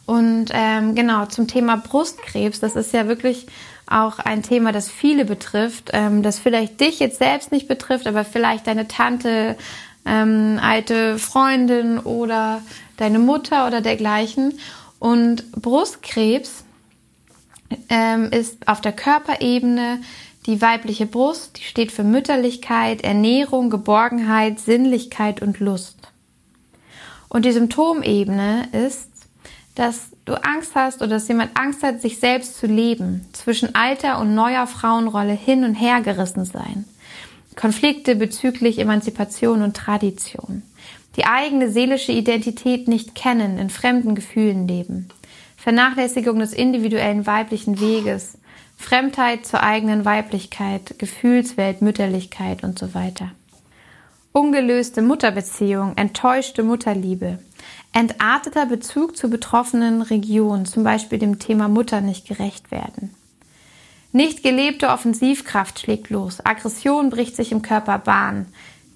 Und 0.08 0.48
ähm, 0.52 0.96
genau 0.96 1.28
zum 1.28 1.48
Thema 1.48 1.78
Brustkrebs, 1.78 2.60
das 2.60 2.76
ist 2.76 2.94
ja 2.94 3.08
wirklich 3.08 3.46
auch 3.86 4.18
ein 4.18 4.42
Thema, 4.42 4.72
das 4.72 4.90
viele 4.90 5.24
betrifft, 5.24 5.92
ähm, 5.94 6.24
das 6.24 6.40
vielleicht 6.40 6.82
dich 6.82 7.00
jetzt 7.00 7.20
selbst 7.20 7.52
nicht 7.52 7.68
betrifft, 7.68 8.08
aber 8.08 8.26
vielleicht 8.26 8.66
deine 8.66 8.88
Tante, 8.88 9.56
ähm, 10.06 10.60
alte 10.62 11.18
Freundin 11.20 12.00
oder 12.00 12.62
deine 13.04 13.20
Mutter 13.20 13.68
oder 13.68 13.82
dergleichen. 13.82 14.60
Und 15.00 15.52
Brustkrebs 15.52 16.64
ähm, 17.90 18.30
ist 18.32 18.68
auf 18.68 18.82
der 18.82 18.94
Körperebene 18.94 20.00
die 20.46 20.62
weibliche 20.62 21.06
Brust, 21.06 21.58
die 21.58 21.64
steht 21.64 21.92
für 21.92 22.04
Mütterlichkeit, 22.04 23.02
Ernährung, 23.02 23.70
Geborgenheit, 23.70 24.60
Sinnlichkeit 24.60 25.42
und 25.42 25.60
Lust. 25.60 25.98
Und 27.30 27.46
die 27.46 27.52
Symptomebene 27.52 28.68
ist 28.74 29.14
dass 29.76 30.12
du 30.26 30.34
Angst 30.34 30.76
hast 30.76 31.02
oder 31.02 31.12
dass 31.12 31.28
jemand 31.28 31.58
Angst 31.58 31.84
hat, 31.84 32.02
sich 32.02 32.20
selbst 32.20 32.58
zu 32.58 32.68
leben, 32.68 33.26
zwischen 33.34 33.76
alter 33.76 34.20
und 34.20 34.36
neuer 34.36 34.68
Frauenrolle 34.68 35.34
hin 35.34 35.64
und 35.64 35.76
her 35.76 36.02
gerissen 36.02 36.46
sein. 36.46 36.86
Konflikte 37.56 38.16
bezüglich 38.16 38.80
Emanzipation 38.80 39.62
und 39.62 39.76
Tradition. 39.76 40.64
Die 41.16 41.26
eigene 41.26 41.70
seelische 41.70 42.12
Identität 42.12 42.88
nicht 42.88 43.14
kennen, 43.16 43.58
in 43.60 43.70
fremden 43.70 44.16
Gefühlen 44.16 44.68
leben. 44.68 45.10
Vernachlässigung 45.58 46.40
des 46.40 46.54
individuellen 46.54 47.26
weiblichen 47.26 47.80
Weges. 47.80 48.38
Fremdheit 48.78 49.46
zur 49.46 49.62
eigenen 49.64 50.04
Weiblichkeit, 50.04 50.96
Gefühlswelt, 50.98 51.82
Mütterlichkeit 51.82 52.64
und 52.64 52.78
so 52.78 52.94
weiter. 52.94 53.32
Ungelöste 54.34 55.02
Mutterbeziehung, 55.02 55.96
enttäuschte 55.96 56.64
Mutterliebe, 56.64 57.38
entarteter 57.94 58.66
Bezug 58.66 59.16
zur 59.16 59.30
betroffenen 59.30 60.02
Region, 60.02 60.66
zum 60.66 60.84
Beispiel 60.84 61.20
dem 61.20 61.38
Thema 61.38 61.68
Mutter 61.68 62.02
nicht 62.02 62.28
gerecht 62.28 62.72
werden. 62.72 63.14
Nicht 64.12 64.44
gelebte 64.44 64.90
Offensivkraft 64.90 65.80
schlägt 65.80 66.10
los, 66.10 66.44
Aggression 66.44 67.10
bricht 67.10 67.36
sich 67.36 67.52
im 67.52 67.62
Körper 67.62 68.00
Bahn, 68.00 68.48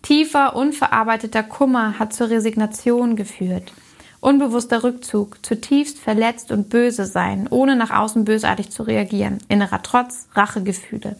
tiefer, 0.07 0.55
unverarbeiteter 0.55 1.43
Kummer 1.43 1.99
hat 1.99 2.13
zur 2.13 2.29
Resignation 2.29 3.17
geführt, 3.17 3.73
unbewusster 4.21 4.81
Rückzug, 4.81 5.45
zutiefst 5.45 5.99
verletzt 5.99 6.53
und 6.53 6.69
böse 6.69 7.05
sein, 7.05 7.47
ohne 7.49 7.75
nach 7.75 7.91
außen 7.91 8.23
bösartig 8.23 8.69
zu 8.69 8.83
reagieren, 8.83 9.39
innerer 9.49 9.83
Trotz, 9.83 10.29
Rachegefühle. 10.33 11.17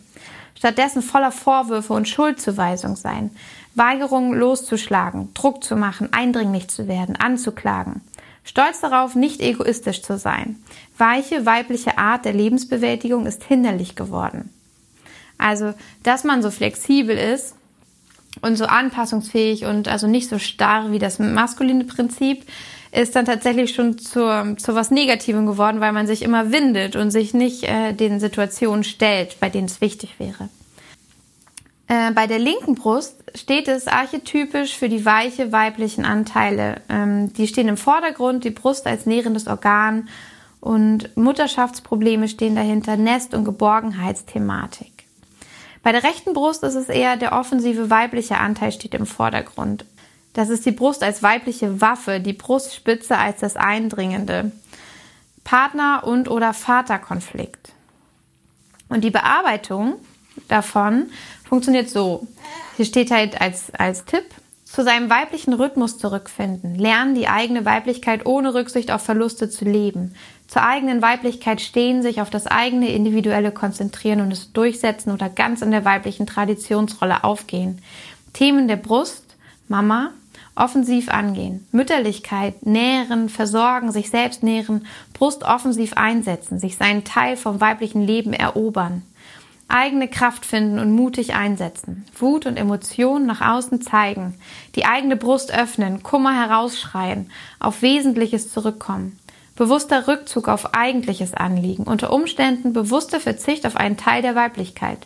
Stattdessen 0.55 1.01
voller 1.01 1.33
Vorwürfe 1.33 1.91
und 1.91 2.07
Schuldzuweisung 2.07 2.95
sein, 2.95 3.31
Weigerung 3.75 4.33
loszuschlagen, 4.33 5.33
Druck 5.33 5.65
zu 5.65 5.75
machen, 5.75 6.13
eindringlich 6.13 6.69
zu 6.69 6.87
werden, 6.87 7.17
anzuklagen, 7.17 7.99
Stolz 8.45 8.79
darauf, 8.79 9.15
nicht 9.15 9.41
egoistisch 9.41 10.01
zu 10.01 10.17
sein. 10.17 10.63
Weiche 10.97 11.45
weibliche 11.45 11.97
Art 11.97 12.23
der 12.23 12.31
Lebensbewältigung 12.31 13.25
ist 13.25 13.43
hinderlich 13.43 13.97
geworden. 13.97 14.53
Also, 15.37 15.73
dass 16.03 16.23
man 16.23 16.41
so 16.41 16.49
flexibel 16.49 17.17
ist 17.17 17.56
und 18.41 18.55
so 18.55 18.65
anpassungsfähig 18.65 19.65
und 19.65 19.87
also 19.87 20.07
nicht 20.07 20.29
so 20.29 20.39
starr 20.39 20.91
wie 20.91 20.99
das 20.99 21.19
maskuline 21.19 21.83
Prinzip, 21.83 22.45
ist 22.91 23.15
dann 23.15 23.25
tatsächlich 23.25 23.75
schon 23.75 23.97
zu, 23.97 24.55
zu 24.57 24.75
was 24.75 24.91
Negativem 24.91 25.45
geworden, 25.45 25.81
weil 25.81 25.91
man 25.91 26.07
sich 26.07 26.21
immer 26.21 26.51
windet 26.51 26.95
und 26.95 27.11
sich 27.11 27.33
nicht 27.33 27.63
äh, 27.63 27.93
den 27.93 28.19
Situationen 28.19 28.83
stellt, 28.83 29.39
bei 29.39 29.49
denen 29.49 29.65
es 29.65 29.81
wichtig 29.81 30.19
wäre. 30.19 30.49
Äh, 31.87 32.11
bei 32.11 32.27
der 32.27 32.39
linken 32.39 32.75
Brust 32.75 33.23
steht 33.35 33.67
es 33.67 33.87
archetypisch 33.87 34.75
für 34.75 34.89
die 34.89 35.05
weiche 35.05 35.51
weiblichen 35.51 36.05
Anteile. 36.05 36.81
Ähm, 36.89 37.33
die 37.33 37.47
stehen 37.47 37.67
im 37.67 37.77
Vordergrund, 37.77 38.43
die 38.43 38.51
Brust 38.51 38.87
als 38.87 39.05
nährendes 39.05 39.47
Organ 39.47 40.09
und 40.59 41.15
Mutterschaftsprobleme 41.15 42.27
stehen 42.27 42.55
dahinter, 42.55 42.97
Nest- 42.97 43.33
und 43.33 43.45
Geborgenheitsthematik. 43.45 44.96
Bei 45.83 45.91
der 45.91 46.03
rechten 46.03 46.33
Brust 46.33 46.63
ist 46.63 46.75
es 46.75 46.89
eher 46.89 47.17
der 47.17 47.33
offensive 47.33 47.89
weibliche 47.89 48.37
Anteil 48.37 48.71
steht 48.71 48.93
im 48.93 49.05
Vordergrund. 49.05 49.85
Das 50.33 50.49
ist 50.49 50.65
die 50.65 50.71
Brust 50.71 51.03
als 51.03 51.23
weibliche 51.23 51.81
Waffe, 51.81 52.19
die 52.19 52.33
Brustspitze 52.33 53.17
als 53.17 53.39
das 53.39 53.55
Eindringende. 53.55 54.51
Partner- 55.43 56.03
und 56.05 56.29
oder 56.29 56.53
Vaterkonflikt. 56.53 57.71
Und 58.89 59.03
die 59.03 59.11
Bearbeitung 59.11 59.95
davon 60.47 61.09
funktioniert 61.47 61.89
so. 61.89 62.27
Hier 62.75 62.85
steht 62.85 63.11
halt 63.11 63.39
als, 63.39 63.73
als 63.73 64.05
Tipp, 64.05 64.25
zu 64.65 64.83
seinem 64.83 65.09
weiblichen 65.09 65.53
Rhythmus 65.53 65.97
zurückfinden, 65.97 66.75
lernen 66.75 67.15
die 67.15 67.29
eigene 67.29 67.63
Weiblichkeit 67.63 68.25
ohne 68.25 68.53
Rücksicht 68.53 68.91
auf 68.91 69.01
Verluste 69.01 69.49
zu 69.49 69.63
leben, 69.63 70.13
zur 70.47 70.63
eigenen 70.63 71.01
Weiblichkeit 71.01 71.61
stehen, 71.61 72.01
sich 72.01 72.21
auf 72.21 72.29
das 72.29 72.47
eigene 72.47 72.89
Individuelle 72.89 73.51
konzentrieren 73.51 74.21
und 74.21 74.31
es 74.31 74.53
durchsetzen 74.53 75.11
oder 75.11 75.29
ganz 75.29 75.61
in 75.61 75.71
der 75.71 75.85
weiblichen 75.85 76.25
Traditionsrolle 76.25 77.23
aufgehen. 77.23 77.81
Themen 78.33 78.67
der 78.67 78.77
Brust, 78.77 79.23
Mama, 79.67 80.11
offensiv 80.55 81.09
angehen, 81.09 81.67
Mütterlichkeit, 81.71 82.65
nähren, 82.65 83.29
versorgen, 83.29 83.91
sich 83.91 84.09
selbst 84.09 84.41
nähren, 84.41 84.87
Brust 85.13 85.43
offensiv 85.43 85.93
einsetzen, 85.93 86.59
sich 86.59 86.77
seinen 86.77 87.03
Teil 87.03 87.37
vom 87.37 87.61
weiblichen 87.61 88.01
Leben 88.01 88.33
erobern 88.33 89.03
eigene 89.67 90.07
Kraft 90.07 90.45
finden 90.45 90.79
und 90.79 90.91
mutig 90.91 91.33
einsetzen, 91.33 92.05
Wut 92.17 92.45
und 92.45 92.57
Emotionen 92.57 93.25
nach 93.25 93.41
außen 93.41 93.81
zeigen, 93.81 94.35
die 94.75 94.85
eigene 94.85 95.17
Brust 95.17 95.53
öffnen, 95.53 96.03
Kummer 96.03 96.33
herausschreien, 96.33 97.29
auf 97.59 97.81
Wesentliches 97.81 98.51
zurückkommen, 98.51 99.19
bewusster 99.57 100.07
Rückzug 100.07 100.47
auf 100.47 100.73
eigentliches 100.73 101.33
Anliegen, 101.33 101.83
unter 101.83 102.13
Umständen 102.13 102.71
bewusster 102.71 103.19
Verzicht 103.19 103.65
auf 103.65 103.75
einen 103.75 103.97
Teil 103.97 104.21
der 104.21 104.35
Weiblichkeit. 104.35 104.99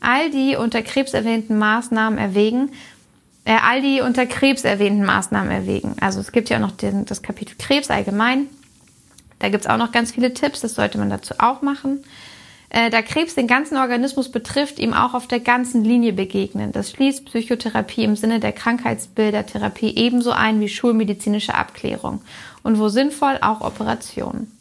All 0.00 0.30
die 0.30 0.54
unter 0.54 0.82
Krebs 0.82 1.14
erwähnten 1.14 1.58
Maßnahmen 1.58 2.18
erwägen, 2.18 2.70
äh, 3.44 3.56
all 3.60 3.82
die 3.82 4.00
unter 4.00 4.26
Krebs 4.26 4.62
erwähnten 4.62 5.04
Maßnahmen 5.04 5.50
erwägen. 5.50 5.96
Also 6.00 6.20
es 6.20 6.30
gibt 6.30 6.50
ja 6.50 6.58
auch 6.58 6.62
noch 6.62 6.72
den, 6.72 7.04
das 7.06 7.22
Kapitel 7.22 7.56
Krebs 7.58 7.90
allgemein. 7.90 8.46
Da 9.40 9.48
gibt's 9.48 9.66
auch 9.66 9.76
noch 9.76 9.90
ganz 9.90 10.12
viele 10.12 10.34
Tipps, 10.34 10.60
das 10.60 10.74
sollte 10.74 10.98
man 10.98 11.10
dazu 11.10 11.34
auch 11.38 11.62
machen 11.62 12.04
äh, 12.70 12.90
da 12.90 13.02
Krebs 13.02 13.34
den 13.34 13.46
ganzen 13.46 13.76
Organismus 13.76 14.30
betrifft, 14.30 14.78
ihm 14.78 14.92
auch 14.92 15.14
auf 15.14 15.26
der 15.26 15.40
ganzen 15.40 15.84
Linie 15.84 16.12
begegnen. 16.12 16.72
Das 16.72 16.90
schließt 16.90 17.24
Psychotherapie 17.26 18.04
im 18.04 18.16
Sinne 18.16 18.40
der 18.40 18.52
Krankheitsbildertherapie 18.52 19.96
ebenso 19.96 20.32
ein 20.32 20.60
wie 20.60 20.68
schulmedizinische 20.68 21.54
Abklärung 21.54 22.20
und 22.62 22.78
wo 22.78 22.88
sinnvoll 22.88 23.38
auch 23.40 23.60
Operationen. 23.60 24.52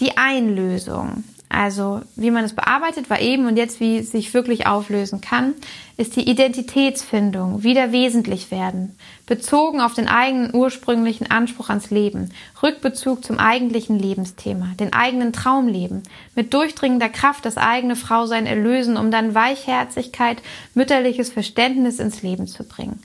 Die 0.00 0.16
Einlösung. 0.16 1.24
Also 1.50 2.02
wie 2.14 2.30
man 2.30 2.44
es 2.44 2.54
bearbeitet 2.54 3.08
war 3.08 3.20
eben 3.20 3.46
und 3.46 3.56
jetzt 3.56 3.80
wie 3.80 3.98
es 3.98 4.10
sich 4.10 4.34
wirklich 4.34 4.66
auflösen 4.66 5.22
kann, 5.22 5.54
ist 5.96 6.14
die 6.14 6.28
Identitätsfindung, 6.28 7.62
wieder 7.62 7.90
wesentlich 7.90 8.50
werden, 8.50 8.94
bezogen 9.24 9.80
auf 9.80 9.94
den 9.94 10.08
eigenen 10.08 10.54
ursprünglichen 10.54 11.30
Anspruch 11.30 11.70
ans 11.70 11.90
Leben, 11.90 12.32
Rückbezug 12.62 13.24
zum 13.24 13.38
eigentlichen 13.38 13.98
Lebensthema, 13.98 14.74
den 14.78 14.92
eigenen 14.92 15.32
Traumleben, 15.32 16.02
mit 16.34 16.52
durchdringender 16.52 17.08
Kraft 17.08 17.46
das 17.46 17.56
eigene 17.56 17.96
Frausein 17.96 18.44
erlösen, 18.44 18.98
um 18.98 19.10
dann 19.10 19.34
Weichherzigkeit, 19.34 20.42
mütterliches 20.74 21.30
Verständnis 21.30 21.98
ins 21.98 22.22
Leben 22.22 22.46
zu 22.46 22.62
bringen. 22.62 23.02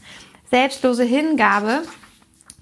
Selbstlose 0.52 1.04
Hingabe, 1.04 1.84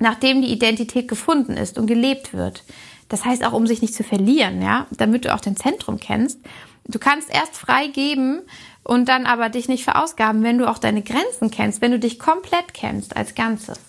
nachdem 0.02 0.42
die 0.42 0.52
Identität 0.52 1.08
gefunden 1.08 1.56
ist 1.56 1.78
und 1.78 1.88
gelebt 1.88 2.34
wird. 2.34 2.64
Das 3.08 3.24
heißt 3.24 3.46
auch, 3.46 3.54
um 3.54 3.68
sich 3.68 3.82
nicht 3.82 3.94
zu 3.94 4.04
verlieren, 4.04 4.62
ja, 4.62 4.88
damit 4.92 5.26
du 5.26 5.34
auch 5.34 5.42
dein 5.42 5.56
Zentrum 5.56 6.00
kennst. 6.00 6.40
Du 6.88 6.98
kannst 6.98 7.30
erst 7.30 7.56
frei 7.56 7.88
geben 7.88 8.42
und 8.84 9.08
dann 9.08 9.26
aber 9.26 9.50
dich 9.50 9.68
nicht 9.68 9.84
verausgaben, 9.84 10.44
wenn 10.44 10.58
du 10.58 10.70
auch 10.70 10.80
deine 10.80 11.04
Grenzen 11.04 11.52
kennst, 11.52 11.82
wenn 11.82 11.92
du 11.92 12.00
dich 12.00 12.20
komplett 12.20 12.74
kennst 12.74 13.16
als 13.16 13.36
Ganzes. 13.36 13.80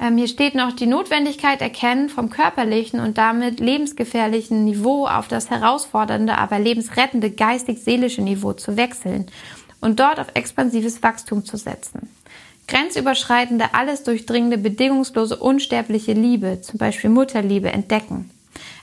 Ähm, 0.00 0.16
hier 0.16 0.28
steht 0.28 0.54
noch 0.54 0.72
die 0.72 0.86
Notwendigkeit 0.86 1.60
erkennen 1.60 2.08
vom 2.08 2.30
körperlichen 2.30 3.00
und 3.00 3.18
damit 3.18 3.58
lebensgefährlichen 3.58 4.64
Niveau 4.64 5.06
auf 5.06 5.26
das 5.26 5.50
herausfordernde, 5.50 6.38
aber 6.38 6.60
lebensrettende 6.60 7.32
geistig-seelische 7.32 8.22
Niveau 8.22 8.52
zu 8.52 8.76
wechseln 8.76 9.26
und 9.80 9.98
dort 9.98 10.20
auf 10.20 10.28
expansives 10.34 11.02
Wachstum 11.02 11.44
zu 11.44 11.56
setzen. 11.56 12.08
Grenzüberschreitende, 12.68 13.74
alles 13.74 14.04
durchdringende, 14.04 14.58
bedingungslose, 14.58 15.36
unsterbliche 15.36 16.12
Liebe, 16.12 16.60
zum 16.60 16.78
Beispiel 16.78 17.10
Mutterliebe, 17.10 17.72
entdecken. 17.72 18.30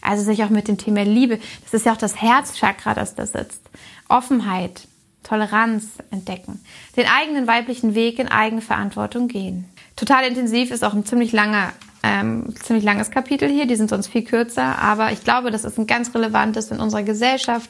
Also 0.02 0.24
sich 0.24 0.44
auch 0.44 0.50
mit 0.50 0.68
dem 0.68 0.78
Thema 0.78 1.04
Liebe, 1.04 1.40
das 1.64 1.74
ist 1.74 1.86
ja 1.86 1.94
auch 1.94 1.98
das 1.98 2.22
Herzchakra, 2.22 2.94
das 2.94 3.16
da 3.16 3.26
sitzt. 3.26 3.62
Offenheit, 4.10 4.88
Toleranz 5.24 5.86
entdecken. 6.12 6.62
Den 6.96 7.08
eigenen 7.08 7.48
weiblichen 7.48 7.96
Weg 7.96 8.20
in 8.20 8.28
Eigenverantwortung 8.28 9.28
gehen. 9.28 9.66
Total 9.96 10.26
intensiv 10.26 10.72
ist 10.72 10.84
auch 10.84 10.94
ein 10.94 11.06
ziemlich 11.06 11.32
langer, 11.32 11.72
ähm, 12.04 12.54
ziemlich 12.62 12.86
langes 12.86 13.12
Kapitel 13.12 13.50
hier. 13.50 13.66
Die 13.66 13.76
sind 13.76 13.90
sonst 13.90 14.08
viel 14.08 14.24
kürzer, 14.24 14.78
aber 14.80 15.12
ich 15.12 15.24
glaube, 15.24 15.52
das 15.52 15.64
ist 15.64 15.80
ein 15.80 15.88
ganz 15.88 16.14
relevantes 16.14 16.70
in 16.70 16.80
unserer 16.80 17.04
Gesellschaft, 17.04 17.70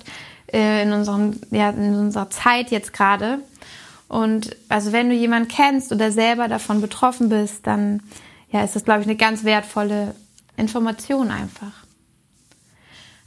äh, 0.51 0.83
in, 0.83 0.91
unserem, 0.91 1.39
ja, 1.51 1.69
in 1.69 1.95
unserer 1.95 2.29
Zeit 2.29 2.71
jetzt 2.71 2.93
gerade. 2.93 3.39
Und 4.07 4.55
also 4.69 4.91
wenn 4.91 5.09
du 5.09 5.15
jemanden 5.15 5.47
kennst 5.47 5.91
oder 5.91 6.11
selber 6.11 6.47
davon 6.47 6.81
betroffen 6.81 7.29
bist, 7.29 7.65
dann 7.65 8.01
ja, 8.51 8.63
ist 8.63 8.75
das, 8.75 8.85
glaube 8.85 9.01
ich, 9.01 9.07
eine 9.07 9.17
ganz 9.17 9.43
wertvolle 9.43 10.15
Information 10.57 11.31
einfach. 11.31 11.85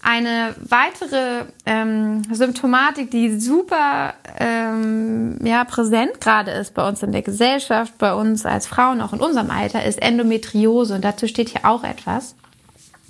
Eine 0.00 0.54
weitere 0.60 1.44
ähm, 1.66 2.22
Symptomatik, 2.32 3.10
die 3.10 3.38
super 3.40 4.14
ähm, 4.38 5.38
ja, 5.44 5.64
präsent 5.64 6.20
gerade 6.20 6.52
ist 6.52 6.72
bei 6.74 6.86
uns 6.86 7.02
in 7.02 7.10
der 7.10 7.22
Gesellschaft, 7.22 7.98
bei 7.98 8.14
uns 8.14 8.46
als 8.46 8.68
Frauen, 8.68 9.00
auch 9.00 9.12
in 9.12 9.20
unserem 9.20 9.50
Alter, 9.50 9.84
ist 9.84 10.00
Endometriose. 10.00 10.94
Und 10.94 11.04
dazu 11.04 11.26
steht 11.26 11.48
hier 11.48 11.64
auch 11.64 11.82
etwas. 11.82 12.36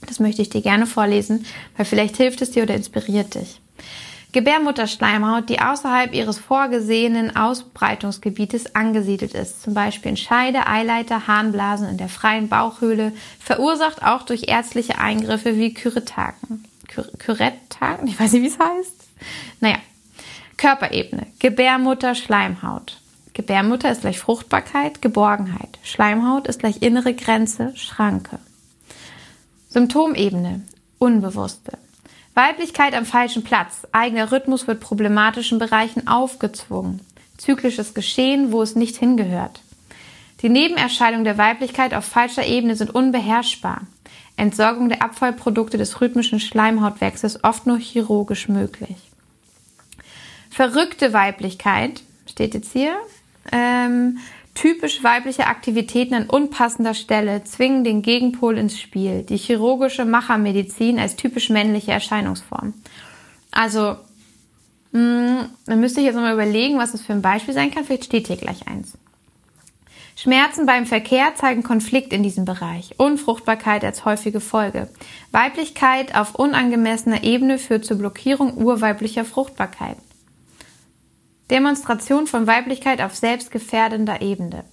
Das 0.07 0.19
möchte 0.19 0.41
ich 0.41 0.49
dir 0.49 0.63
gerne 0.63 0.87
vorlesen, 0.87 1.45
weil 1.77 1.85
vielleicht 1.85 2.17
hilft 2.17 2.41
es 2.41 2.53
dir 2.53 2.63
oder 2.63 2.75
inspiriert 2.75 3.35
dich. 3.35 3.61
Gebärmutterschleimhaut, 4.33 5.49
die 5.49 5.61
außerhalb 5.61 6.15
ihres 6.15 6.39
vorgesehenen 6.39 7.35
Ausbreitungsgebietes 7.35 8.75
angesiedelt 8.75 9.33
ist, 9.35 9.63
zum 9.63 9.73
Beispiel 9.73 10.11
in 10.11 10.17
Scheide, 10.19 10.67
Eileiter, 10.67 11.27
Harnblasen 11.27 11.89
in 11.89 11.97
der 11.97 12.11
freien 12.11 12.49
Bauchhöhle, 12.49 13.13
verursacht 13.41 14.03
auch 14.03 14.23
durch 14.23 14.49
ärztliche 14.49 14.99
Eingriffe 14.99 15.57
wie 15.57 15.73
Kyretaken. 15.73 16.65
Kyretaken? 17.19 18.07
Ich 18.09 18.21
weiß 18.21 18.33
nicht, 18.33 18.43
wie 18.43 18.49
es 18.49 18.59
heißt. 18.59 18.95
Naja. 19.61 19.79
Körperebene. 20.59 21.27
Gebärmutter, 21.39 22.15
Schleimhaut. 22.15 23.01
Gebärmutter 23.33 23.93
ist 23.93 24.01
gleich 24.01 24.19
Fruchtbarkeit, 24.19 25.01
Geborgenheit. 25.01 25.79
Schleimhaut 25.85 26.49
ist 26.49 26.59
gleich 26.59 26.83
innere 26.83 27.15
Grenze, 27.15 27.73
Schranke. 27.77 28.41
Symptomebene. 29.69 30.63
Unbewusste. 30.99 31.79
Weiblichkeit 32.39 32.95
am 32.95 33.05
falschen 33.05 33.43
Platz. 33.43 33.85
Eigener 33.91 34.31
Rhythmus 34.31 34.69
wird 34.69 34.79
problematischen 34.79 35.59
Bereichen 35.59 36.07
aufgezwungen. 36.07 37.01
Zyklisches 37.37 37.95
Geschehen, 37.95 38.53
wo 38.53 38.63
es 38.63 38.77
nicht 38.77 38.95
hingehört. 38.95 39.61
Die 40.43 40.49
Nebenerscheinungen 40.49 41.25
der 41.25 41.37
Weiblichkeit 41.37 41.95
auf 41.95 42.05
falscher 42.05 42.47
Ebene 42.47 42.77
sind 42.77 42.95
unbeherrschbar. 42.95 43.81
Entsorgung 44.37 44.89
der 44.89 45.03
Abfallprodukte 45.03 45.79
des 45.79 46.01
rhythmischen 46.01 46.39
Schleimhautwechsels 46.39 47.43
oft 47.43 47.67
nur 47.67 47.79
chirurgisch 47.79 48.49
möglich. 48.49 48.97
Verrückte 50.49 51.13
Weiblichkeit 51.13 52.03
steht 52.25 52.55
jetzt 52.55 52.73
hier. 52.73 52.97
Ähm, 53.51 54.19
Typisch 54.59 55.05
weibliche 55.05 55.47
Aktivitäten 55.47 56.15
an 56.15 56.29
unpassender 56.29 56.93
Stelle 56.93 57.45
zwingen 57.45 57.85
den 57.85 58.03
Gegenpol 58.03 58.59
ins 58.59 58.77
Spiel. 58.77 59.23
Die 59.23 59.37
chirurgische 59.37 60.05
Machermedizin 60.05 60.99
als 60.99 61.15
typisch 61.15 61.49
männliche 61.49 61.93
Erscheinungsform. 61.93 62.75
Also, 63.53 63.99
mh, 64.91 65.01
mm, 65.01 65.49
dann 65.67 65.79
müsste 65.79 66.01
ich 66.01 66.07
jetzt 66.07 66.17
nochmal 66.17 66.35
überlegen, 66.35 66.77
was 66.77 66.91
das 66.91 67.03
für 67.03 67.13
ein 67.13 67.23
Beispiel 67.23 67.55
sein 67.55 67.71
kann. 67.71 67.85
Vielleicht 67.85 68.07
steht 68.07 68.27
hier 68.27 68.37
gleich 68.37 68.67
eins. 68.67 68.99
Schmerzen 70.17 70.67
beim 70.67 70.87
Verkehr 70.87 71.37
zeigen 71.37 71.63
Konflikt 71.63 72.13
in 72.13 72.25
diesem 72.25 72.45
Bereich. 72.45 72.99
Unfruchtbarkeit 72.99 73.85
als 73.85 74.05
häufige 74.05 74.41
Folge. 74.41 74.89
Weiblichkeit 75.31 76.17
auf 76.17 76.35
unangemessener 76.35 77.23
Ebene 77.23 77.59
führt 77.59 77.85
zur 77.85 77.99
Blockierung 77.99 78.55
urweiblicher 78.55 79.25
Fruchtbarkeit. 79.25 79.99
Demonstration 81.51 82.27
von 82.27 82.47
Weiblichkeit 82.47 83.01
auf 83.01 83.15
selbstgefährdender 83.15 84.21
Ebene. 84.21 84.65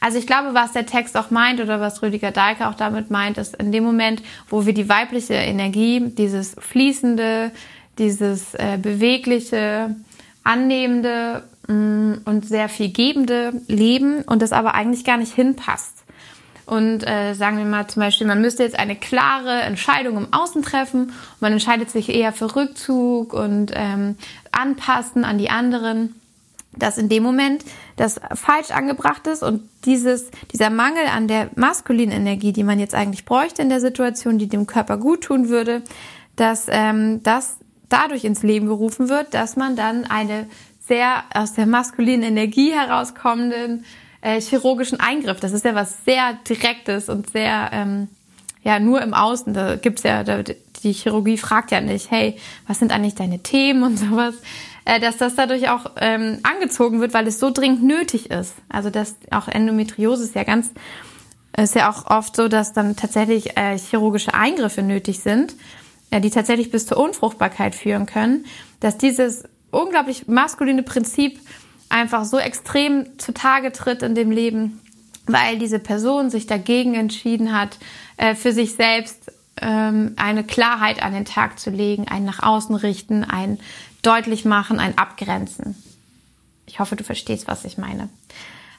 Also 0.00 0.18
ich 0.18 0.26
glaube, 0.26 0.54
was 0.54 0.72
der 0.72 0.86
Text 0.86 1.16
auch 1.16 1.30
meint 1.30 1.60
oder 1.60 1.80
was 1.80 2.02
Rüdiger 2.02 2.30
Dahlke 2.30 2.68
auch 2.68 2.74
damit 2.74 3.10
meint, 3.10 3.38
ist 3.38 3.56
in 3.56 3.72
dem 3.72 3.84
Moment, 3.84 4.22
wo 4.48 4.66
wir 4.66 4.74
die 4.74 4.88
weibliche 4.88 5.34
Energie, 5.34 6.00
dieses 6.00 6.56
fließende, 6.58 7.50
dieses 7.98 8.54
äh, 8.54 8.78
bewegliche, 8.80 9.94
annehmende 10.44 11.44
mh, 11.68 11.74
mm, 11.74 12.20
und 12.24 12.46
sehr 12.46 12.68
viel 12.68 12.90
gebende 12.90 13.52
Leben 13.68 14.22
und 14.22 14.42
das 14.42 14.52
aber 14.52 14.74
eigentlich 14.74 15.04
gar 15.04 15.16
nicht 15.16 15.34
hinpasst. 15.34 16.02
Und 16.64 17.06
äh, 17.06 17.34
sagen 17.34 17.58
wir 17.58 17.64
mal 17.64 17.88
zum 17.88 18.00
Beispiel, 18.00 18.26
man 18.26 18.40
müsste 18.40 18.62
jetzt 18.62 18.78
eine 18.78 18.96
klare 18.96 19.62
Entscheidung 19.62 20.16
im 20.16 20.32
Außen 20.32 20.62
treffen. 20.62 21.12
Man 21.40 21.52
entscheidet 21.52 21.90
sich 21.90 22.08
eher 22.08 22.32
für 22.32 22.54
Rückzug 22.54 23.34
und 23.34 23.72
ähm, 23.74 24.16
Anpassen 24.52 25.24
an 25.24 25.38
die 25.38 25.50
anderen 25.50 26.14
dass 26.76 26.98
in 26.98 27.08
dem 27.08 27.22
Moment 27.22 27.64
das 27.96 28.20
falsch 28.34 28.70
angebracht 28.70 29.26
ist 29.26 29.42
und 29.42 29.68
dieses, 29.84 30.30
dieser 30.52 30.70
Mangel 30.70 31.06
an 31.06 31.28
der 31.28 31.50
maskulinen 31.54 32.14
Energie, 32.14 32.52
die 32.52 32.64
man 32.64 32.78
jetzt 32.78 32.94
eigentlich 32.94 33.24
bräuchte 33.24 33.62
in 33.62 33.68
der 33.68 33.80
Situation, 33.80 34.38
die 34.38 34.48
dem 34.48 34.66
Körper 34.66 34.96
gut 34.96 35.22
tun 35.22 35.48
würde, 35.48 35.82
dass 36.36 36.66
ähm, 36.68 37.22
das 37.22 37.56
dadurch 37.88 38.24
ins 38.24 38.42
Leben 38.42 38.66
gerufen 38.66 39.08
wird, 39.08 39.34
dass 39.34 39.56
man 39.56 39.76
dann 39.76 40.04
eine 40.04 40.46
sehr 40.80 41.24
aus 41.34 41.52
der 41.52 41.66
maskulinen 41.66 42.22
Energie 42.22 42.72
herauskommenden 42.72 43.84
äh, 44.22 44.40
chirurgischen 44.40 45.00
Eingriff, 45.00 45.40
das 45.40 45.52
ist 45.52 45.64
ja 45.64 45.74
was 45.74 46.04
sehr 46.04 46.38
Direktes 46.48 47.08
und 47.08 47.30
sehr, 47.30 47.70
ähm, 47.72 48.08
ja, 48.62 48.78
nur 48.78 49.02
im 49.02 49.14
Außen, 49.14 49.52
da 49.52 49.76
gibt's 49.76 50.04
ja, 50.04 50.22
da, 50.22 50.42
die 50.42 50.92
Chirurgie 50.92 51.36
fragt 51.36 51.70
ja 51.70 51.80
nicht, 51.80 52.10
hey, 52.10 52.36
was 52.66 52.78
sind 52.78 52.92
eigentlich 52.92 53.16
deine 53.16 53.40
Themen 53.40 53.82
und 53.82 53.96
sowas, 53.98 54.34
äh, 54.84 55.00
dass 55.00 55.16
das 55.16 55.34
dadurch 55.34 55.68
auch 55.68 55.92
ähm, 55.96 56.38
angezogen 56.42 57.00
wird, 57.00 57.14
weil 57.14 57.26
es 57.26 57.38
so 57.38 57.50
dringend 57.50 57.82
nötig 57.82 58.30
ist. 58.30 58.54
Also 58.68 58.90
dass 58.90 59.16
auch 59.30 59.48
Endometriose 59.48 60.24
ist 60.24 60.34
ja 60.34 60.44
ganz, 60.44 60.70
ist 61.56 61.74
ja 61.74 61.90
auch 61.90 62.10
oft 62.10 62.34
so, 62.34 62.48
dass 62.48 62.72
dann 62.72 62.96
tatsächlich 62.96 63.56
äh, 63.56 63.78
chirurgische 63.78 64.34
Eingriffe 64.34 64.82
nötig 64.82 65.20
sind, 65.20 65.54
äh, 66.10 66.20
die 66.20 66.30
tatsächlich 66.30 66.70
bis 66.70 66.86
zur 66.86 66.98
Unfruchtbarkeit 66.98 67.74
führen 67.74 68.06
können, 68.06 68.44
dass 68.80 68.98
dieses 68.98 69.44
unglaublich 69.70 70.28
maskuline 70.28 70.82
Prinzip 70.82 71.40
einfach 71.88 72.24
so 72.24 72.38
extrem 72.38 73.18
zutage 73.18 73.72
tritt 73.72 74.02
in 74.02 74.14
dem 74.14 74.30
Leben, 74.30 74.80
weil 75.26 75.58
diese 75.58 75.78
Person 75.78 76.30
sich 76.30 76.46
dagegen 76.46 76.94
entschieden 76.94 77.58
hat, 77.58 77.78
äh, 78.16 78.34
für 78.34 78.52
sich 78.52 78.74
selbst 78.74 79.30
ähm, 79.60 80.14
eine 80.16 80.44
Klarheit 80.44 81.02
an 81.02 81.12
den 81.12 81.24
Tag 81.24 81.58
zu 81.58 81.70
legen, 81.70 82.08
ein 82.08 82.24
nach 82.24 82.42
außen 82.42 82.74
richten, 82.74 83.24
ein 83.24 83.58
deutlich 84.02 84.44
machen, 84.44 84.78
ein 84.78 84.98
Abgrenzen. 84.98 85.76
Ich 86.66 86.80
hoffe, 86.80 86.96
du 86.96 87.04
verstehst, 87.04 87.48
was 87.48 87.64
ich 87.64 87.78
meine. 87.78 88.08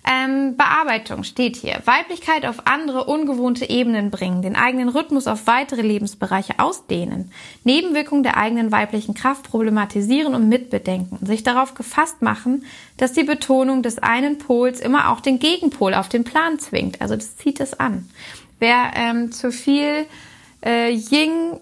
Ähm, 0.05 0.57
Bearbeitung 0.57 1.24
steht 1.24 1.55
hier. 1.55 1.82
Weiblichkeit 1.86 2.45
auf 2.45 2.67
andere 2.67 3.05
ungewohnte 3.05 3.69
Ebenen 3.69 4.11
bringen, 4.11 4.41
den 4.41 4.57
eigenen 4.57 4.89
Rhythmus 4.89 5.28
auf 5.28 5.47
weitere 5.47 5.82
Lebensbereiche 5.82 6.59
ausdehnen, 6.59 7.32
Nebenwirkungen 7.63 8.24
der 8.24 8.36
eigenen 8.36 8.74
weiblichen 8.74 9.13
Kraft 9.13 9.43
problematisieren 9.49 10.36
und 10.36 10.49
mitbedenken, 10.49 11.26
sich 11.26 11.43
darauf 11.43 11.74
gefasst 11.74 12.21
machen, 12.21 12.65
dass 12.97 13.13
die 13.13 13.24
Betonung 13.24 13.82
des 13.82 13.99
einen 13.99 14.39
Pols 14.39 14.82
immer 14.82 15.09
auch 15.09 15.21
den 15.21 15.39
Gegenpol 15.39 15.93
auf 15.93 16.09
den 16.09 16.26
Plan 16.26 16.59
zwingt. 16.59 16.99
Also 16.99 17.15
das 17.15 17.38
zieht 17.38 17.61
es 17.61 17.80
an. 17.80 18.09
Wer 18.59 18.91
ähm, 18.95 19.32
zu 19.32 19.53
viel 19.53 20.05
äh, 20.65 20.91
Ying 20.91 21.61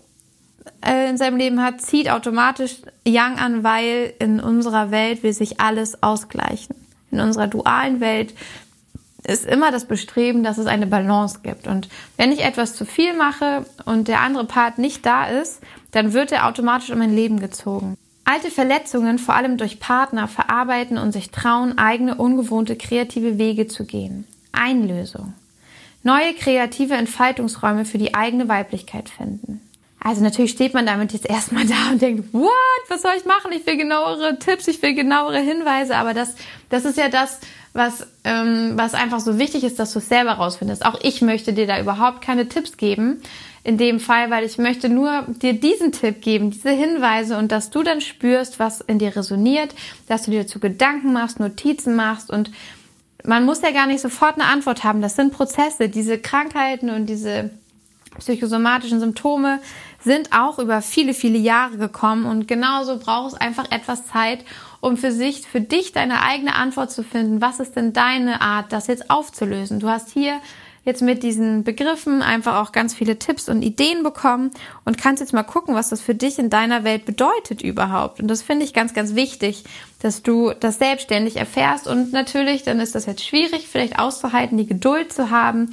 in 0.86 1.18
seinem 1.18 1.38
Leben 1.38 1.62
hat, 1.62 1.82
zieht 1.82 2.10
automatisch 2.10 2.78
Yang 3.06 3.40
an, 3.40 3.64
weil 3.64 4.14
in 4.20 4.40
unserer 4.40 4.92
Welt 4.92 5.24
will 5.24 5.34
sich 5.34 5.60
alles 5.60 6.02
ausgleichen. 6.04 6.76
In 7.12 7.20
unserer 7.20 7.48
dualen 7.48 8.00
Welt 8.00 8.34
ist 9.24 9.46
immer 9.46 9.72
das 9.72 9.86
Bestreben, 9.86 10.44
dass 10.44 10.58
es 10.58 10.66
eine 10.66 10.88
Balance 10.88 11.40
gibt. 11.44 11.68
Und 11.68 11.90
wenn 12.18 12.32
ich 12.32 12.44
etwas 12.44 12.76
zu 12.76 12.86
viel 12.86 13.14
mache 13.14 13.66
und 13.86 14.08
der 14.08 14.22
andere 14.22 14.46
Part 14.46 14.78
nicht 14.78 15.06
da 15.06 15.26
ist, 15.26 15.62
dann 15.92 16.14
wird 16.14 16.32
er 16.32 16.48
automatisch 16.48 16.90
in 16.90 16.98
mein 17.00 17.16
Leben 17.16 17.40
gezogen. 17.40 17.98
Alte 18.24 18.50
Verletzungen, 18.50 19.20
vor 19.20 19.36
allem 19.36 19.58
durch 19.58 19.80
Partner, 19.80 20.28
verarbeiten 20.28 20.98
und 20.98 21.12
sich 21.12 21.32
trauen, 21.32 21.78
eigene 21.78 22.16
ungewohnte 22.16 22.76
kreative 22.76 23.38
Wege 23.38 23.68
zu 23.68 23.86
gehen. 23.86 24.26
Einlösung. 24.52 25.34
Neue 26.04 26.34
kreative 26.34 26.96
Entfaltungsräume 26.96 27.86
für 27.86 27.98
die 27.98 28.16
eigene 28.16 28.48
Weiblichkeit 28.48 29.10
finden. 29.10 29.62
Also 30.04 30.24
natürlich 30.24 30.52
steht 30.52 30.74
man 30.74 30.88
damit 30.88 31.14
jetzt 31.14 31.30
erstmal 31.30 31.66
da 31.66 31.92
und 31.92 32.02
denkt, 32.02 32.34
what, 32.34 32.50
was 32.90 33.04
soll 33.04 33.12
ich 33.18 33.26
machen? 33.26 33.52
Ich 33.52 33.66
will 33.68 33.78
genauere 33.78 34.40
Tipps, 34.40 34.68
ich 34.68 34.82
will 34.82 34.96
genauere 34.96 35.40
Hinweise, 35.40 35.96
aber 35.96 36.16
das, 36.16 36.36
das 36.70 36.86
ist 36.86 36.98
ja 36.98 37.08
das, 37.08 37.40
was, 37.74 38.08
ähm, 38.24 38.74
was 38.76 38.96
einfach 38.96 39.20
so 39.20 39.38
wichtig 39.38 39.64
ist, 39.64 39.78
dass 39.78 39.94
du 39.94 40.00
es 40.00 40.10
selber 40.10 40.32
rausfindest. 40.32 40.86
Auch 40.86 41.00
ich 41.04 41.22
möchte 41.22 41.54
dir 41.54 41.68
da 41.68 41.80
überhaupt 41.80 42.22
keine 42.22 42.50
Tipps 42.50 42.78
geben 42.78 43.22
in 43.64 43.78
dem 43.78 44.00
Fall, 44.00 44.32
weil 44.32 44.44
ich 44.44 44.58
möchte 44.58 44.90
nur 44.90 45.24
dir 45.28 45.54
diesen 45.54 45.92
Tipp 45.92 46.22
geben, 46.22 46.50
diese 46.50 46.72
Hinweise 46.72 47.38
und 47.38 47.52
dass 47.52 47.70
du 47.70 47.84
dann 47.84 48.02
spürst, 48.02 48.58
was 48.58 48.82
in 48.82 48.98
dir 48.98 49.16
resoniert, 49.16 49.76
dass 50.08 50.24
du 50.24 50.32
dir 50.32 50.42
dazu 50.42 50.60
Gedanken 50.60 51.14
machst, 51.14 51.40
Notizen 51.40 51.96
machst 51.96 52.32
und 52.32 52.52
man 53.24 53.46
muss 53.46 53.62
ja 53.62 53.70
gar 53.70 53.86
nicht 53.86 54.02
sofort 54.02 54.34
eine 54.34 54.46
Antwort 54.46 54.84
haben. 54.84 55.04
Das 55.04 55.16
sind 55.16 55.32
Prozesse, 55.32 55.90
diese 55.90 56.18
Krankheiten 56.18 56.90
und 56.90 57.06
diese 57.06 57.52
psychosomatischen 58.20 59.00
Symptome 59.00 59.60
sind 60.04 60.34
auch 60.34 60.60
über 60.60 60.82
viele, 60.82 61.14
viele 61.14 61.38
Jahre 61.38 61.78
gekommen 61.78 62.26
und 62.26 62.48
genauso 62.48 62.98
braucht 62.98 63.34
es 63.34 63.40
einfach 63.40 63.72
etwas 63.72 64.08
Zeit, 64.08 64.44
um 64.80 64.98
für 64.98 65.12
sich, 65.12 65.48
für 65.48 65.62
dich 65.62 65.92
deine 65.92 66.24
eigene 66.24 66.56
Antwort 66.56 66.92
zu 66.92 67.04
finden. 67.04 67.42
Was 67.42 67.60
ist 67.60 67.76
denn 67.76 67.94
deine 67.94 68.42
Art, 68.42 68.72
das 68.72 68.88
jetzt 68.88 69.10
aufzulösen? 69.10 69.80
Du 69.80 69.90
hast 69.90 70.12
hier 70.12 70.40
jetzt 70.84 71.02
mit 71.02 71.22
diesen 71.22 71.64
Begriffen 71.64 72.24
einfach 72.24 72.56
auch 72.56 72.72
ganz 72.72 72.96
viele 72.96 73.20
Tipps 73.20 73.50
und 73.50 73.62
Ideen 73.62 74.02
bekommen 74.02 74.50
und 74.84 74.98
kannst 74.98 75.22
jetzt 75.22 75.34
mal 75.34 75.44
gucken, 75.44 75.76
was 75.76 75.90
das 75.90 76.02
für 76.02 76.16
dich 76.16 76.40
in 76.40 76.50
deiner 76.50 76.84
Welt 76.84 77.06
bedeutet 77.06 77.62
überhaupt. 77.62 78.20
Und 78.20 78.28
das 78.28 78.42
finde 78.42 78.66
ich 78.66 78.74
ganz, 78.74 78.94
ganz 78.94 79.14
wichtig, 79.14 79.64
dass 80.02 80.24
du 80.24 80.54
das 80.60 80.80
selbstständig 80.80 81.36
erfährst. 81.36 81.88
Und 81.88 82.14
natürlich, 82.14 82.64
dann 82.64 82.80
ist 82.80 82.96
das 82.96 83.06
jetzt 83.06 83.24
schwierig, 83.24 83.68
vielleicht 83.68 84.00
auszuhalten, 84.00 84.58
die 84.58 84.66
Geduld 84.66 85.14
zu 85.14 85.30
haben. 85.30 85.70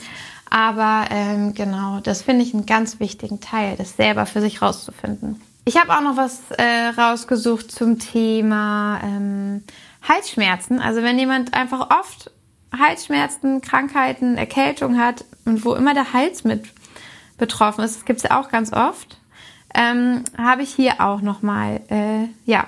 Aber 0.51 1.07
ähm, 1.11 1.55
genau, 1.55 2.01
das 2.01 2.22
finde 2.22 2.42
ich 2.42 2.55
einen 2.55 2.66
ganz 2.66 3.01
wichtigen 3.01 3.40
Teil, 3.40 3.76
das 3.76 3.96
selber 3.96 4.26
für 4.26 4.40
sich 4.40 4.62
rauszufinden. 4.62 5.40
Ich 5.64 5.76
habe 5.76 5.92
auch 5.92 6.01
noch 6.01 6.16
was 6.16 6.51
äh, 6.53 6.88
rausgesucht 6.96 7.70
zum 7.70 7.99
Thema 7.99 9.01
ähm, 9.03 9.62
Halsschmerzen. 10.09 10.80
Also 10.80 11.03
wenn 11.03 11.18
jemand 11.18 11.53
einfach 11.53 11.90
oft 12.01 12.30
Halsschmerzen, 12.76 13.61
Krankheiten, 13.61 14.38
Erkältung 14.38 14.99
hat 14.99 15.24
und 15.44 15.64
wo 15.64 15.74
immer 15.74 15.94
der 15.94 16.12
Hals 16.12 16.44
mit 16.44 16.64
betroffen 17.36 17.84
ist, 17.84 17.96
das 17.96 18.05
gibt 18.05 18.18
es 18.18 18.22
ja 18.24 18.40
auch 18.40 18.49
ganz 18.49 18.72
oft, 18.72 19.18
ähm, 19.74 20.24
habe 20.36 20.62
ich 20.62 20.74
hier 20.74 21.01
auch 21.01 21.20
nochmal 21.20 21.82
äh, 21.88 22.28
ja, 22.44 22.66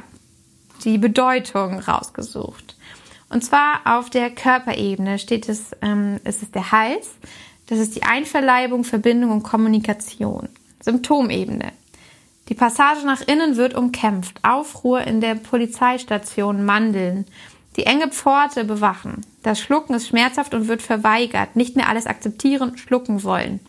die 0.85 0.99
Bedeutung 0.99 1.79
rausgesucht. 1.81 2.77
Und 3.31 3.45
zwar 3.45 3.81
auf 3.85 4.11
der 4.11 4.31
Körperebene 4.31 5.19
steht 5.19 5.49
es, 5.49 5.71
ähm, 5.83 6.21
es 6.25 6.43
ist 6.43 6.55
der 6.55 6.73
Hals, 6.73 7.11
das 7.71 7.79
ist 7.79 7.95
die 7.95 8.03
Einverleibung, 8.03 8.83
Verbindung 8.83 9.31
und 9.31 9.45
Kommunikation. 9.45 10.49
Symptomebene. 10.81 11.73
Die 12.49 12.55
Passage 12.55 13.07
nach 13.07 13.21
innen 13.21 13.57
wird 13.57 13.75
umkämpft. 13.75 14.41
Aufruhr 14.43 15.03
in 15.03 15.21
der 15.21 15.37
Polizeistation 15.37 16.65
Mandeln. 16.65 17.27
Die 17.77 17.87
enge 17.87 18.09
Pforte 18.09 18.65
bewachen. 18.65 19.25
Das 19.45 19.61
Schlucken 19.61 19.95
ist 19.95 20.09
schmerzhaft 20.09 20.53
und 20.53 20.67
wird 20.67 20.83
verweigert. 20.83 21.55
Nicht 21.55 21.77
mehr 21.77 21.89
alles 21.89 22.07
akzeptieren, 22.07 22.77
schlucken 22.77 23.23
wollen. 23.23 23.61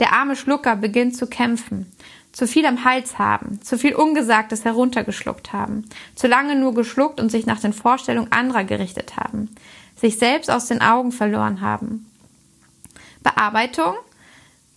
Der 0.00 0.12
arme 0.12 0.36
Schlucker 0.36 0.76
beginnt 0.76 1.16
zu 1.16 1.26
kämpfen. 1.26 1.90
Zu 2.32 2.46
viel 2.46 2.66
am 2.66 2.84
Hals 2.84 3.18
haben. 3.18 3.62
Zu 3.62 3.78
viel 3.78 3.94
Ungesagtes 3.94 4.66
heruntergeschluckt 4.66 5.54
haben. 5.54 5.88
Zu 6.14 6.26
lange 6.26 6.56
nur 6.56 6.74
geschluckt 6.74 7.18
und 7.18 7.30
sich 7.30 7.46
nach 7.46 7.60
den 7.60 7.72
Vorstellungen 7.72 8.32
anderer 8.32 8.64
gerichtet 8.64 9.16
haben. 9.16 9.54
Sich 9.96 10.18
selbst 10.18 10.50
aus 10.50 10.66
den 10.66 10.82
Augen 10.82 11.10
verloren 11.10 11.62
haben. 11.62 12.04
Bearbeitung, 13.26 13.94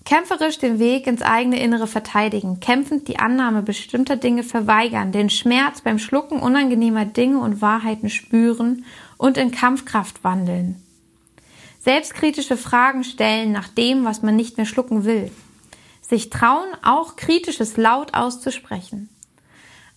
kämpferisch 0.05 0.57
den 0.57 0.79
Weg 0.79 1.05
ins 1.05 1.21
eigene 1.21 1.59
Innere 1.59 1.85
verteidigen, 1.85 2.59
kämpfend 2.59 3.07
die 3.07 3.19
Annahme 3.19 3.61
bestimmter 3.61 4.15
Dinge 4.15 4.41
verweigern, 4.41 5.11
den 5.11 5.29
Schmerz 5.29 5.81
beim 5.81 5.99
Schlucken 5.99 6.39
unangenehmer 6.39 7.05
Dinge 7.05 7.39
und 7.41 7.61
Wahrheiten 7.61 8.09
spüren 8.09 8.85
und 9.17 9.37
in 9.37 9.51
Kampfkraft 9.51 10.23
wandeln. 10.23 10.83
Selbstkritische 11.79 12.57
Fragen 12.57 13.03
stellen 13.03 13.51
nach 13.51 13.67
dem, 13.67 14.03
was 14.03 14.23
man 14.23 14.35
nicht 14.35 14.57
mehr 14.57 14.65
schlucken 14.65 15.05
will. 15.05 15.31
Sich 16.01 16.31
trauen, 16.31 16.69
auch 16.83 17.15
Kritisches 17.17 17.77
laut 17.77 18.15
auszusprechen. 18.15 19.09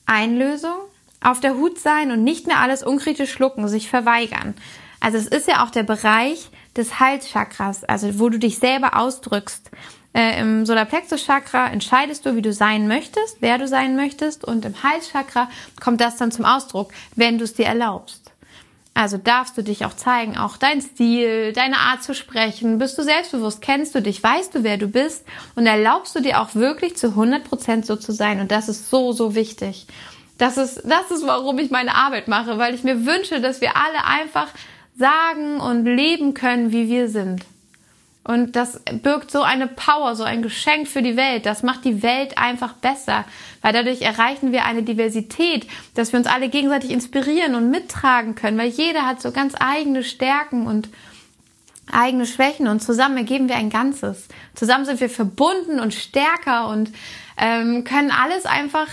Einlösung, 0.05 0.77
auf 1.23 1.41
der 1.41 1.55
Hut 1.55 1.79
sein 1.79 2.11
und 2.11 2.23
nicht 2.23 2.47
mehr 2.47 2.59
alles 2.59 2.83
unkritisch 2.83 3.33
schlucken, 3.33 3.67
sich 3.67 3.89
verweigern. 3.89 4.55
Also 5.01 5.17
es 5.17 5.27
ist 5.27 5.49
ja 5.49 5.65
auch 5.65 5.71
der 5.71 5.85
Bereich, 5.85 6.51
des 6.77 7.01
Halschakras, 7.01 7.85
also 7.85 8.19
wo 8.19 8.29
du 8.29 8.39
dich 8.39 8.59
selber 8.59 8.99
ausdrückst. 8.99 9.71
Äh, 10.15 10.41
Im 10.41 10.67
Solarplexus-Chakra 10.67 11.69
entscheidest 11.69 12.27
du, 12.27 12.37
wie 12.37 12.43
du 12.43 12.53
sein 12.53 12.87
möchtest, 12.87 13.39
wer 13.41 13.59
du 13.59 13.67
sein 13.67 13.97
möchtest. 13.97 14.45
Und 14.45 14.65
im 14.65 14.83
Halschakra 14.83 15.49
kommt 15.81 16.01
das 16.01 16.17
dann 16.17 16.33
zum 16.33 16.45
Ausdruck, 16.45 16.93
wenn 17.17 17.39
du 17.39 17.45
es 17.45 17.55
dir 17.55 17.67
erlaubst. 17.67 18.23
Also 18.95 19.17
darfst 19.17 19.57
du 19.57 19.63
dich 19.63 19.87
auch 19.87 19.97
zeigen, 19.97 20.37
auch 20.37 20.59
dein 20.59 20.83
Stil, 20.83 21.55
deine 21.55 21.79
Art 21.79 22.03
zu 22.03 22.15
sprechen. 22.15 22.79
Bist 22.79 22.99
du 22.99 23.03
selbstbewusst? 23.03 23.63
Kennst 23.63 23.95
du 23.95 24.03
dich? 24.03 24.23
Weißt 24.23 24.55
du, 24.55 24.65
wer 24.65 24.77
du 24.77 24.87
bist? 24.87 25.25
Und 25.55 25.65
erlaubst 25.65 26.15
du 26.15 26.21
dir 26.21 26.43
auch 26.43 26.55
wirklich 26.55 26.97
zu 26.99 27.09
100 27.09 27.43
Prozent 27.43 27.87
so 27.87 27.97
zu 27.97 28.13
sein? 28.13 28.41
Und 28.41 28.51
das 28.51 28.69
ist 28.69 28.91
so, 28.91 29.13
so 29.13 29.35
wichtig. 29.35 29.87
Das 30.37 30.59
ist, 30.59 30.83
das 30.85 31.11
ist, 31.11 31.27
warum 31.27 31.59
ich 31.59 31.71
meine 31.71 31.95
Arbeit 31.95 32.29
mache, 32.29 32.59
weil 32.59 32.75
ich 32.75 32.85
mir 32.85 33.07
wünsche, 33.07 33.41
dass 33.41 33.63
wir 33.63 33.77
alle 33.77 34.05
einfach 34.05 34.49
sagen 34.97 35.61
und 35.61 35.85
leben 35.85 36.35
können, 36.35 36.73
wie 36.73 36.89
wir 36.89 37.09
sind. 37.09 37.45
Und 38.25 38.55
das 38.55 38.81
birgt 39.03 39.33
so 39.33 39.43
eine 39.43 39.67
Power, 39.67 40.15
so 40.15 40.23
ein 40.23 40.43
Geschenk 40.43 40.87
für 40.87 41.03
die 41.03 41.17
Welt. 41.17 41.45
Das 41.45 41.65
macht 41.65 41.85
die 41.85 42.05
Welt 42.05 42.39
einfach 42.39 42.75
besser, 42.75 43.25
weil 43.63 43.73
dadurch 43.73 44.03
erreichen 44.03 44.53
wir 44.53 44.65
eine 44.65 44.85
Diversität, 44.85 45.67
dass 45.95 46.13
wir 46.13 46.21
uns 46.21 46.29
alle 46.29 46.49
gegenseitig 46.49 46.91
inspirieren 46.91 47.57
und 47.57 47.71
mittragen 47.71 48.37
können, 48.37 48.59
weil 48.59 48.69
jeder 48.69 49.07
hat 49.07 49.21
so 49.21 49.33
ganz 49.33 49.55
eigene 49.59 50.05
Stärken 50.05 50.69
und 50.69 50.89
eigene 51.91 52.27
Schwächen 52.27 52.69
und 52.69 52.81
zusammen 52.81 53.17
ergeben 53.17 53.49
wir 53.49 53.57
ein 53.57 53.71
Ganzes. 53.71 54.29
Zusammen 54.55 54.85
sind 54.85 55.01
wir 55.01 55.11
verbunden 55.11 55.81
und 55.81 55.93
stärker 55.93 56.69
und 56.69 56.91
ähm, 57.37 57.83
können 57.83 58.13
alles 58.13 58.47
einfach 58.47 58.87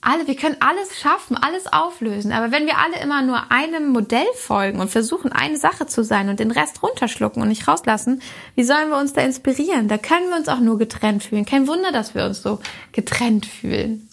alle, 0.00 0.26
wir 0.26 0.36
können 0.36 0.56
alles 0.60 0.98
schaffen, 0.98 1.36
alles 1.36 1.66
auflösen. 1.66 2.32
Aber 2.32 2.52
wenn 2.52 2.66
wir 2.66 2.78
alle 2.78 3.00
immer 3.02 3.22
nur 3.22 3.50
einem 3.50 3.88
Modell 3.88 4.26
folgen 4.34 4.80
und 4.80 4.88
versuchen, 4.88 5.32
eine 5.32 5.56
Sache 5.56 5.86
zu 5.86 6.04
sein 6.04 6.28
und 6.28 6.38
den 6.38 6.50
Rest 6.50 6.82
runterschlucken 6.82 7.42
und 7.42 7.48
nicht 7.48 7.66
rauslassen, 7.66 8.22
wie 8.54 8.62
sollen 8.62 8.90
wir 8.90 8.98
uns 8.98 9.14
da 9.14 9.22
inspirieren? 9.22 9.88
Da 9.88 9.98
können 9.98 10.28
wir 10.28 10.36
uns 10.36 10.48
auch 10.48 10.60
nur 10.60 10.78
getrennt 10.78 11.24
fühlen. 11.24 11.44
Kein 11.44 11.66
Wunder, 11.66 11.92
dass 11.92 12.14
wir 12.14 12.24
uns 12.24 12.42
so 12.42 12.60
getrennt 12.92 13.46
fühlen. 13.46 14.08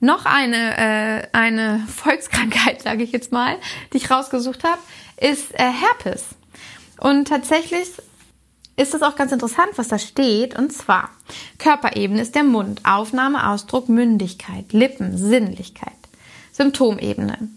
Noch 0.00 0.24
eine, 0.24 0.76
äh, 0.76 1.28
eine 1.32 1.86
Volkskrankheit, 1.94 2.82
sage 2.82 3.04
ich 3.04 3.12
jetzt 3.12 3.30
mal, 3.30 3.56
die 3.92 3.98
ich 3.98 4.10
rausgesucht 4.10 4.64
habe, 4.64 4.80
ist 5.20 5.52
äh, 5.54 5.70
Herpes. 5.70 6.24
Und 6.98 7.28
tatsächlich 7.28 7.88
ist 8.80 8.94
es 8.94 9.02
auch 9.02 9.16
ganz 9.16 9.32
interessant, 9.32 9.70
was 9.76 9.88
da 9.88 9.98
steht. 9.98 10.58
Und 10.58 10.72
zwar, 10.72 11.10
Körperebene 11.58 12.22
ist 12.22 12.34
der 12.34 12.44
Mund, 12.44 12.80
Aufnahme, 12.84 13.48
Ausdruck, 13.50 13.88
Mündigkeit, 13.88 14.72
Lippen, 14.72 15.16
Sinnlichkeit. 15.18 15.92
Symptomebene. 16.52 17.48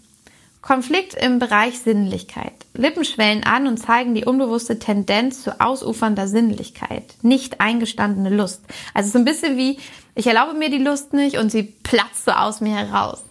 Konflikt 0.62 1.14
im 1.14 1.38
Bereich 1.38 1.78
Sinnlichkeit. 1.78 2.54
Lippen 2.72 3.04
schwellen 3.04 3.44
an 3.44 3.66
und 3.66 3.76
zeigen 3.76 4.14
die 4.14 4.24
unbewusste 4.24 4.78
Tendenz 4.78 5.42
zu 5.42 5.60
ausufernder 5.60 6.26
Sinnlichkeit. 6.26 7.04
Nicht 7.20 7.60
eingestandene 7.60 8.34
Lust. 8.34 8.62
Also 8.94 9.10
so 9.10 9.18
ein 9.18 9.26
bisschen 9.26 9.58
wie, 9.58 9.78
ich 10.14 10.26
erlaube 10.26 10.54
mir 10.54 10.70
die 10.70 10.78
Lust 10.78 11.12
nicht 11.12 11.36
und 11.36 11.50
sie 11.50 11.64
platzt 11.64 12.24
so 12.24 12.30
aus 12.30 12.62
mir 12.62 12.74
heraus. 12.74 13.22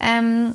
Ähm, 0.00 0.54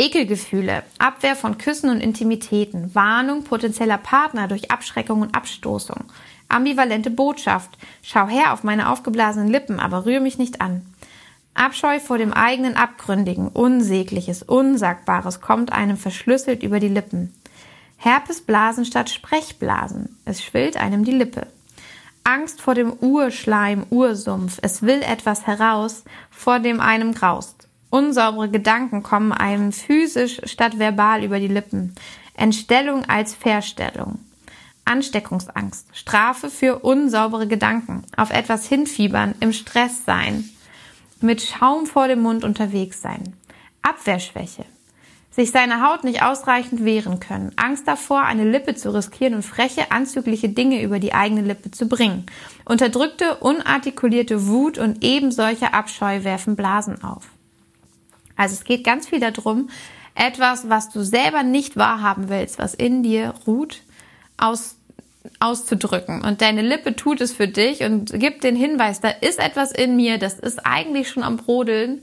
Ekelgefühle, 0.00 0.84
Abwehr 0.98 1.34
von 1.34 1.58
Küssen 1.58 1.90
und 1.90 2.00
Intimitäten, 2.00 2.94
Warnung 2.94 3.42
potenzieller 3.42 3.98
Partner 3.98 4.46
durch 4.46 4.70
Abschreckung 4.70 5.22
und 5.22 5.34
Abstoßung, 5.34 6.04
ambivalente 6.48 7.10
Botschaft, 7.10 7.76
schau 8.02 8.28
her 8.28 8.52
auf 8.52 8.62
meine 8.62 8.90
aufgeblasenen 8.90 9.48
Lippen, 9.48 9.80
aber 9.80 10.06
rühr 10.06 10.20
mich 10.20 10.38
nicht 10.38 10.60
an. 10.60 10.86
Abscheu 11.54 11.98
vor 11.98 12.16
dem 12.16 12.32
eigenen 12.32 12.76
Abgründigen, 12.76 13.48
Unsägliches, 13.48 14.44
Unsagbares 14.44 15.40
kommt 15.40 15.72
einem 15.72 15.96
verschlüsselt 15.96 16.62
über 16.62 16.78
die 16.78 16.86
Lippen. 16.86 17.34
Herpesblasen 17.96 18.84
statt 18.84 19.10
Sprechblasen, 19.10 20.16
es 20.24 20.44
schwillt 20.44 20.76
einem 20.76 21.04
die 21.04 21.10
Lippe. 21.10 21.48
Angst 22.22 22.60
vor 22.60 22.76
dem 22.76 22.92
Urschleim, 22.92 23.84
Ursumpf, 23.90 24.60
es 24.62 24.82
will 24.82 25.02
etwas 25.02 25.48
heraus, 25.48 26.04
vor 26.30 26.60
dem 26.60 26.78
einem 26.78 27.14
graust. 27.14 27.57
Unsaubere 27.90 28.50
Gedanken 28.50 29.02
kommen 29.02 29.32
einem 29.32 29.72
physisch 29.72 30.40
statt 30.44 30.78
verbal 30.78 31.24
über 31.24 31.40
die 31.40 31.48
Lippen. 31.48 31.94
Entstellung 32.34 33.04
als 33.06 33.34
Verstellung. 33.34 34.18
Ansteckungsangst. 34.84 35.86
Strafe 35.92 36.50
für 36.50 36.80
unsaubere 36.80 37.46
Gedanken. 37.46 38.04
Auf 38.16 38.30
etwas 38.30 38.66
hinfiebern. 38.66 39.34
Im 39.40 39.52
Stress 39.52 40.04
sein. 40.04 40.48
Mit 41.20 41.42
Schaum 41.42 41.86
vor 41.86 42.08
dem 42.08 42.22
Mund 42.22 42.44
unterwegs 42.44 43.00
sein. 43.00 43.34
Abwehrschwäche. 43.82 44.64
Sich 45.30 45.50
seine 45.50 45.82
Haut 45.82 46.04
nicht 46.04 46.22
ausreichend 46.22 46.84
wehren 46.84 47.20
können. 47.20 47.52
Angst 47.56 47.86
davor, 47.86 48.22
eine 48.22 48.50
Lippe 48.50 48.74
zu 48.74 48.92
riskieren 48.92 49.34
und 49.34 49.42
freche, 49.44 49.92
anzügliche 49.92 50.48
Dinge 50.48 50.82
über 50.82 50.98
die 50.98 51.14
eigene 51.14 51.42
Lippe 51.42 51.70
zu 51.70 51.86
bringen. 51.86 52.26
Unterdrückte, 52.64 53.36
unartikulierte 53.36 54.46
Wut 54.46 54.78
und 54.78 55.04
eben 55.04 55.30
solcher 55.30 55.74
Abscheu 55.74 56.24
werfen 56.24 56.56
Blasen 56.56 57.04
auf. 57.04 57.28
Also 58.38 58.54
es 58.54 58.64
geht 58.64 58.84
ganz 58.84 59.08
viel 59.08 59.20
darum, 59.20 59.68
etwas, 60.14 60.70
was 60.70 60.88
du 60.88 61.02
selber 61.02 61.42
nicht 61.42 61.76
wahrhaben 61.76 62.30
willst, 62.30 62.58
was 62.58 62.72
in 62.72 63.02
dir 63.02 63.34
ruht, 63.46 63.82
aus, 64.38 64.76
auszudrücken. 65.40 66.22
Und 66.24 66.40
deine 66.40 66.62
Lippe 66.62 66.96
tut 66.96 67.20
es 67.20 67.32
für 67.32 67.48
dich 67.48 67.82
und 67.82 68.18
gibt 68.18 68.44
den 68.44 68.56
Hinweis, 68.56 69.00
da 69.00 69.10
ist 69.10 69.40
etwas 69.40 69.72
in 69.72 69.96
mir, 69.96 70.18
das 70.18 70.38
ist 70.38 70.64
eigentlich 70.64 71.10
schon 71.10 71.24
am 71.24 71.36
Brodeln, 71.36 72.02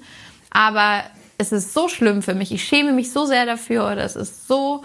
aber 0.52 1.04
es 1.38 1.52
ist 1.52 1.74
so 1.74 1.88
schlimm 1.88 2.22
für 2.22 2.36
mich. 2.36 2.52
Ich 2.52 2.66
schäme 2.66 2.92
mich 2.92 3.12
so 3.12 3.26
sehr 3.26 3.46
dafür 3.46 3.86
oder 3.86 4.04
es 4.04 4.18
ist 4.18 4.48
so 4.48 4.84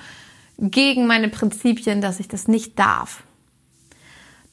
gegen 0.59 1.07
meine 1.07 1.29
Prinzipien, 1.29 2.01
dass 2.01 2.21
ich 2.21 2.29
das 2.29 2.47
nicht 2.47 2.79
darf. 2.79 3.25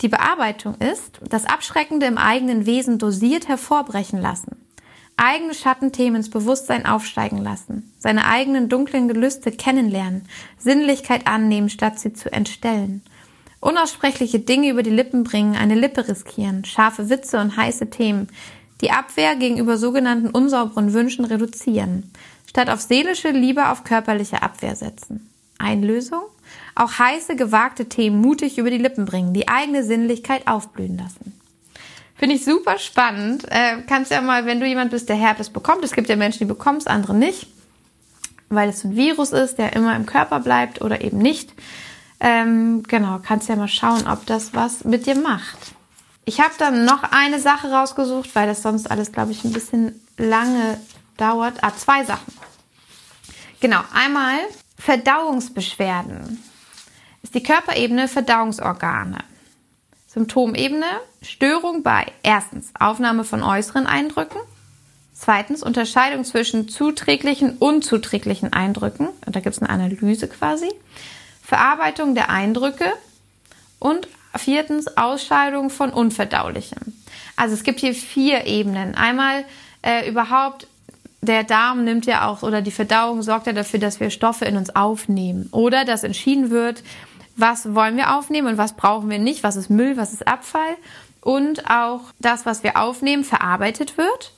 Die 0.01 0.09
Bearbeitung 0.09 0.75
ist, 0.75 1.19
das 1.29 1.45
Abschreckende 1.45 2.07
im 2.07 2.17
eigenen 2.17 2.65
Wesen 2.65 2.97
dosiert 2.97 3.47
hervorbrechen 3.47 4.19
lassen 4.19 4.66
eigene 5.17 5.53
Schattenthemen 5.53 6.17
ins 6.17 6.29
Bewusstsein 6.29 6.85
aufsteigen 6.85 7.39
lassen, 7.39 7.91
seine 7.97 8.25
eigenen 8.25 8.69
dunklen 8.69 9.07
Gelüste 9.07 9.51
kennenlernen, 9.51 10.25
Sinnlichkeit 10.59 11.27
annehmen, 11.27 11.69
statt 11.69 11.99
sie 11.99 12.13
zu 12.13 12.31
entstellen, 12.31 13.01
unaussprechliche 13.59 14.39
Dinge 14.39 14.69
über 14.69 14.83
die 14.83 14.91
Lippen 14.91 15.23
bringen, 15.23 15.55
eine 15.55 15.75
Lippe 15.75 16.07
riskieren, 16.07 16.63
scharfe 16.65 17.09
Witze 17.09 17.39
und 17.39 17.57
heiße 17.57 17.89
Themen, 17.89 18.29
die 18.81 18.91
Abwehr 18.91 19.35
gegenüber 19.35 19.77
sogenannten 19.77 20.29
unsauberen 20.29 20.93
Wünschen 20.93 21.25
reduzieren, 21.25 22.11
statt 22.45 22.69
auf 22.69 22.81
seelische 22.81 23.31
lieber 23.31 23.71
auf 23.71 23.83
körperliche 23.83 24.43
Abwehr 24.43 24.75
setzen. 24.75 25.29
Einlösung? 25.57 26.21
Auch 26.75 26.99
heiße, 26.99 27.35
gewagte 27.35 27.89
Themen 27.89 28.21
mutig 28.21 28.59
über 28.59 28.69
die 28.69 28.77
Lippen 28.77 29.05
bringen, 29.05 29.33
die 29.33 29.47
eigene 29.47 29.83
Sinnlichkeit 29.83 30.47
aufblühen 30.47 30.97
lassen. 30.97 31.36
Finde 32.17 32.35
ich 32.35 32.43
super 32.43 32.79
spannend. 32.79 33.45
Äh, 33.49 33.83
kannst 33.87 34.11
ja 34.11 34.21
mal, 34.21 34.45
wenn 34.45 34.59
du 34.59 34.65
jemand 34.65 34.91
bist, 34.91 35.07
der 35.07 35.15
Herpes 35.15 35.49
bekommt, 35.49 35.83
es 35.83 35.91
gibt 35.91 36.09
ja 36.09 36.15
Menschen, 36.15 36.39
die 36.39 36.45
bekommen 36.45 36.79
es, 36.79 36.87
andere 36.87 37.13
nicht, 37.13 37.47
weil 38.49 38.69
es 38.69 38.83
ein 38.83 38.95
Virus 38.95 39.31
ist, 39.31 39.57
der 39.57 39.73
immer 39.73 39.95
im 39.95 40.05
Körper 40.05 40.39
bleibt 40.39 40.81
oder 40.81 41.01
eben 41.01 41.19
nicht. 41.19 41.53
Ähm, 42.19 42.81
genau, 42.83 43.19
kannst 43.23 43.49
ja 43.49 43.55
mal 43.55 43.67
schauen, 43.67 44.07
ob 44.07 44.25
das 44.25 44.55
was 44.55 44.83
mit 44.83 45.05
dir 45.05 45.15
macht. 45.15 45.57
Ich 46.25 46.41
habe 46.41 46.53
dann 46.57 46.85
noch 46.85 47.03
eine 47.03 47.39
Sache 47.39 47.71
rausgesucht, 47.71 48.33
weil 48.33 48.47
das 48.47 48.63
sonst 48.63 48.89
alles, 48.89 49.11
glaube 49.11 49.31
ich, 49.31 49.43
ein 49.43 49.53
bisschen 49.53 50.01
lange 50.17 50.79
dauert. 51.17 51.63
Ah, 51.63 51.71
zwei 51.75 52.03
Sachen. 52.03 52.33
Genau, 53.59 53.81
einmal 53.93 54.39
Verdauungsbeschwerden. 54.77 56.43
Ist 57.21 57.35
die 57.35 57.43
Körperebene 57.43 58.07
Verdauungsorgane. 58.07 59.19
Symptomebene 60.17 60.87
Störung 61.21 61.83
bei 61.83 62.07
erstens 62.23 62.71
Aufnahme 62.79 63.23
von 63.23 63.43
äußeren 63.43 63.85
Eindrücken, 63.85 64.39
zweitens 65.13 65.61
Unterscheidung 65.61 66.23
zwischen 66.23 66.67
zuträglichen 66.67 67.51
und 67.51 67.61
unzuträglichen 67.61 68.51
Eindrücken, 68.51 69.09
und 69.27 69.35
da 69.35 69.41
gibt 69.41 69.55
es 69.55 69.61
eine 69.61 69.69
Analyse 69.69 70.27
quasi, 70.27 70.69
Verarbeitung 71.43 72.15
der 72.15 72.31
Eindrücke 72.31 72.85
und 73.77 74.07
viertens 74.35 74.97
Ausscheidung 74.97 75.69
von 75.69 75.91
Unverdaulichem. 75.91 76.93
Also 77.35 77.53
es 77.53 77.63
gibt 77.63 77.79
hier 77.79 77.93
vier 77.93 78.47
Ebenen. 78.47 78.95
Einmal 78.95 79.45
äh, 79.83 80.09
überhaupt 80.09 80.65
der 81.21 81.43
Darm 81.43 81.83
nimmt 81.83 82.07
ja 82.07 82.27
auch 82.27 82.41
oder 82.41 82.63
die 82.63 82.71
Verdauung 82.71 83.21
sorgt 83.21 83.45
ja 83.45 83.53
dafür, 83.53 83.79
dass 83.79 83.99
wir 83.99 84.09
Stoffe 84.09 84.45
in 84.45 84.57
uns 84.57 84.75
aufnehmen 84.75 85.49
oder 85.51 85.85
dass 85.85 86.03
entschieden 86.03 86.49
wird, 86.49 86.81
was 87.37 87.73
wollen 87.73 87.95
wir 87.95 88.15
aufnehmen 88.15 88.47
und 88.47 88.57
was 88.57 88.73
brauchen 88.73 89.09
wir 89.09 89.19
nicht, 89.19 89.43
was 89.43 89.55
ist 89.55 89.69
Müll, 89.69 89.95
was 89.95 90.11
ist 90.11 90.27
Abfall 90.27 90.75
und 91.21 91.69
auch 91.69 92.01
das, 92.19 92.45
was 92.45 92.63
wir 92.63 92.77
aufnehmen, 92.77 93.23
verarbeitet 93.23 93.97
wird, 93.97 94.33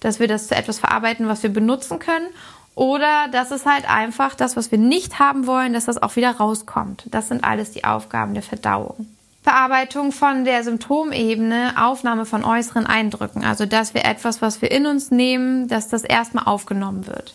dass 0.00 0.20
wir 0.20 0.28
das 0.28 0.48
zu 0.48 0.54
etwas 0.54 0.78
verarbeiten, 0.78 1.28
was 1.28 1.42
wir 1.42 1.50
benutzen 1.50 1.98
können 1.98 2.28
oder 2.74 3.28
dass 3.32 3.50
es 3.50 3.66
halt 3.66 3.90
einfach 3.90 4.34
das, 4.34 4.56
was 4.56 4.70
wir 4.70 4.78
nicht 4.78 5.18
haben 5.18 5.46
wollen, 5.46 5.72
dass 5.72 5.86
das 5.86 6.00
auch 6.00 6.14
wieder 6.16 6.36
rauskommt. 6.36 7.06
Das 7.10 7.28
sind 7.28 7.42
alles 7.42 7.72
die 7.72 7.84
Aufgaben 7.84 8.34
der 8.34 8.42
Verdauung. 8.42 9.06
Verarbeitung 9.42 10.12
von 10.12 10.44
der 10.44 10.64
Symptomebene, 10.64 11.74
Aufnahme 11.78 12.26
von 12.26 12.44
äußeren 12.44 12.84
Eindrücken, 12.84 13.44
also 13.44 13.64
dass 13.64 13.94
wir 13.94 14.04
etwas, 14.04 14.42
was 14.42 14.60
wir 14.60 14.70
in 14.70 14.86
uns 14.86 15.10
nehmen, 15.10 15.68
dass 15.68 15.88
das 15.88 16.02
erstmal 16.02 16.44
aufgenommen 16.46 17.06
wird. 17.06 17.34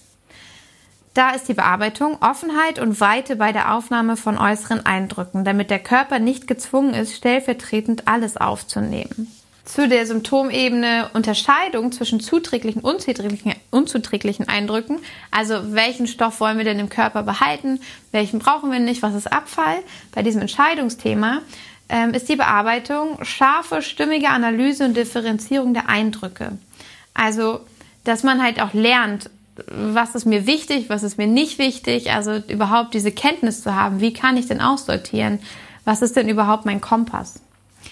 Da 1.13 1.31
ist 1.31 1.49
die 1.49 1.53
Bearbeitung 1.53 2.17
Offenheit 2.21 2.79
und 2.79 3.01
Weite 3.01 3.35
bei 3.35 3.51
der 3.51 3.75
Aufnahme 3.75 4.15
von 4.15 4.37
äußeren 4.37 4.85
Eindrücken, 4.85 5.43
damit 5.43 5.69
der 5.69 5.79
Körper 5.79 6.19
nicht 6.19 6.47
gezwungen 6.47 6.93
ist, 6.93 7.15
stellvertretend 7.15 8.07
alles 8.07 8.37
aufzunehmen. 8.37 9.29
Zu 9.65 9.89
der 9.89 10.07
Symptomebene 10.07 11.09
Unterscheidung 11.13 11.91
zwischen 11.91 12.19
zuträglichen 12.19 12.81
und 12.81 12.95
unzuträglichen, 12.95 13.53
unzuträglichen 13.71 14.47
Eindrücken, 14.47 14.99
also 15.31 15.73
welchen 15.73 16.07
Stoff 16.07 16.39
wollen 16.39 16.57
wir 16.57 16.65
denn 16.65 16.79
im 16.79 16.89
Körper 16.89 17.23
behalten, 17.23 17.79
welchen 18.11 18.39
brauchen 18.39 18.71
wir 18.71 18.79
nicht, 18.79 19.01
was 19.01 19.13
ist 19.13 19.31
Abfall. 19.31 19.77
Bei 20.13 20.23
diesem 20.23 20.41
Entscheidungsthema 20.41 21.41
ähm, 21.89 22.13
ist 22.13 22.29
die 22.29 22.37
Bearbeitung 22.37 23.23
scharfe, 23.23 23.81
stimmige 23.81 24.29
Analyse 24.29 24.85
und 24.85 24.95
Differenzierung 24.95 25.73
der 25.73 25.89
Eindrücke. 25.89 26.57
Also, 27.13 27.59
dass 28.05 28.23
man 28.23 28.41
halt 28.41 28.61
auch 28.61 28.73
lernt, 28.73 29.29
was 29.67 30.15
ist 30.15 30.25
mir 30.25 30.45
wichtig, 30.47 30.89
was 30.89 31.03
ist 31.03 31.17
mir 31.17 31.27
nicht 31.27 31.59
wichtig, 31.59 32.11
also 32.11 32.35
überhaupt 32.47 32.93
diese 32.93 33.11
Kenntnis 33.11 33.61
zu 33.61 33.75
haben, 33.75 34.01
wie 34.01 34.13
kann 34.13 34.37
ich 34.37 34.47
denn 34.47 34.61
aussortieren, 34.61 35.39
was 35.85 36.01
ist 36.01 36.15
denn 36.15 36.29
überhaupt 36.29 36.65
mein 36.65 36.81
Kompass. 36.81 37.41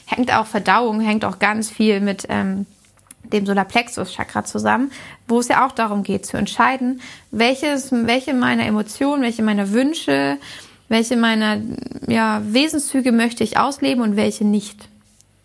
Hängt 0.06 0.34
auch 0.34 0.46
Verdauung, 0.46 1.02
hängt 1.02 1.26
auch 1.26 1.40
ganz 1.40 1.70
viel 1.70 2.00
mit 2.00 2.26
ähm, 2.30 2.66
dem 3.24 3.46
Solarplexus-Chakra 3.46 4.44
zusammen, 4.44 4.92
wo 5.28 5.40
es 5.40 5.48
ja 5.48 5.66
auch 5.66 5.72
darum 5.72 6.04
geht 6.04 6.26
zu 6.26 6.38
entscheiden, 6.38 7.02
welches, 7.32 7.92
welche 7.92 8.34
meiner 8.34 8.66
Emotionen, 8.66 9.22
welche 9.22 9.44
meiner 9.44 9.72
Wünsche, 9.72 10.38
welche 10.88 11.16
meiner 11.16 11.62
ja, 12.08 12.42
Wesenszüge 12.44 13.12
möchte 13.12 13.44
ich 13.44 13.58
ausleben 13.58 14.04
und 14.04 14.16
welche 14.16 14.46
nicht. 14.46 14.90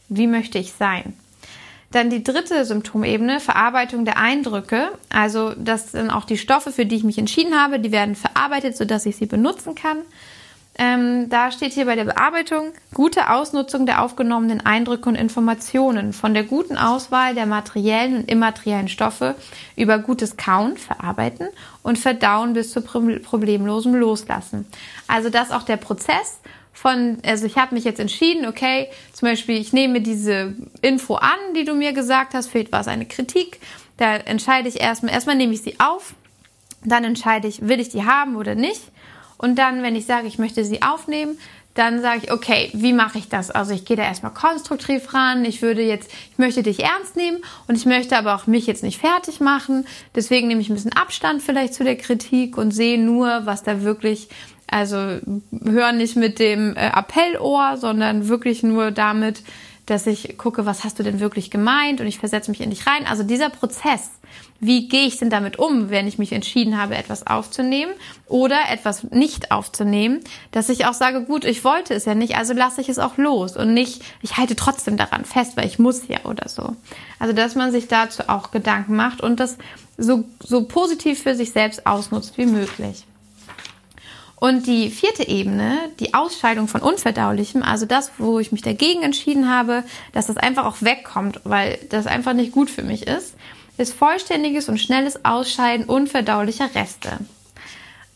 Wie 0.09 0.27
möchte 0.27 0.59
ich 0.59 0.73
sein? 0.73 1.15
Dann 1.95 2.11
die 2.11 2.25
dritte 2.25 2.65
Symptomebene, 2.65 3.39
Verarbeitung 3.39 4.05
der 4.05 4.17
Eindrücke. 4.17 4.89
Also 5.11 5.53
das 5.57 5.93
sind 5.93 6.11
auch 6.11 6.25
die 6.25 6.39
Stoffe, 6.39 6.73
für 6.73 6.87
die 6.87 6.97
ich 6.97 7.05
mich 7.05 7.19
entschieden 7.19 7.55
habe, 7.55 7.79
die 7.79 7.93
werden 7.93 8.17
verarbeitet, 8.17 8.77
sodass 8.77 9.07
ich 9.07 9.15
sie 9.15 9.27
benutzen 9.27 9.77
kann. 9.77 9.99
Ähm, 10.77 11.29
da 11.29 11.53
steht 11.53 11.73
hier 11.73 11.85
bei 11.85 11.95
der 11.95 12.07
Bearbeitung 12.07 12.73
gute 12.93 13.31
Ausnutzung 13.31 13.87
der 13.87 14.03
aufgenommenen 14.03 14.67
Eindrücke 14.67 15.09
und 15.09 15.15
Informationen 15.15 16.13
von 16.13 16.35
der 16.35 16.43
guten 16.43 16.77
Auswahl 16.77 17.37
der 17.37 17.47
materiellen 17.47 18.17
und 18.17 18.29
immateriellen 18.29 18.89
Stoffe 18.89 19.37
über 19.77 20.01
gutes 20.01 20.37
Kauen, 20.37 20.77
Verarbeiten 20.77 21.47
und 21.85 21.97
Verdauen 21.97 22.55
bis 22.55 22.73
zu 22.73 22.81
problemlosem 22.81 23.95
Loslassen. 23.95 24.67
Also 25.07 25.31
dass 25.31 25.53
auch 25.53 25.63
der 25.63 25.77
Prozess 25.77 26.41
von, 26.75 27.19
also 27.25 27.47
ich 27.47 27.57
habe 27.57 27.75
mich 27.75 27.85
jetzt 27.85 28.01
entschieden, 28.01 28.47
okay, 28.47 28.89
zum 29.13 29.29
Beispiel, 29.29 29.57
ich 29.57 29.73
nehme 29.73 30.03
diese 30.03 30.55
Info 30.83 31.15
an, 31.15 31.39
die 31.57 31.65
du 31.65 31.75
mir 31.75 31.95
gesagt 31.95 32.35
hast, 32.35 32.51
vielleicht 32.51 32.73
war 32.73 32.81
es 32.81 32.89
eine 32.89 33.07
Kritik, 33.07 33.61
da 33.97 34.17
entscheide 34.17 34.69
ich 34.69 34.81
erstmal, 34.81 35.15
erstmal 35.15 35.37
nehme 35.37 35.55
ich 35.55 35.63
sie 35.63 35.79
auf, 35.79 36.15
dann 36.85 37.05
entscheide 37.05 37.49
ich, 37.49 37.67
will 37.67 37.81
ich 37.81 37.89
die 37.89 38.05
haben 38.05 38.37
oder 38.37 38.55
nicht. 38.55 38.83
Und 39.39 39.57
dann, 39.57 39.83
wenn 39.83 39.97
ich 39.97 40.07
sage, 40.07 40.27
ich 40.27 40.39
möchte 40.39 40.65
sie 40.65 40.83
aufnehmen, 40.83 41.39
dann 41.75 42.01
sage 42.01 42.21
ich, 42.25 42.33
okay, 42.33 42.71
wie 42.73 42.93
mache 42.93 43.19
ich 43.19 43.29
das? 43.29 43.51
Also 43.51 43.75
ich 43.75 43.85
gehe 43.85 43.97
da 43.97 44.05
erstmal 44.05 44.33
konstruktiv 44.33 45.13
ran. 45.13 45.45
Ich 45.45 45.61
würde 45.61 45.83
jetzt, 45.83 46.09
ich 46.31 46.39
möchte 46.39 46.63
dich 46.63 46.85
ernst 46.85 47.17
nehmen 47.17 47.39
und 47.67 47.75
ich 47.75 47.85
möchte 47.85 48.17
aber 48.17 48.37
auch 48.37 48.47
mich 48.47 48.67
jetzt 48.67 48.85
nicht 48.85 49.01
fertig 49.01 49.41
machen. 49.41 49.85
Deswegen 50.15 50.47
nehme 50.47 50.61
ich 50.61 50.71
ein 50.71 50.75
bisschen 50.75 50.93
Abstand 50.93 51.43
vielleicht 51.43 51.75
zu 51.75 51.83
der 51.83 51.97
Kritik 51.97 52.57
und 52.57 52.71
sehe 52.71 52.99
nur, 52.99 53.45
was 53.45 53.65
da 53.65 53.83
wirklich 53.83 54.29
also 54.75 55.21
hör 55.65 55.93
nicht 55.93 56.17
mit 56.17 56.41
dem 56.41 56.75
äh, 56.75 56.81
Appellohr, 56.81 57.77
sondern 57.77 58.27
wirklich 58.29 58.65
nur 58.65 58.91
damit, 58.91 59.45
dass 59.87 60.05
ich 60.09 60.37
gucke, 60.37 60.67
was 60.67 60.83
hast 60.83 60.99
du 60.99 61.05
denn 61.05 61.21
wirklich 61.21 61.53
gemeint 61.53 62.01
und 62.01 62.09
ich 62.09 62.19
versetze 62.19 62.51
mich 62.51 62.61
in 62.61 62.71
dich 62.71 62.85
rein. 62.85 63.07
Also 63.07 63.23
dieser 63.23 63.51
Prozess, 63.51 64.11
wie 64.59 64.89
gehe 64.89 65.07
ich 65.07 65.19
denn 65.19 65.31
damit 65.31 65.61
um, 65.61 65.91
wenn 65.91 66.09
ich 66.09 66.19
mich 66.19 66.33
entschieden 66.33 66.77
habe, 66.77 66.97
etwas 66.97 67.25
aufzunehmen 67.25 67.93
oder 68.27 68.57
etwas 68.69 69.05
nicht 69.13 69.53
aufzunehmen, 69.53 70.19
dass 70.51 70.69
ich 70.69 70.87
auch 70.87 70.95
sage, 70.95 71.23
gut, 71.23 71.45
ich 71.45 71.63
wollte 71.63 71.95
es 71.95 72.05
ja 72.05 72.17
nicht, 72.17 72.37
also 72.37 72.53
lasse 72.53 72.81
ich 72.81 72.89
es 72.89 72.99
auch 72.99 73.17
los 73.17 73.57
und 73.57 73.75
nicht, 73.75 74.03
ich 74.23 74.39
halte 74.39 74.57
trotzdem 74.57 74.97
daran 74.97 75.25
fest, 75.25 75.57
weil 75.57 75.67
ich 75.67 75.79
muss 75.79 76.09
ja 76.09 76.25
oder 76.25 76.49
so. 76.49 76.75
Also 77.21 77.33
dass 77.33 77.55
man 77.55 77.71
sich 77.71 77.87
dazu 77.87 78.25
auch 78.27 78.51
Gedanken 78.51 78.97
macht 78.97 79.21
und 79.21 79.39
das 79.39 79.57
so, 79.99 80.25
so 80.41 80.65
positiv 80.65 81.23
für 81.23 81.37
sich 81.37 81.53
selbst 81.53 81.87
ausnutzt 81.87 82.37
wie 82.39 82.47
möglich. 82.47 83.05
Und 84.37 84.67
die 84.67 84.91
vierte 84.91 85.29
Ebene, 85.29 85.79
die 86.01 86.13
Ausscheidung 86.13 86.69
von 86.69 86.83
Unverdaulichem, 86.83 87.63
also 87.63 87.87
das, 87.87 88.11
wo 88.19 88.39
ich 88.41 88.53
mich 88.53 88.63
dagegen 88.63 89.03
entschieden 89.03 89.49
habe, 89.49 89.85
dass 90.13 90.27
das 90.27 90.37
einfach 90.37 90.67
auch 90.67 90.77
wegkommt, 90.81 91.41
weil 91.45 91.79
das 91.91 92.07
einfach 92.07 92.35
nicht 92.35 92.53
gut 92.53 92.69
für 92.69 92.83
mich 92.83 93.07
ist, 93.07 93.35
ist 93.77 93.95
vollständiges 93.95 94.69
und 94.69 94.79
schnelles 94.79 95.25
Ausscheiden 95.25 95.87
unverdaulicher 95.87 96.75
Reste. 96.75 97.19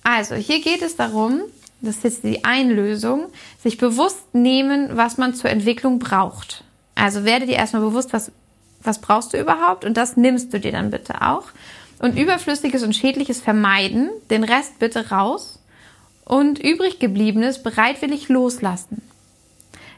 Also 0.03 0.35
hier 0.35 0.61
geht 0.61 0.83
es 0.83 0.97
darum, 0.97 1.41
das 1.81 1.97
ist 1.97 2.05
jetzt 2.05 2.25
die 2.25 2.45
Einlösung, 2.45 3.27
sich 3.63 3.79
bewusst 3.79 4.35
nehmen, 4.35 4.97
was 4.97 5.17
man 5.19 5.35
zur 5.35 5.51
Entwicklung 5.51 5.99
braucht. 5.99 6.65
Also 6.95 7.25
werde 7.25 7.47
dir 7.47 7.57
erstmal 7.57 7.83
bewusst, 7.83 8.13
was, 8.13 8.33
was 8.83 9.01
brauchst 9.01 9.33
du 9.33 9.41
überhaupt 9.41 9.85
und 9.85 9.97
das 9.97 10.17
nimmst 10.17 10.53
du 10.53 10.59
dir 10.59 10.73
dann 10.73 10.91
bitte 10.91 11.23
auch. 11.23 11.45
Und 12.01 12.19
überflüssiges 12.19 12.83
und 12.83 12.95
schädliches 12.95 13.41
vermeiden, 13.41 14.11
den 14.31 14.45
Rest 14.45 14.79
bitte 14.79 15.11
raus 15.11 15.59
und 16.29 16.59
übrig 16.59 16.99
gebliebenes 16.99 17.63
bereitwillig 17.63 18.29
loslassen. 18.29 19.03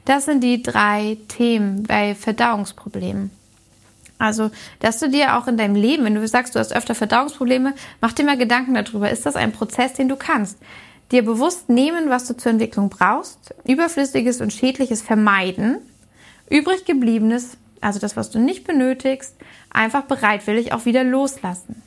Das 0.05 0.25
sind 0.25 0.43
die 0.43 0.63
drei 0.63 1.19
Themen 1.29 1.83
bei 1.83 2.15
Verdauungsproblemen. 2.15 3.31
Also, 4.19 4.51
dass 4.79 5.01
du 5.01 5.09
dir 5.09 5.37
auch 5.37 5.49
in 5.49 5.57
deinem 5.57 5.75
Leben, 5.75 6.05
wenn 6.05 6.15
du 6.15 6.27
sagst, 6.27 6.55
du 6.55 6.59
hast 6.59 6.75
öfter 6.75 6.95
Verdauungsprobleme, 6.95 7.75
mach 8.01 8.13
dir 8.13 8.25
mal 8.25 8.37
Gedanken 8.37 8.75
darüber. 8.75 9.11
Ist 9.11 9.27
das 9.27 9.35
ein 9.35 9.53
Prozess, 9.53 9.95
den 9.95 10.09
du 10.09 10.17
kannst? 10.17 10.59
Dir 11.11 11.25
bewusst 11.25 11.69
nehmen, 11.69 12.11
was 12.11 12.29
du 12.29 12.37
zur 12.37 12.53
Entwicklung 12.53 12.91
brauchst, 12.91 13.55
überflüssiges 13.65 14.41
und 14.41 14.53
schädliches 14.53 15.03
vermeiden, 15.03 15.79
übrig 16.49 16.85
gebliebenes, 16.85 17.57
also 17.81 17.99
das, 17.99 18.17
was 18.17 18.31
du 18.31 18.39
nicht 18.39 18.65
benötigst, 18.65 19.35
einfach 19.71 20.03
bereitwillig 20.03 20.73
auch 20.73 20.85
wieder 20.85 21.03
loslassen 21.03 21.83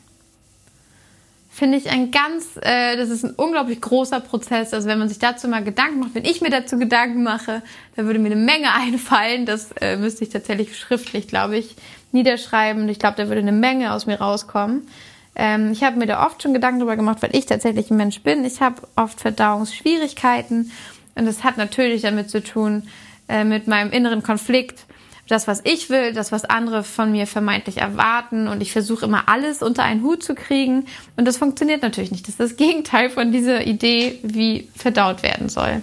finde 1.54 1.78
ich 1.78 1.92
ein 1.92 2.10
ganz, 2.10 2.58
äh, 2.62 2.98
das 2.98 3.10
ist 3.10 3.24
ein 3.24 3.36
unglaublich 3.36 3.80
großer 3.80 4.20
Prozess. 4.22 4.74
Also 4.74 4.88
wenn 4.88 4.98
man 4.98 5.08
sich 5.08 5.20
dazu 5.20 5.48
mal 5.48 5.64
Gedanken 5.64 6.00
macht, 6.00 6.16
wenn 6.16 6.26
ich 6.26 6.42
mir 6.42 6.50
dazu 6.50 6.80
Gedanken 6.80 7.22
mache, 7.22 7.62
da 7.96 8.06
würde 8.06 8.18
mir 8.18 8.32
eine 8.32 8.36
Menge 8.36 8.74
einfallen. 8.74 9.46
Das 9.46 9.72
äh, 9.80 9.98
müsste 9.98 10.24
ich 10.24 10.32
tatsächlich 10.32 10.76
schriftlich, 10.78 11.28
glaube 11.28 11.58
ich, 11.58 11.76
niederschreiben. 12.12 12.90
Ich 12.90 12.98
glaube, 12.98 13.18
da 13.18 13.28
würde 13.28 13.42
eine 13.42 13.52
Menge 13.52 13.94
aus 13.94 14.08
mir 14.08 14.20
rauskommen. 14.20 14.88
Ähm, 15.36 15.72
ich 15.72 15.84
habe 15.84 15.98
mir 15.98 16.08
da 16.08 16.26
oft 16.26 16.42
schon 16.42 16.56
Gedanken 16.56 16.80
darüber 16.80 16.96
gemacht, 16.96 17.22
weil 17.22 17.36
ich 17.36 17.46
tatsächlich 17.46 17.92
ein 17.92 17.98
Mensch 17.98 18.22
bin. 18.22 18.44
Ich 18.46 18.60
habe 18.60 18.82
oft 18.96 19.22
Verdauungsschwierigkeiten 19.22 20.72
und 21.14 21.26
das 21.26 21.44
hat 21.44 21.58
natürlich 21.58 22.02
damit 22.02 22.32
zu 22.32 22.44
tun, 22.44 22.88
äh, 23.28 23.44
mit 23.44 23.68
meinem 23.68 23.92
inneren 23.92 24.24
Konflikt 24.24 24.86
das, 25.28 25.48
was 25.48 25.62
ich 25.64 25.90
will, 25.90 26.14
das, 26.14 26.32
was 26.32 26.46
andere 26.46 26.84
von 26.84 27.12
mir 27.12 27.28
vermeintlich 27.28 27.78
erwarten 27.78 28.48
und 28.48 28.62
ich 28.62 28.72
versuche 28.72 29.06
immer 29.06 29.30
alles 29.30 29.62
unter 29.62 29.84
einen 29.84 30.04
Hut 30.04 30.24
zu 30.24 30.36
kriegen 30.36 30.86
und 31.16 31.26
das 31.26 31.38
funktioniert 31.38 31.82
natürlich 31.82 32.12
nicht. 32.12 32.28
Das 32.28 32.34
ist 32.34 32.40
das 32.40 32.56
Gegenteil 32.58 33.10
von 33.10 33.32
dieser 33.32 33.66
Idee, 33.66 34.20
wie 34.24 34.70
verdaut 34.76 35.24
werden 35.24 35.50
soll. 35.50 35.82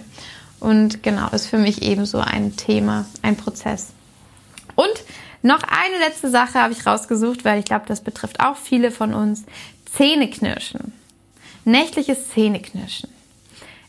Und 0.59 1.01
genau, 1.01 1.27
ist 1.29 1.47
für 1.47 1.57
mich 1.57 1.81
ebenso 1.81 2.19
ein 2.19 2.55
Thema, 2.55 3.05
ein 3.23 3.35
Prozess. 3.35 3.87
Und 4.75 4.93
noch 5.41 5.63
eine 5.63 5.97
letzte 6.05 6.29
Sache 6.29 6.61
habe 6.61 6.73
ich 6.73 6.85
rausgesucht, 6.85 7.43
weil 7.43 7.59
ich 7.59 7.65
glaube, 7.65 7.85
das 7.87 8.01
betrifft 8.01 8.39
auch 8.39 8.57
viele 8.57 8.91
von 8.91 9.15
uns. 9.15 9.43
Zähneknirschen. 9.91 10.93
Nächtliches 11.65 12.29
Zähneknirschen 12.29 13.09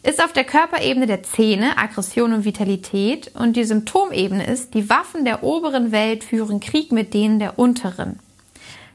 ist 0.03 0.23
auf 0.23 0.33
der 0.33 0.45
Körperebene 0.45 1.07
der 1.07 1.23
Zähne 1.23 1.79
Aggression 1.79 2.33
und 2.33 2.45
Vitalität 2.45 3.31
und 3.35 3.55
die 3.57 3.65
Symptomebene 3.65 4.47
ist, 4.47 4.75
die 4.75 4.89
Waffen 4.91 5.25
der 5.25 5.45
oberen 5.45 5.93
Welt 5.93 6.25
führen 6.25 6.61
Krieg 6.61 6.91
mit 6.91 7.15
denen 7.15 7.39
der 7.39 7.59
unteren. 7.59 8.19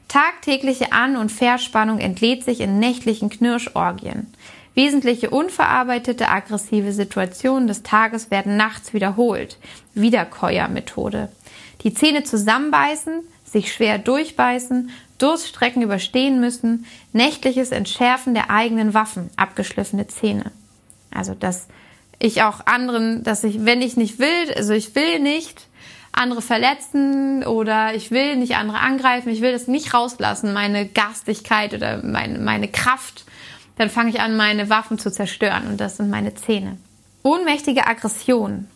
Tagtägliche 0.06 0.92
An- 0.92 1.16
und 1.16 1.32
Verspannung 1.32 1.98
entlädt 1.98 2.44
sich 2.44 2.60
in 2.60 2.78
nächtlichen 2.78 3.30
Knirschorgien. 3.30 4.26
Wesentliche 4.74 5.30
unverarbeitete 5.30 6.28
aggressive 6.28 6.92
Situationen 6.92 7.66
des 7.68 7.82
Tages 7.82 8.30
werden 8.30 8.56
nachts 8.56 8.94
wiederholt. 8.94 9.58
Wiederkäuermethode. 9.94 11.30
Die 11.82 11.92
Zähne 11.92 12.22
zusammenbeißen, 12.22 13.22
sich 13.44 13.72
schwer 13.72 13.98
durchbeißen, 13.98 14.90
Durststrecken 15.18 15.82
überstehen 15.82 16.38
müssen, 16.38 16.86
nächtliches 17.12 17.72
Entschärfen 17.72 18.34
der 18.34 18.50
eigenen 18.50 18.94
Waffen, 18.94 19.30
abgeschliffene 19.36 20.06
Zähne. 20.06 20.52
Also, 21.10 21.34
dass 21.34 21.68
ich 22.18 22.42
auch 22.42 22.66
anderen, 22.66 23.22
dass 23.22 23.44
ich, 23.44 23.64
wenn 23.64 23.82
ich 23.82 23.96
nicht 23.96 24.18
will, 24.18 24.54
also 24.56 24.72
ich 24.72 24.94
will 24.94 25.20
nicht 25.20 25.66
andere 26.12 26.42
verletzen 26.42 27.44
oder 27.44 27.94
ich 27.94 28.10
will 28.10 28.36
nicht 28.36 28.56
andere 28.56 28.80
angreifen, 28.80 29.28
ich 29.28 29.40
will 29.40 29.52
das 29.52 29.68
nicht 29.68 29.94
rauslassen, 29.94 30.52
meine 30.52 30.86
Garstigkeit 30.86 31.74
oder 31.74 32.02
meine, 32.02 32.38
meine 32.38 32.68
Kraft, 32.68 33.24
dann 33.76 33.90
fange 33.90 34.10
ich 34.10 34.20
an, 34.20 34.36
meine 34.36 34.68
Waffen 34.68 34.98
zu 34.98 35.12
zerstören 35.12 35.68
und 35.68 35.80
das 35.80 35.96
sind 35.96 36.10
meine 36.10 36.34
Zähne. 36.34 36.76
Ohnmächtige 37.22 37.86
Aggression, 37.86 38.66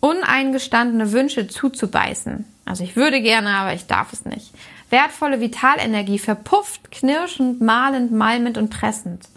uneingestandene 0.00 1.12
Wünsche 1.12 1.48
zuzubeißen. 1.48 2.44
Also 2.66 2.84
ich 2.84 2.96
würde 2.96 3.22
gerne, 3.22 3.50
aber 3.50 3.72
ich 3.72 3.86
darf 3.86 4.12
es 4.12 4.24
nicht. 4.24 4.52
Wertvolle 4.90 5.40
Vitalenergie 5.40 6.18
verpufft, 6.18 6.90
knirschend, 6.90 7.60
malend, 7.60 8.12
malmend 8.12 8.58
und 8.58 8.70
pressend. 8.70 9.28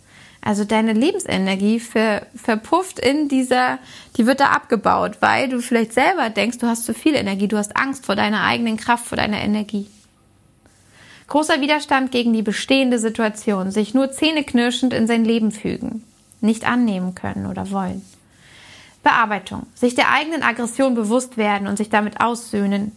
Also 0.46 0.66
deine 0.66 0.92
Lebensenergie 0.92 1.80
ver, 1.80 2.28
verpufft 2.36 3.00
in 3.00 3.30
dieser, 3.30 3.80
die 4.18 4.26
wird 4.26 4.42
da 4.42 4.48
abgebaut, 4.48 5.18
weil 5.22 5.48
du 5.48 5.62
vielleicht 5.62 5.94
selber 5.94 6.30
denkst, 6.30 6.58
du 6.58 6.68
hast 6.68 6.86
zu 6.86 6.94
viel 6.94 7.16
Energie, 7.16 7.48
du 7.48 7.58
hast 7.58 7.78
Angst 7.78 8.06
vor 8.06 8.16
deiner 8.16 8.44
eigenen 8.44 8.76
Kraft, 8.76 9.06
vor 9.06 9.18
deiner 9.18 9.40
Energie. 9.40 9.88
Großer 11.28 11.62
Widerstand 11.62 12.12
gegen 12.12 12.34
die 12.34 12.42
bestehende 12.42 13.00
Situation, 13.00 13.72
sich 13.72 13.94
nur 13.94 14.12
zähneknirschend 14.12 14.94
in 14.94 15.08
sein 15.08 15.24
Leben 15.24 15.52
fügen, 15.52 16.04
nicht 16.42 16.68
annehmen 16.68 17.16
können 17.16 17.46
oder 17.46 17.72
wollen. 17.72 18.02
Bearbeitung, 19.02 19.66
sich 19.76 19.96
der 19.96 20.12
eigenen 20.12 20.44
Aggression 20.44 20.94
bewusst 20.94 21.38
werden 21.38 21.68
und 21.68 21.78
sich 21.78 21.90
damit 21.90 22.20
aussöhnen, 22.20 22.92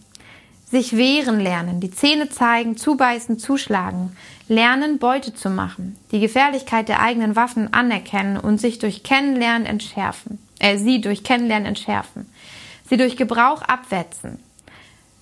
sich 0.71 0.97
wehren 0.97 1.39
lernen, 1.39 1.81
die 1.81 1.91
Zähne 1.91 2.29
zeigen, 2.29 2.77
zubeißen, 2.77 3.39
zuschlagen, 3.39 4.17
lernen, 4.49 4.99
Beute 4.99 5.33
zu 5.33 5.49
machen, 5.49 5.97
die 6.11 6.21
Gefährlichkeit 6.21 6.89
der 6.89 7.01
eigenen 7.01 7.37
Waffen 7.37 7.73
anerkennen 7.73 8.37
und 8.37 8.61
sich 8.61 8.79
durch 8.79 9.03
Kennenlernen 9.05 9.67
entschärfen, 9.67 10.39
äh, 10.59 10.77
sie 10.77 11.01
durch 11.01 11.23
Kennenlernen 11.23 11.67
entschärfen, 11.67 12.27
sie 12.89 12.97
durch 12.97 13.17
Gebrauch 13.17 13.63
abwetzen, 13.63 14.39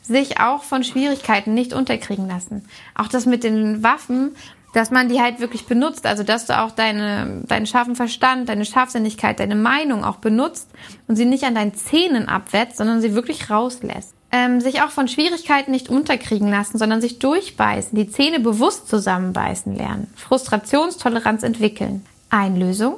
sich 0.03 0.41
auch 0.41 0.63
von 0.63 0.83
Schwierigkeiten 0.83 1.53
nicht 1.53 1.75
unterkriegen 1.75 2.27
lassen. 2.27 2.67
Auch 2.95 3.09
das 3.09 3.27
mit 3.27 3.45
den 3.45 3.83
Waffen, 3.83 4.35
dass 4.73 4.91
man 4.91 5.09
die 5.09 5.21
halt 5.21 5.41
wirklich 5.41 5.67
benutzt, 5.67 6.07
also 6.07 6.23
dass 6.23 6.47
du 6.47 6.59
auch 6.59 6.71
deine, 6.71 7.43
deinen 7.47 7.67
scharfen 7.67 7.97
Verstand, 7.97 8.49
deine 8.49 8.65
Scharfsinnigkeit, 8.65 9.39
deine 9.39 9.55
Meinung 9.55 10.05
auch 10.05 10.17
benutzt 10.17 10.69
und 11.07 11.17
sie 11.17 11.27
nicht 11.27 11.45
an 11.45 11.55
deinen 11.55 11.75
Zähnen 11.75 12.29
abwetzt, 12.29 12.79
sondern 12.79 13.01
sie 13.01 13.15
wirklich 13.15 13.51
rauslässt 13.51 14.14
ähm, 14.35 14.61
sich 14.61 14.83
auch 14.83 14.91
von 14.91 15.07
Schwierigkeiten 15.07 15.71
nicht 15.71 15.89
unterkriegen 15.89 16.51
lassen, 16.51 16.77
sondern 16.77 17.01
sich 17.01 17.21
durchbeißen, 17.21 17.97
die 17.97 18.11
Zähne 18.11 18.41
bewusst 18.41 18.89
zusammenbeißen 18.89 19.77
lernen, 19.77 20.13
Frustrationstoleranz 20.17 21.45
entwickeln. 21.45 22.05
Einlösung. 22.31 22.97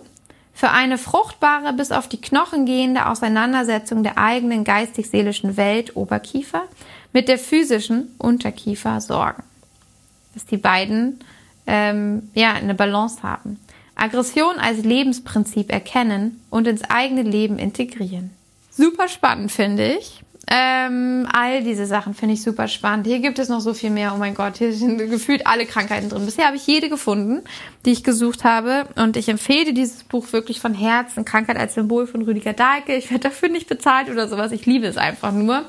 Für 0.54 0.70
eine 0.70 0.96
fruchtbare, 0.96 1.74
bis 1.74 1.92
auf 1.92 2.08
die 2.08 2.22
Knochen 2.22 2.64
gehende 2.64 3.04
Auseinandersetzung 3.04 4.02
der 4.02 4.16
eigenen 4.16 4.64
geistig-seelischen 4.64 5.58
Welt 5.58 5.94
Oberkiefer 5.94 6.62
mit 7.12 7.28
der 7.28 7.38
physischen 7.38 8.14
Unterkiefer 8.16 9.02
sorgen. 9.02 9.42
Dass 10.32 10.46
die 10.46 10.56
beiden 10.56 11.20
ähm, 11.66 12.30
ja 12.32 12.54
eine 12.54 12.74
Balance 12.74 13.22
haben. 13.22 13.60
Aggression 13.94 14.58
als 14.58 14.78
Lebensprinzip 14.78 15.70
erkennen 15.70 16.42
und 16.48 16.66
ins 16.66 16.84
eigene 16.84 17.22
Leben 17.22 17.58
integrieren. 17.58 18.30
Super 18.70 19.08
spannend, 19.08 19.52
finde 19.52 19.96
ich. 19.98 20.22
Ähm, 20.48 21.26
all 21.32 21.64
diese 21.64 21.86
Sachen 21.86 22.14
finde 22.14 22.34
ich 22.34 22.42
super 22.42 22.68
spannend. 22.68 23.06
Hier 23.06 23.18
gibt 23.18 23.40
es 23.40 23.48
noch 23.48 23.60
so 23.60 23.74
viel 23.74 23.90
mehr. 23.90 24.12
Oh 24.14 24.18
mein 24.18 24.34
Gott, 24.34 24.58
hier 24.58 24.72
sind 24.72 24.98
gefühlt 24.98 25.44
alle 25.44 25.66
Krankheiten 25.66 26.08
drin. 26.08 26.24
Bisher 26.24 26.46
habe 26.46 26.56
ich 26.56 26.66
jede 26.66 26.88
gefunden, 26.88 27.42
die 27.84 27.90
ich 27.90 28.04
gesucht 28.04 28.44
habe. 28.44 28.86
Und 28.94 29.16
ich 29.16 29.28
empfehle 29.28 29.72
dieses 29.72 30.04
Buch 30.04 30.32
wirklich 30.32 30.60
von 30.60 30.72
Herzen. 30.72 31.24
Krankheit 31.24 31.56
als 31.56 31.74
Symbol 31.74 32.06
von 32.06 32.22
Rüdiger 32.22 32.52
Dahlke. 32.52 32.94
Ich 32.94 33.10
werde 33.10 33.24
dafür 33.24 33.48
nicht 33.48 33.68
bezahlt 33.68 34.08
oder 34.08 34.28
sowas. 34.28 34.52
Ich 34.52 34.66
liebe 34.66 34.86
es 34.86 34.96
einfach 34.96 35.32
nur. 35.32 35.64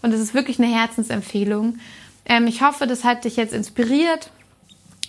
Und 0.00 0.14
es 0.14 0.20
ist 0.20 0.32
wirklich 0.32 0.58
eine 0.58 0.74
Herzensempfehlung. 0.74 1.78
Ähm, 2.24 2.46
ich 2.46 2.62
hoffe, 2.62 2.86
das 2.86 3.04
hat 3.04 3.24
dich 3.24 3.36
jetzt 3.36 3.52
inspiriert 3.52 4.30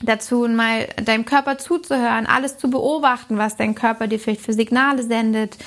dazu, 0.02 0.48
mal 0.50 0.88
deinem 1.06 1.24
Körper 1.24 1.58
zuzuhören, 1.58 2.26
alles 2.26 2.58
zu 2.58 2.70
beobachten, 2.70 3.38
was 3.38 3.56
dein 3.56 3.74
Körper 3.74 4.08
dir 4.08 4.20
vielleicht 4.20 4.42
für 4.42 4.52
Signale 4.52 5.02
sendet 5.02 5.58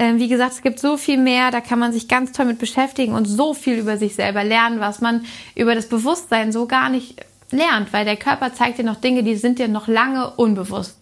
ähm, 0.00 0.18
wie 0.18 0.28
gesagt, 0.28 0.52
es 0.52 0.62
gibt 0.62 0.80
so 0.80 0.96
viel 0.96 1.18
mehr, 1.18 1.50
da 1.50 1.60
kann 1.60 1.78
man 1.78 1.92
sich 1.92 2.08
ganz 2.08 2.32
toll 2.32 2.46
mit 2.46 2.58
beschäftigen 2.58 3.12
und 3.12 3.26
so 3.26 3.52
viel 3.52 3.74
über 3.74 3.98
sich 3.98 4.14
selber 4.14 4.42
lernen, 4.42 4.80
was 4.80 5.02
man 5.02 5.26
über 5.54 5.74
das 5.74 5.90
Bewusstsein 5.90 6.52
so 6.52 6.66
gar 6.66 6.88
nicht 6.88 7.16
lernt, 7.50 7.92
weil 7.92 8.06
der 8.06 8.16
Körper 8.16 8.54
zeigt 8.54 8.78
dir 8.78 8.84
noch 8.84 8.96
Dinge, 8.96 9.22
die 9.22 9.36
sind 9.36 9.58
dir 9.58 9.68
noch 9.68 9.88
lange 9.88 10.30
unbewusst. 10.30 10.96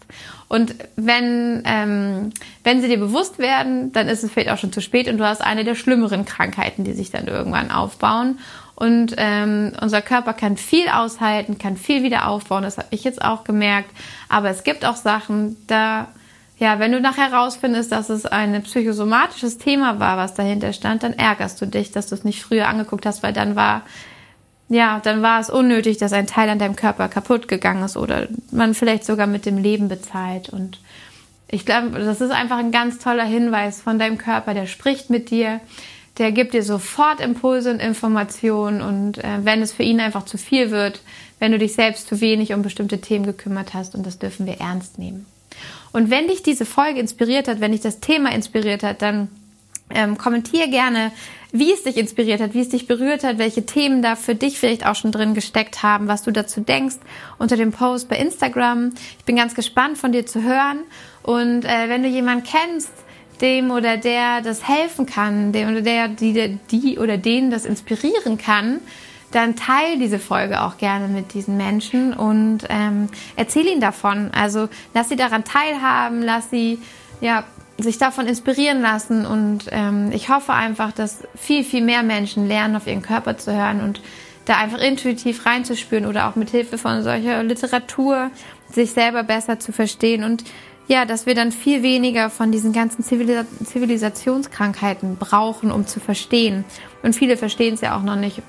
Und 0.49 0.75
wenn, 0.97 1.63
ähm, 1.65 2.33
wenn 2.65 2.81
sie 2.81 2.89
dir 2.89 2.99
bewusst 2.99 3.39
werden, 3.39 3.93
dann 3.93 4.09
ist 4.09 4.25
es 4.25 4.33
vielleicht 4.33 4.51
auch 4.51 4.59
schon 4.59 4.73
zu 4.73 4.81
spät 4.81 5.07
und 5.07 5.19
du 5.19 5.25
hast 5.25 5.43
eine 5.43 5.63
der 5.63 5.77
schlimmeren 5.77 6.25
Krankheiten, 6.25 6.83
die 6.83 6.95
sich 6.95 7.13
dann 7.13 7.29
irgendwann 7.29 7.71
aufbauen. 7.71 8.41
Und 8.75 9.15
ähm, 9.17 9.75
unser 9.81 10.03
Körper 10.03 10.33
kann 10.33 10.57
viel 10.57 10.89
aushalten, 10.89 11.59
kann 11.59 11.77
viel 11.77 12.03
wieder 12.03 12.27
aufbauen. 12.27 12.65
Das 12.65 12.79
habe 12.79 12.89
ich 12.91 13.05
jetzt 13.05 13.23
auch 13.23 13.45
gemerkt. 13.45 13.91
Aber 14.29 14.51
es 14.51 14.65
gibt 14.65 14.85
auch 14.85 14.97
Sachen, 14.97 15.57
da 15.69 16.09
ja, 16.59 16.81
wenn 16.81 16.91
du 16.91 17.01
nachher 17.01 17.31
herausfindest, 17.31 17.93
dass 17.93 18.11
es 18.11 18.27
ein 18.27 18.61
psychosomatisches 18.63 19.59
Thema 19.59 20.01
war, 20.01 20.17
was 20.17 20.35
dahinter 20.35 20.73
stand, 20.73 21.05
dann 21.05 21.13
ärgerst 21.13 21.61
du 21.61 21.67
dich, 21.67 21.93
dass 21.93 22.09
du 22.09 22.17
es 22.17 22.25
nicht 22.25 22.43
früher 22.43 22.69
angeguckt 22.69 23.07
hast, 23.07 23.23
weil 23.23 23.33
dann 23.33 23.55
war, 23.55 23.83
ja, 24.69 25.01
dann 25.01 25.23
war 25.23 25.39
es 25.39 25.51
unnötig, 25.51 25.99
dass 25.99 26.13
ein 26.13 26.27
Teil 26.27 26.49
an 26.49 26.59
deinem 26.59 26.75
Körper 26.75 27.09
kaputt 27.09 27.47
gegangen 27.47 27.85
ist 27.85 27.97
oder 27.97 28.27
man 28.51 28.75
vielleicht 28.75 29.05
sogar 29.05 29.29
mit 29.29 29.47
dem 29.47 29.57
Leben 29.57 29.89
bezahlt. 29.89 30.49
Und 30.49 30.81
ich 31.47 31.65
glaube, 31.65 31.91
das 32.01 32.21
ist 32.21 32.33
einfach 32.33 32.59
ein 32.59 32.73
ganz 32.73 32.99
toller 32.99 33.25
Hinweis 33.25 33.81
von 33.81 34.01
deinem 34.01 34.19
Körper, 34.19 34.53
der 34.53 34.67
spricht 34.67 35.11
mit 35.11 35.31
dir, 35.31 35.61
der 36.19 36.33
gibt 36.33 36.55
dir 36.55 36.65
sofort 36.65 37.21
Impulse 37.21 37.71
und 37.71 37.81
Informationen 37.81 38.83
und 38.83 39.19
äh, 39.19 39.45
wenn 39.45 39.63
es 39.63 39.73
für 39.73 39.85
ihn 39.85 40.01
einfach 40.01 40.25
zu 40.25 40.37
viel 40.37 40.73
wird, 40.73 41.01
wenn 41.39 41.53
du 41.53 41.59
dich 41.59 41.75
selbst 41.75 42.09
zu 42.09 42.21
wenig 42.21 42.53
um 42.53 42.63
bestimmte 42.63 43.01
Themen 43.01 43.25
gekümmert 43.25 43.73
hast 43.75 43.95
und 43.95 44.05
das 44.05 44.19
dürfen 44.19 44.45
wir 44.45 44.55
ernst 44.55 44.99
nehmen. 44.99 45.27
Und 45.93 46.11
wenn 46.11 46.29
dich 46.29 46.43
diese 46.43 46.67
Folge 46.67 47.01
inspiriert 47.01 47.49
hat, 47.49 47.61
wenn 47.61 47.73
dich 47.73 47.81
das 47.81 48.01
Thema 48.01 48.33
inspiriert 48.33 48.83
hat, 48.83 49.03
dann 49.03 49.29
ähm, 49.91 50.19
kommentier 50.19 50.69
gerne, 50.69 51.13
wie 51.51 51.73
es 51.73 51.83
dich 51.83 51.97
inspiriert 51.97 52.41
hat, 52.41 52.55
wie 52.55 52.61
es 52.61 52.69
dich 52.69 52.87
berührt 52.87 53.25
hat, 53.25 53.39
welche 53.39 53.65
Themen 53.65 54.03
da 54.03 54.17
für 54.17 54.35
dich 54.35 54.59
vielleicht 54.59 54.87
auch 54.87 54.95
schon 54.95 55.13
drin 55.13 55.35
gesteckt 55.35 55.83
haben, 55.83 56.09
was 56.09 56.23
du 56.23 56.31
dazu 56.31 56.61
denkst 56.61 56.97
unter 57.39 57.57
dem 57.57 57.73
Post 57.73 58.09
bei 58.09 58.17
Instagram. 58.17 58.93
Ich 59.19 59.25
bin 59.25 59.37
ganz 59.37 59.55
gespannt 59.55 59.97
von 59.97 60.13
dir 60.13 60.27
zu 60.27 60.43
hören. 60.43 60.81
Und 61.23 61.65
äh, 61.65 61.89
wenn 61.89 62.03
du 62.03 62.09
jemanden 62.09 62.45
kennst, 62.45 62.91
dem 63.41 63.71
oder 63.71 63.97
der 63.97 64.41
das 64.43 64.67
helfen 64.69 65.07
kann, 65.07 65.53
dem 65.53 65.69
oder 65.69 65.81
der, 65.81 66.09
die, 66.09 66.59
die 66.71 66.99
oder 66.99 67.17
den 67.17 67.51
das 67.51 67.65
inspirieren 67.65 68.37
kann, 68.37 68.81
dann 69.31 69.57
teile 69.57 69.99
diese 69.99 70.19
Folge 70.19 70.63
auch 70.63 70.79
gerne 70.79 71.09
mit 71.09 71.35
diesen 71.35 71.57
Menschen 71.57 72.15
und 72.15 72.61
ähm, 72.69 73.09
erzähl 73.37 73.67
ihnen 73.67 73.81
davon. 73.81 74.31
Also 74.33 74.69
lass 74.95 75.09
sie 75.09 75.17
daran 75.17 75.45
teilhaben, 75.45 76.23
lass 76.23 76.51
sie 76.51 76.79
ja 77.21 77.45
sich 77.79 77.99
davon 77.99 78.27
inspirieren 78.27 78.81
lassen 78.83 79.25
und 79.25 79.67
ähm, 79.71 80.11
ich 80.13 80.29
hoffe 80.29 80.53
einfach, 80.53 80.93
dass 80.93 81.23
viel, 81.37 81.63
viel 81.63 81.83
mehr 81.83 82.03
Menschen 82.03 82.49
lernen, 82.49 82.75
auf 82.75 82.87
ihren 82.87 83.03
Körper 83.03 83.39
zu 83.39 83.55
hören 83.55 83.81
und 83.83 84.01
da 84.47 84.57
einfach 84.57 84.79
intuitiv 84.79 85.47
reinzuspüren 85.47 86.07
oder 86.07 86.29
auch 86.29 86.35
mit 86.35 86.51
Hilfe 86.51 86.79
von 86.79 87.03
solcher 87.03 87.43
Literatur 87.45 88.31
sich 88.73 88.91
selber 88.93 89.23
besser 89.23 89.61
zu 89.61 89.73
verstehen 89.73 90.25
und 90.25 90.45
ja, 90.89 91.05
dass 91.05 91.27
wir 91.27 91.35
dann 91.35 91.53
viel 91.53 91.83
weniger 91.83 92.31
von 92.31 92.51
diesen 92.51 92.73
ganzen 92.73 93.05
Zivilis 93.05 93.45
Zivilisationskrankheiten 93.63 95.17
brauchen, 95.17 95.71
um 95.71 95.87
zu 95.87 96.01
verstehen. 96.01 96.65
Und 97.03 97.15
viele 97.15 97.37
verstehen 97.37 97.75
es 97.75 97.83
ja 97.83 97.95
auch 97.95 98.03
noch 98.03 98.17
nicht 98.17 98.43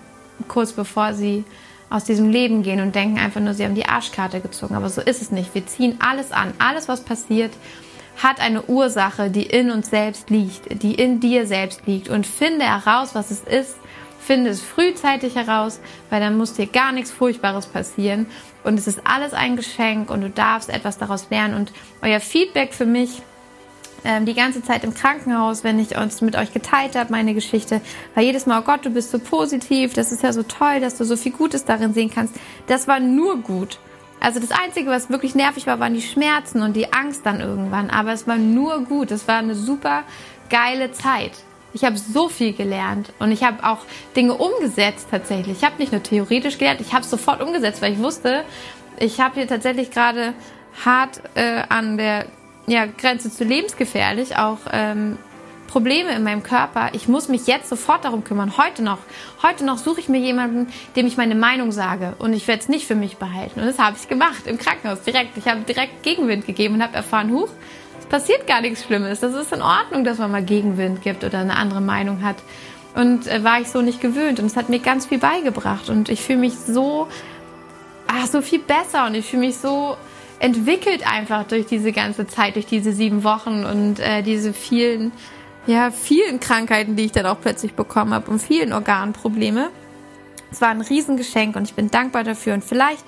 kurz 0.47 0.73
bevor 0.73 1.13
sie 1.13 1.43
aus 1.89 2.03
diesem 2.03 2.29
Leben 2.29 2.61
gehen 2.61 2.81
und 2.81 2.93
denken 2.93 3.17
einfach 3.17 3.41
nur, 3.41 3.53
sie 3.53 3.65
haben 3.65 3.75
die 3.75 3.87
Arschkarte 3.87 4.41
gezogen. 4.41 4.75
Aber 4.75 4.89
so 4.89 5.01
ist 5.01 5.21
es 5.21 5.31
nicht. 5.31 5.53
Wir 5.55 5.65
ziehen 5.65 5.97
alles 5.99 6.31
an. 6.31 6.53
Alles, 6.59 6.87
was 6.87 7.01
passiert, 7.01 7.51
hat 8.17 8.39
eine 8.39 8.63
Ursache, 8.63 9.29
die 9.29 9.43
in 9.43 9.71
uns 9.71 9.89
selbst 9.89 10.29
liegt, 10.29 10.83
die 10.83 10.93
in 10.93 11.19
dir 11.19 11.47
selbst 11.47 11.87
liegt. 11.87 12.09
Und 12.09 12.27
finde 12.27 12.65
heraus, 12.65 13.15
was 13.15 13.31
es 13.31 13.41
ist. 13.41 13.75
Finde 14.19 14.51
es 14.51 14.61
frühzeitig 14.61 15.35
heraus, 15.35 15.79
weil 16.11 16.19
dann 16.19 16.37
muss 16.37 16.53
dir 16.53 16.67
gar 16.67 16.91
nichts 16.91 17.09
Furchtbares 17.09 17.65
passieren. 17.65 18.27
Und 18.63 18.77
es 18.77 18.85
ist 18.85 19.01
alles 19.05 19.33
ein 19.33 19.55
Geschenk 19.55 20.11
und 20.11 20.21
du 20.21 20.29
darfst 20.29 20.69
etwas 20.69 20.97
daraus 20.97 21.27
lernen. 21.31 21.55
Und 21.55 21.71
euer 22.01 22.19
Feedback 22.19 22.73
für 22.73 22.85
mich 22.85 23.23
ähm, 24.03 24.25
die 24.25 24.33
ganze 24.33 24.63
Zeit 24.63 24.83
im 24.83 24.93
Krankenhaus, 24.93 25.63
wenn 25.63 25.79
ich 25.79 25.97
uns 25.97 26.21
mit 26.21 26.35
euch 26.35 26.53
geteilt 26.53 26.95
habe, 26.95 27.11
meine 27.11 27.33
Geschichte, 27.33 27.81
war 28.15 28.23
jedes 28.23 28.45
Mal, 28.45 28.59
oh 28.59 28.63
Gott, 28.63 28.85
du 28.85 28.89
bist 28.89 29.11
so 29.11 29.19
positiv, 29.19 29.93
das 29.93 30.11
ist 30.11 30.23
ja 30.23 30.33
so 30.33 30.43
toll, 30.43 30.79
dass 30.79 30.97
du 30.97 31.05
so 31.05 31.15
viel 31.15 31.31
Gutes 31.31 31.65
darin 31.65 31.93
sehen 31.93 32.11
kannst. 32.13 32.35
Das 32.67 32.87
war 32.87 32.99
nur 32.99 33.37
gut. 33.37 33.79
Also 34.19 34.39
das 34.39 34.51
Einzige, 34.51 34.89
was 34.89 35.09
wirklich 35.09 35.33
nervig 35.35 35.67
war, 35.67 35.79
waren 35.79 35.93
die 35.93 36.01
Schmerzen 36.01 36.61
und 36.61 36.75
die 36.75 36.91
Angst 36.91 37.25
dann 37.25 37.39
irgendwann. 37.39 37.89
Aber 37.89 38.11
es 38.11 38.27
war 38.27 38.37
nur 38.37 38.83
gut. 38.83 39.11
Es 39.11 39.27
war 39.27 39.37
eine 39.37 39.55
super 39.55 40.03
geile 40.49 40.91
Zeit. 40.91 41.31
Ich 41.71 41.83
habe 41.83 41.97
so 41.97 42.29
viel 42.29 42.53
gelernt 42.53 43.13
und 43.19 43.31
ich 43.31 43.43
habe 43.43 43.63
auch 43.63 43.79
Dinge 44.15 44.33
umgesetzt 44.33 45.07
tatsächlich. 45.11 45.57
Ich 45.59 45.63
habe 45.63 45.77
nicht 45.77 45.91
nur 45.91 46.01
theoretisch 46.01 46.57
gelernt, 46.57 46.81
ich 46.81 46.93
habe 46.93 47.03
es 47.03 47.11
sofort 47.11 47.41
umgesetzt, 47.41 47.81
weil 47.81 47.93
ich 47.93 47.99
wusste, 47.99 48.43
ich 48.97 49.21
habe 49.21 49.35
hier 49.35 49.47
tatsächlich 49.47 49.91
gerade 49.91 50.33
hart 50.83 51.21
äh, 51.35 51.61
an 51.69 51.97
der 51.97 52.25
ja, 52.69 52.85
Grenze 52.85 53.31
zu 53.31 53.43
lebensgefährlich, 53.43 54.37
auch 54.37 54.59
ähm, 54.71 55.17
Probleme 55.67 56.11
in 56.15 56.23
meinem 56.23 56.43
Körper. 56.43 56.89
Ich 56.93 57.07
muss 57.07 57.27
mich 57.27 57.45
jetzt 57.47 57.69
sofort 57.69 58.03
darum 58.03 58.23
kümmern. 58.23 58.57
Heute 58.57 58.81
noch. 58.83 58.97
Heute 59.43 59.63
noch 59.63 59.77
suche 59.77 59.99
ich 59.99 60.09
mir 60.09 60.19
jemanden, 60.19 60.67
dem 60.95 61.05
ich 61.05 61.15
meine 61.15 61.35
Meinung 61.35 61.71
sage. 61.71 62.15
Und 62.17 62.33
ich 62.33 62.47
werde 62.47 62.61
es 62.61 62.69
nicht 62.69 62.87
für 62.87 62.95
mich 62.95 63.17
behalten. 63.17 63.59
Und 63.59 63.67
das 63.67 63.77
habe 63.77 63.95
ich 63.99 64.07
gemacht 64.07 64.47
im 64.47 64.57
Krankenhaus 64.57 65.01
direkt. 65.03 65.37
Ich 65.37 65.47
habe 65.47 65.61
direkt 65.61 66.01
Gegenwind 66.03 66.47
gegeben 66.47 66.75
und 66.75 66.83
habe 66.83 66.95
erfahren, 66.95 67.31
huch, 67.31 67.49
es 67.99 68.05
passiert 68.07 68.47
gar 68.47 68.61
nichts 68.61 68.83
Schlimmes. 68.83 69.19
Das 69.19 69.33
ist 69.35 69.53
in 69.53 69.61
Ordnung, 69.61 70.03
dass 70.03 70.17
man 70.17 70.31
mal 70.31 70.43
Gegenwind 70.43 71.03
gibt 71.03 71.23
oder 71.23 71.39
eine 71.39 71.55
andere 71.55 71.81
Meinung 71.81 72.23
hat. 72.23 72.37
Und 72.95 73.27
äh, 73.27 73.43
war 73.43 73.61
ich 73.61 73.69
so 73.69 73.81
nicht 73.81 74.01
gewöhnt. 74.01 74.39
Und 74.39 74.47
es 74.47 74.55
hat 74.55 74.69
mir 74.69 74.79
ganz 74.79 75.05
viel 75.05 75.19
beigebracht. 75.19 75.89
Und 75.89 76.09
ich 76.09 76.21
fühle 76.21 76.39
mich 76.39 76.55
so, 76.55 77.07
ach, 78.07 78.25
so 78.25 78.41
viel 78.41 78.59
besser. 78.59 79.05
Und 79.05 79.13
ich 79.13 79.27
fühle 79.27 79.45
mich 79.45 79.57
so 79.57 79.97
entwickelt 80.39 81.05
einfach 81.05 81.43
durch 81.45 81.65
diese 81.65 81.91
ganze 81.91 82.27
Zeit, 82.27 82.55
durch 82.55 82.65
diese 82.65 82.93
sieben 82.93 83.23
Wochen 83.23 83.65
und 83.65 83.99
äh, 83.99 84.23
diese 84.23 84.53
vielen, 84.53 85.11
ja, 85.67 85.91
vielen 85.91 86.39
Krankheiten, 86.39 86.95
die 86.95 87.05
ich 87.05 87.11
dann 87.11 87.25
auch 87.25 87.39
plötzlich 87.39 87.73
bekommen 87.73 88.13
habe 88.13 88.31
und 88.31 88.41
vielen 88.41 88.73
Organprobleme. 88.73 89.69
Es 90.51 90.61
war 90.61 90.69
ein 90.69 90.81
Riesengeschenk 90.81 91.55
und 91.55 91.63
ich 91.63 91.75
bin 91.75 91.91
dankbar 91.91 92.23
dafür. 92.23 92.53
Und 92.53 92.63
vielleicht 92.63 93.05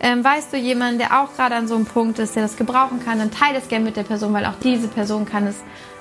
ähm, 0.00 0.24
weißt 0.24 0.52
du 0.52 0.56
jemanden, 0.56 0.98
der 0.98 1.20
auch 1.20 1.34
gerade 1.36 1.54
an 1.54 1.68
so 1.68 1.76
einem 1.76 1.84
Punkt 1.84 2.18
ist, 2.18 2.34
der 2.34 2.42
das 2.42 2.56
gebrauchen 2.56 3.04
kann, 3.04 3.18
dann 3.18 3.30
teile 3.30 3.58
es 3.58 3.68
gerne 3.68 3.84
mit 3.84 3.96
der 3.96 4.02
Person, 4.02 4.32
weil 4.32 4.46
auch 4.46 4.58
diese 4.62 4.88
Person 4.88 5.26
kann 5.26 5.46
es 5.46 5.56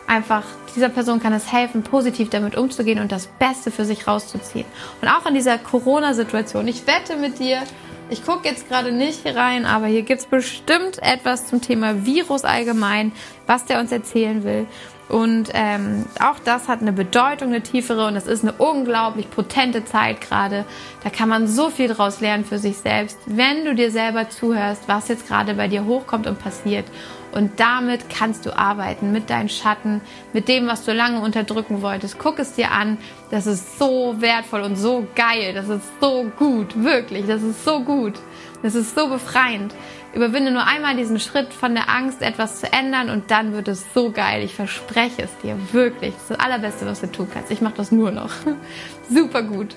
einfach, 0.08 0.44
dieser 0.76 0.90
Person 0.90 1.20
kann 1.20 1.34
es 1.34 1.52
helfen, 1.52 1.84
positiv 1.84 2.30
damit 2.30 2.56
umzugehen 2.56 3.00
und 3.00 3.12
das 3.12 3.28
Beste 3.28 3.70
für 3.72 3.86
sich 3.86 4.08
rauszuziehen. 4.08 4.66
Und 5.02 5.10
auch 5.10 5.26
in 5.26 5.36
dieser 5.36 5.58
Corona-Situation, 5.58 6.68
ich 6.68 6.88
wette 6.88 7.18
mit 7.18 7.40
dir, 7.40 7.62
ich 8.10 8.26
gucke 8.26 8.48
jetzt 8.48 8.68
gerade 8.68 8.92
nicht 8.92 9.26
rein, 9.26 9.66
aber 9.66 9.88
hier 9.88 10.02
gibt 10.02 10.22
es 10.22 10.26
bestimmt 10.26 11.02
etwas 11.02 11.48
zum 11.48 11.62
Thema 11.62 12.06
Virus 12.06 12.44
allgemein, 12.44 13.12
was 13.46 13.66
der 13.66 13.80
uns 13.80 13.92
erzählen 13.92 14.44
will. 14.44 14.68
Und 15.10 15.50
ähm, 15.54 16.06
auch 16.20 16.38
das 16.38 16.68
hat 16.68 16.82
eine 16.82 16.94
Bedeutung, 16.94 17.50
eine 17.50 17.62
tiefere 17.62 18.06
und 18.06 18.16
es 18.16 18.28
ist 18.28 18.44
eine 18.44 18.54
unglaublich 18.54 19.30
potente 19.32 19.84
Zeit 19.84 20.22
gerade. 20.22 20.66
Da 21.04 21.10
kann 21.10 21.28
man 21.28 21.48
so 21.48 21.72
viel 21.72 21.88
draus 21.88 22.22
lernen 22.22 22.46
für 22.46 22.60
sich 22.60 22.78
selbst, 22.78 23.18
wenn 23.26 23.66
du 23.66 23.74
dir 23.74 23.90
selber 23.90 24.30
zuhörst, 24.30 24.84
was 24.88 25.08
jetzt 25.08 25.28
gerade 25.28 25.56
bei 25.56 25.68
dir 25.68 25.86
hochkommt 25.86 26.28
und 26.28 26.40
passiert. 26.40 26.86
Und 27.32 27.60
damit 27.60 28.10
kannst 28.10 28.46
du 28.46 28.58
arbeiten, 28.58 29.12
mit 29.12 29.30
deinen 29.30 29.50
Schatten, 29.50 30.02
mit 30.34 30.48
dem, 30.48 30.68
was 30.68 30.86
du 30.86 30.94
lange 30.94 31.22
unterdrücken 31.22 31.82
wolltest. 31.82 32.18
Guck 32.20 32.40
es 32.40 32.54
dir 32.54 32.72
an. 32.72 32.98
Das 33.32 33.48
ist 33.48 33.78
so 33.78 34.16
wertvoll 34.20 34.62
und 34.62 34.76
so 34.76 35.08
geil. 35.16 35.54
Das 35.54 35.70
ist 35.70 35.88
so 36.02 36.32
gut. 36.38 36.84
Wirklich. 36.84 37.28
Das 37.28 37.44
ist 37.44 37.64
so 37.64 37.82
gut. 37.82 38.14
Das 38.62 38.76
ist 38.76 38.96
so 38.96 39.08
befreiend. 39.08 39.74
Überwinde 40.14 40.52
nur 40.52 40.66
einmal 40.66 40.96
diesen 40.96 41.20
Schritt 41.20 41.54
von 41.54 41.76
der 41.76 41.90
Angst, 41.90 42.22
etwas 42.22 42.60
zu 42.60 42.74
ändern 42.74 43.10
und 43.10 43.30
dann 43.30 43.54
wird 43.54 43.68
es 43.68 43.86
so 43.94 44.12
geil. 44.12 44.44
Ich 44.44 44.56
verspreche 44.56 45.22
es 45.22 45.38
dir, 45.44 45.56
wirklich. 45.72 46.14
Das 46.14 46.24
ist 46.24 46.32
das 46.32 46.40
Allerbeste, 46.40 46.86
was 46.88 47.02
du 47.02 47.12
tun 47.12 47.28
kannst. 47.32 47.52
Ich 47.52 47.62
mache 47.62 47.76
das 47.78 47.92
nur 47.92 48.12
noch. 48.12 48.32
Super 49.10 49.44
gut. 49.44 49.76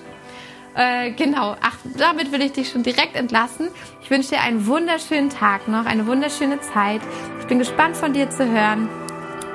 Äh, 0.75 1.11
genau, 1.11 1.55
ach, 1.61 1.77
damit 1.97 2.31
will 2.31 2.41
ich 2.41 2.53
dich 2.53 2.69
schon 2.69 2.83
direkt 2.83 3.15
entlassen. 3.15 3.69
Ich 4.01 4.09
wünsche 4.09 4.29
dir 4.29 4.41
einen 4.41 4.65
wunderschönen 4.65 5.29
Tag 5.29 5.67
noch, 5.67 5.85
eine 5.85 6.07
wunderschöne 6.07 6.59
Zeit. 6.61 7.01
Ich 7.39 7.47
bin 7.47 7.59
gespannt 7.59 7.95
von 7.95 8.13
dir 8.13 8.29
zu 8.29 8.49
hören 8.49 8.89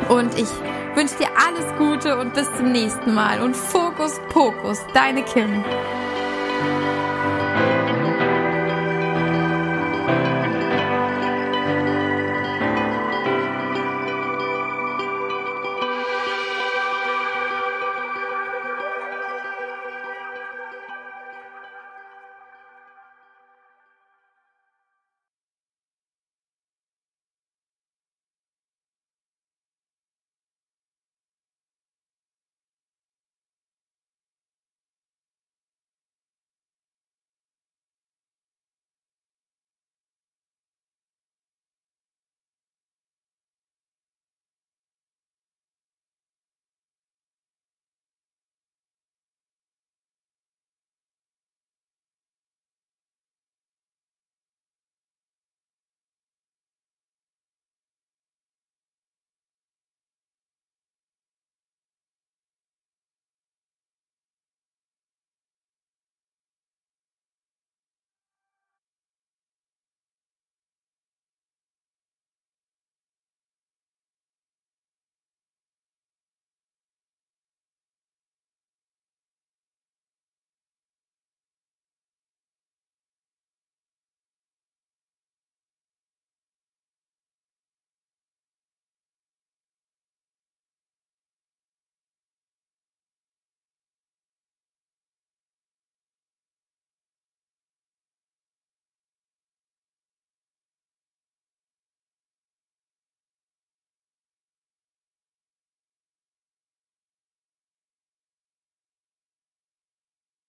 und 0.08 0.38
ich 0.38 0.48
wünsche 0.94 1.16
dir 1.18 1.28
alles 1.46 1.76
Gute 1.76 2.18
und 2.18 2.34
bis 2.34 2.46
zum 2.56 2.70
nächsten 2.70 3.14
Mal. 3.14 3.42
Und 3.42 3.56
Fokus, 3.56 4.20
Pokus, 4.30 4.78
deine 4.94 5.24
Kim. 5.24 5.64